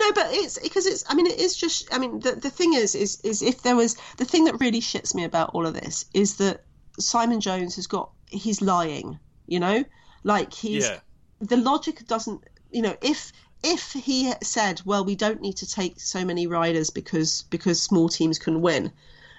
[0.00, 1.04] No, but it's because it's.
[1.08, 1.94] I mean, it is just.
[1.94, 4.80] I mean, the the thing is, is is if there was the thing that really
[4.80, 6.64] shits me about all of this is that
[6.98, 8.10] Simon Jones has got.
[8.26, 9.20] He's lying.
[9.46, 9.84] You know,
[10.24, 10.98] like he's Yeah.
[11.38, 12.42] the logic doesn't.
[12.70, 13.32] You know, if
[13.62, 18.08] if he said, well, we don't need to take so many riders because because small
[18.08, 18.92] teams can win.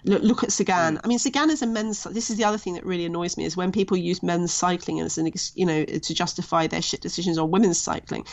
[0.03, 0.97] Look, look at Sagan.
[0.97, 1.01] Mm.
[1.03, 2.03] I mean, Sagan is a men's.
[2.03, 4.99] This is the other thing that really annoys me is when people use men's cycling
[4.99, 8.25] as an, you know, to justify their shit decisions on women's cycling.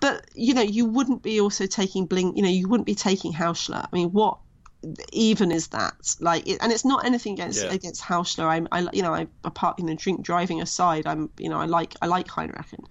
[0.00, 2.36] But you know, you wouldn't be also taking Bling.
[2.36, 3.86] You know, you wouldn't be taking Haussler.
[3.90, 4.38] I mean, what
[5.12, 5.94] even is that?
[6.20, 7.72] Like, it, and it's not anything against Yeah.
[7.72, 8.44] against Haussler.
[8.44, 11.64] I'm, I, you know, I apart you know, drink driving aside, I'm, you know, I
[11.64, 12.84] like I like Heinrechen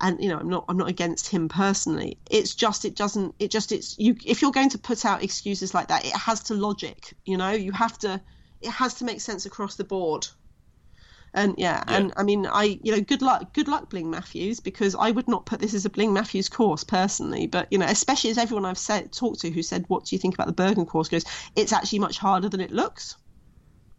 [0.00, 3.50] and you know i'm not i'm not against him personally it's just it doesn't it
[3.50, 6.54] just it's you if you're going to put out excuses like that it has to
[6.54, 8.20] logic you know you have to
[8.60, 10.26] it has to make sense across the board
[11.34, 11.96] and yeah, Yeah.
[11.96, 15.28] and i mean i you know good luck good luck bling matthews because i would
[15.28, 18.64] not put this as a bling matthews course personally but you know especially as everyone
[18.64, 21.24] i've said talked to who said what do you think about the bergen course goes
[21.56, 23.16] it's actually much harder than it looks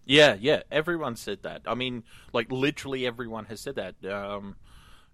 [0.06, 0.61] Yeah, yeah.
[0.72, 1.64] Everyone said that.
[1.65, 3.95] I mean, like literally everyone has said that.
[4.10, 4.56] Um,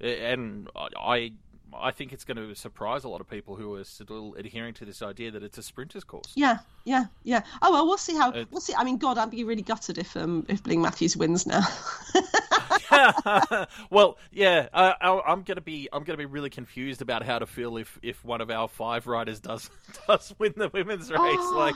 [0.03, 1.31] and I,
[1.79, 4.85] I think it's going to surprise a lot of people who are still adhering to
[4.85, 6.31] this idea that it's a sprinter's course.
[6.35, 9.31] yeah yeah yeah oh well we'll see how It- we'll see i mean god i'd
[9.31, 11.61] be really gutted if um if bling matthews wins now
[13.89, 17.45] well, yeah, uh, I- I'm gonna be I'm gonna be really confused about how to
[17.45, 19.69] feel if, if one of our five riders does
[20.07, 21.19] does win the women's race.
[21.21, 21.55] Oh.
[21.57, 21.75] Like,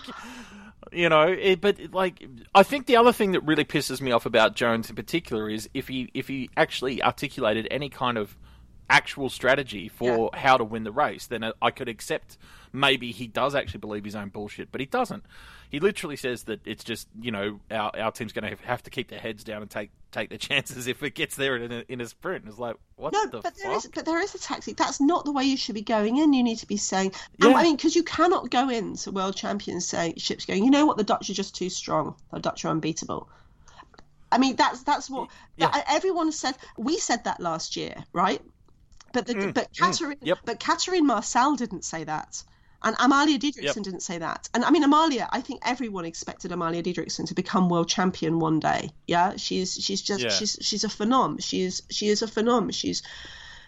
[0.92, 4.26] you know, it, but like I think the other thing that really pisses me off
[4.26, 8.36] about Jones in particular is if he if he actually articulated any kind of
[8.90, 12.38] actual strategy for how to win the race, then I could accept
[12.74, 15.26] maybe he does actually believe his own bullshit, but he doesn't.
[15.70, 18.90] He literally says that it's just you know our our team's going to have to
[18.90, 21.84] keep their heads down and take take the chances if it gets there in a,
[21.90, 22.46] in a sprint.
[22.48, 23.84] It's like what No, the but there fuck?
[23.86, 24.78] is, but there is a tactic.
[24.78, 26.32] That's not the way you should be going in.
[26.32, 27.12] You need to be saying,
[27.44, 27.50] Yeah.
[27.54, 30.64] I mean, because you cannot go into world champions saying ships going.
[30.64, 30.96] You know what?
[30.98, 32.16] The Dutch are just too strong.
[32.32, 33.28] The Dutch are unbeatable.
[34.32, 35.70] I mean, that's that's what Yeah.
[35.72, 36.56] that, everyone said.
[36.78, 38.42] We said that last year, right?
[39.18, 40.40] But the, but Catherine, Mm, yep.
[40.46, 42.44] but Catherine Marsal didn't say that.
[42.84, 43.84] And Amalie Dideriksen Yep.
[43.84, 44.50] didn't say that.
[44.54, 48.60] And I mean, Amalia, I think everyone expected Amalie Dideriksen to become world champion one
[48.60, 48.92] day.
[49.08, 50.30] Yeah, she's she's just Yeah.
[50.30, 51.42] she's she's a phenom.
[51.44, 52.72] She is she is a phenom.
[52.74, 53.02] She's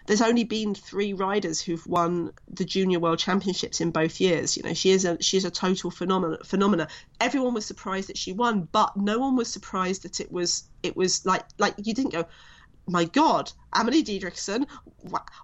[0.06, 4.56] there's only been three riders who've won the junior world championships in both years.
[4.56, 6.38] You know, she is a she is a total phenomena.
[6.44, 6.86] Phenomena.
[7.20, 10.96] Everyone was surprised that she won, but no one was surprised that it was it
[10.96, 12.26] was like like you didn't go.
[12.86, 14.66] My God, Amalie Dideriksen,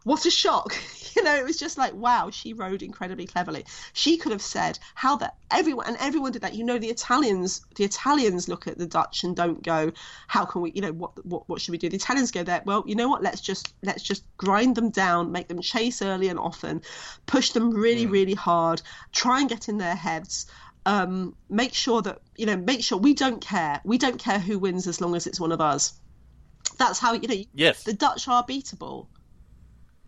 [0.04, 0.76] what a shock!
[1.16, 3.64] You know, it was just like, wow, she rode incredibly cleverly.
[3.94, 6.54] She could have said how that everyone and everyone did that.
[6.54, 9.92] You know, the Italians, the Italians look at the Dutch and don't go,
[10.26, 11.88] how can we, you know, what what what should we do?
[11.88, 12.60] The Italians go there.
[12.66, 13.22] Well, you know what?
[13.22, 16.82] Let's just let's just grind them down, make them chase early and often,
[17.24, 18.82] push them really really hard,
[19.12, 20.44] try and get in their heads.
[20.84, 23.80] Um, make sure that you know, make sure we don't care.
[23.84, 25.94] We don't care who wins as long as it's one of us.
[26.70, 27.44] That's how you know.
[27.55, 27.84] Yes.
[27.84, 29.06] The Dutch are beatable.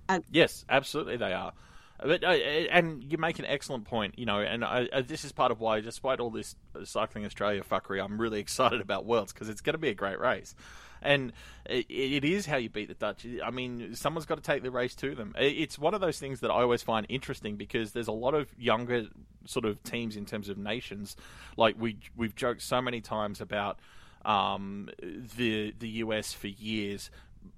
[0.09, 0.25] And...
[0.31, 1.53] Yes, absolutely they are.
[2.01, 5.33] But uh, and you make an excellent point, you know, and I, uh, this is
[5.33, 6.55] part of why, despite all this
[6.85, 10.21] cycling Australia fuckery, I'm really excited about Worlds because it's going to be a great
[10.21, 10.55] race,
[11.03, 11.33] and
[11.69, 13.27] it, it is how you beat the Dutch.
[13.45, 15.35] I mean, someone's got to take the race to them.
[15.37, 18.49] It's one of those things that I always find interesting because there's a lot of
[18.57, 19.07] younger
[19.47, 21.17] sort of teams in terms of nations.
[21.57, 23.81] Like we we've joked so many times about
[24.25, 24.89] um,
[25.37, 27.11] the the US for years,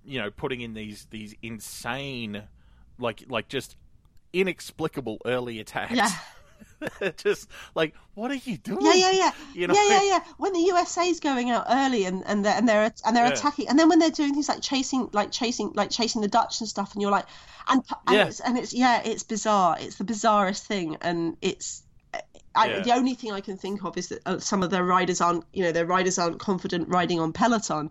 [0.05, 2.43] you know, putting in these these insane,
[2.99, 3.77] like like just
[4.33, 6.11] inexplicable early attacks Yeah.
[7.17, 8.79] just like, what are you doing?
[8.81, 9.75] Yeah, yeah, yeah, You know?
[9.75, 10.21] yeah, yeah, yeah.
[10.39, 13.33] When the USA's going out early and and they're and they're and they're Yeah.
[13.33, 16.61] attacking, and then when they're doing things like chasing, like chasing, like chasing the Dutch
[16.61, 17.27] and stuff, and you're like,
[17.69, 18.27] and, and Yeah.
[18.27, 19.77] it's and it's yeah, it's bizarre.
[19.79, 21.83] It's the bizarrest thing, and it's.
[22.55, 22.81] I, Yeah.
[22.81, 25.45] The only thing I can think of is that uh, some of their riders aren't,
[25.53, 27.91] you know, their riders aren't confident riding on peloton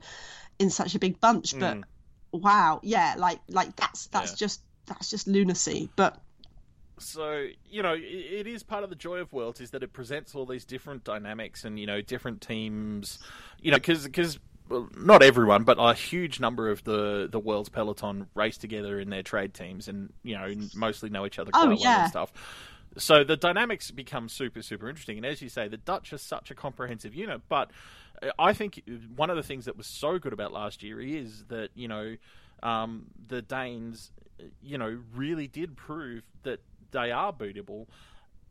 [0.60, 1.58] in such a big bunch.
[1.60, 1.84] But Mm.
[2.32, 4.36] wow, yeah, like like that's that's Yeah.
[4.48, 5.90] just that's just lunacy.
[5.96, 6.22] But
[6.98, 9.94] so you know it, it is part of the joy of worlds is that it
[9.94, 13.20] presents all these different dynamics and you know different teams
[13.62, 14.38] you know because
[14.68, 19.10] well, not everyone but a huge number of the the world's peloton race together in
[19.10, 22.00] their trade teams and you know mostly know each other Oh, quite well yeah.
[22.02, 22.34] and stuff
[23.00, 26.52] so the dynamics become super super interesting and as you say the dutch are such
[26.52, 27.72] a comprehensive unit but
[28.22, 28.82] uh, i think
[29.16, 32.16] one of the things that was so good about last year is that you know
[32.62, 34.12] um, the danes
[34.62, 36.60] you know really did prove that
[36.92, 37.88] they are bootable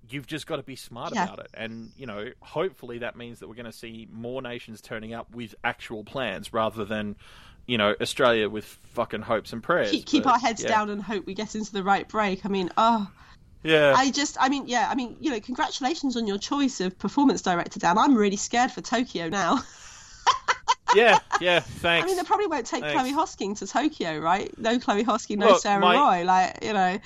[0.09, 1.25] you've just got to be smart Yeah.
[1.25, 4.81] about it and you know hopefully that means that we're going to see more nations
[4.81, 7.17] turning up with actual plans rather than
[7.67, 10.69] you know australia with fucking hopes and prayers keep, keep But, our heads yeah.
[10.69, 12.47] down and hope we get into the right break.
[12.47, 13.11] I mean, oh.
[13.63, 16.99] Yeah I just, I mean, yeah, I mean, you know, congratulations on your choice of
[16.99, 17.99] performance director, Dan.
[17.99, 19.61] I'm really scared for Tokyo now.
[20.95, 22.99] yeah yeah thanks I mean, they probably won't take Thanks.
[22.99, 24.57] Chloe Hosking to Tokyo, right?
[24.59, 26.25] No Chloe Hosking, no Look, Sarah my- Roy.
[26.25, 26.99] Like, you know,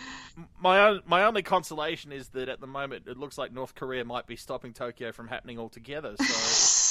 [0.61, 4.05] my own, my only consolation is that at the moment it looks like North Korea
[4.05, 6.15] might be stopping Tokyo from happening altogether.
[6.17, 6.25] So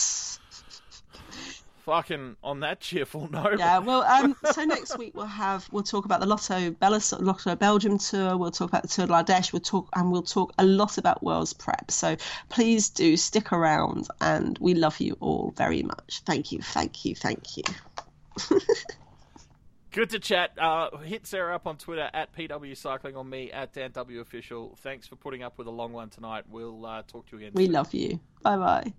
[1.81, 3.59] fucking on that cheerful note.
[3.59, 3.79] yeah.
[3.79, 7.97] Well, um, so next week we'll have we'll talk about the Lotto Belis, Lotto Belgium
[7.97, 8.37] tour.
[8.37, 9.53] We'll talk about the Tour de l'Ardèche.
[9.53, 11.91] We'll talk and we'll talk a lot about World's Prep.
[11.91, 12.15] So
[12.49, 16.21] please do stick around, and we love you all very much.
[16.25, 17.63] Thank you, thank you, thank you.
[19.91, 20.51] Good to chat.
[20.57, 24.77] Uh, hit Sarah up on Twitter at PW Cycling on me at Dan W Official.
[24.79, 26.45] Thanks for putting up with a long one tonight.
[26.49, 27.51] We'll uh, talk to you again.
[27.53, 27.73] We soon.
[27.73, 28.19] love you.
[28.41, 28.93] Bye bye.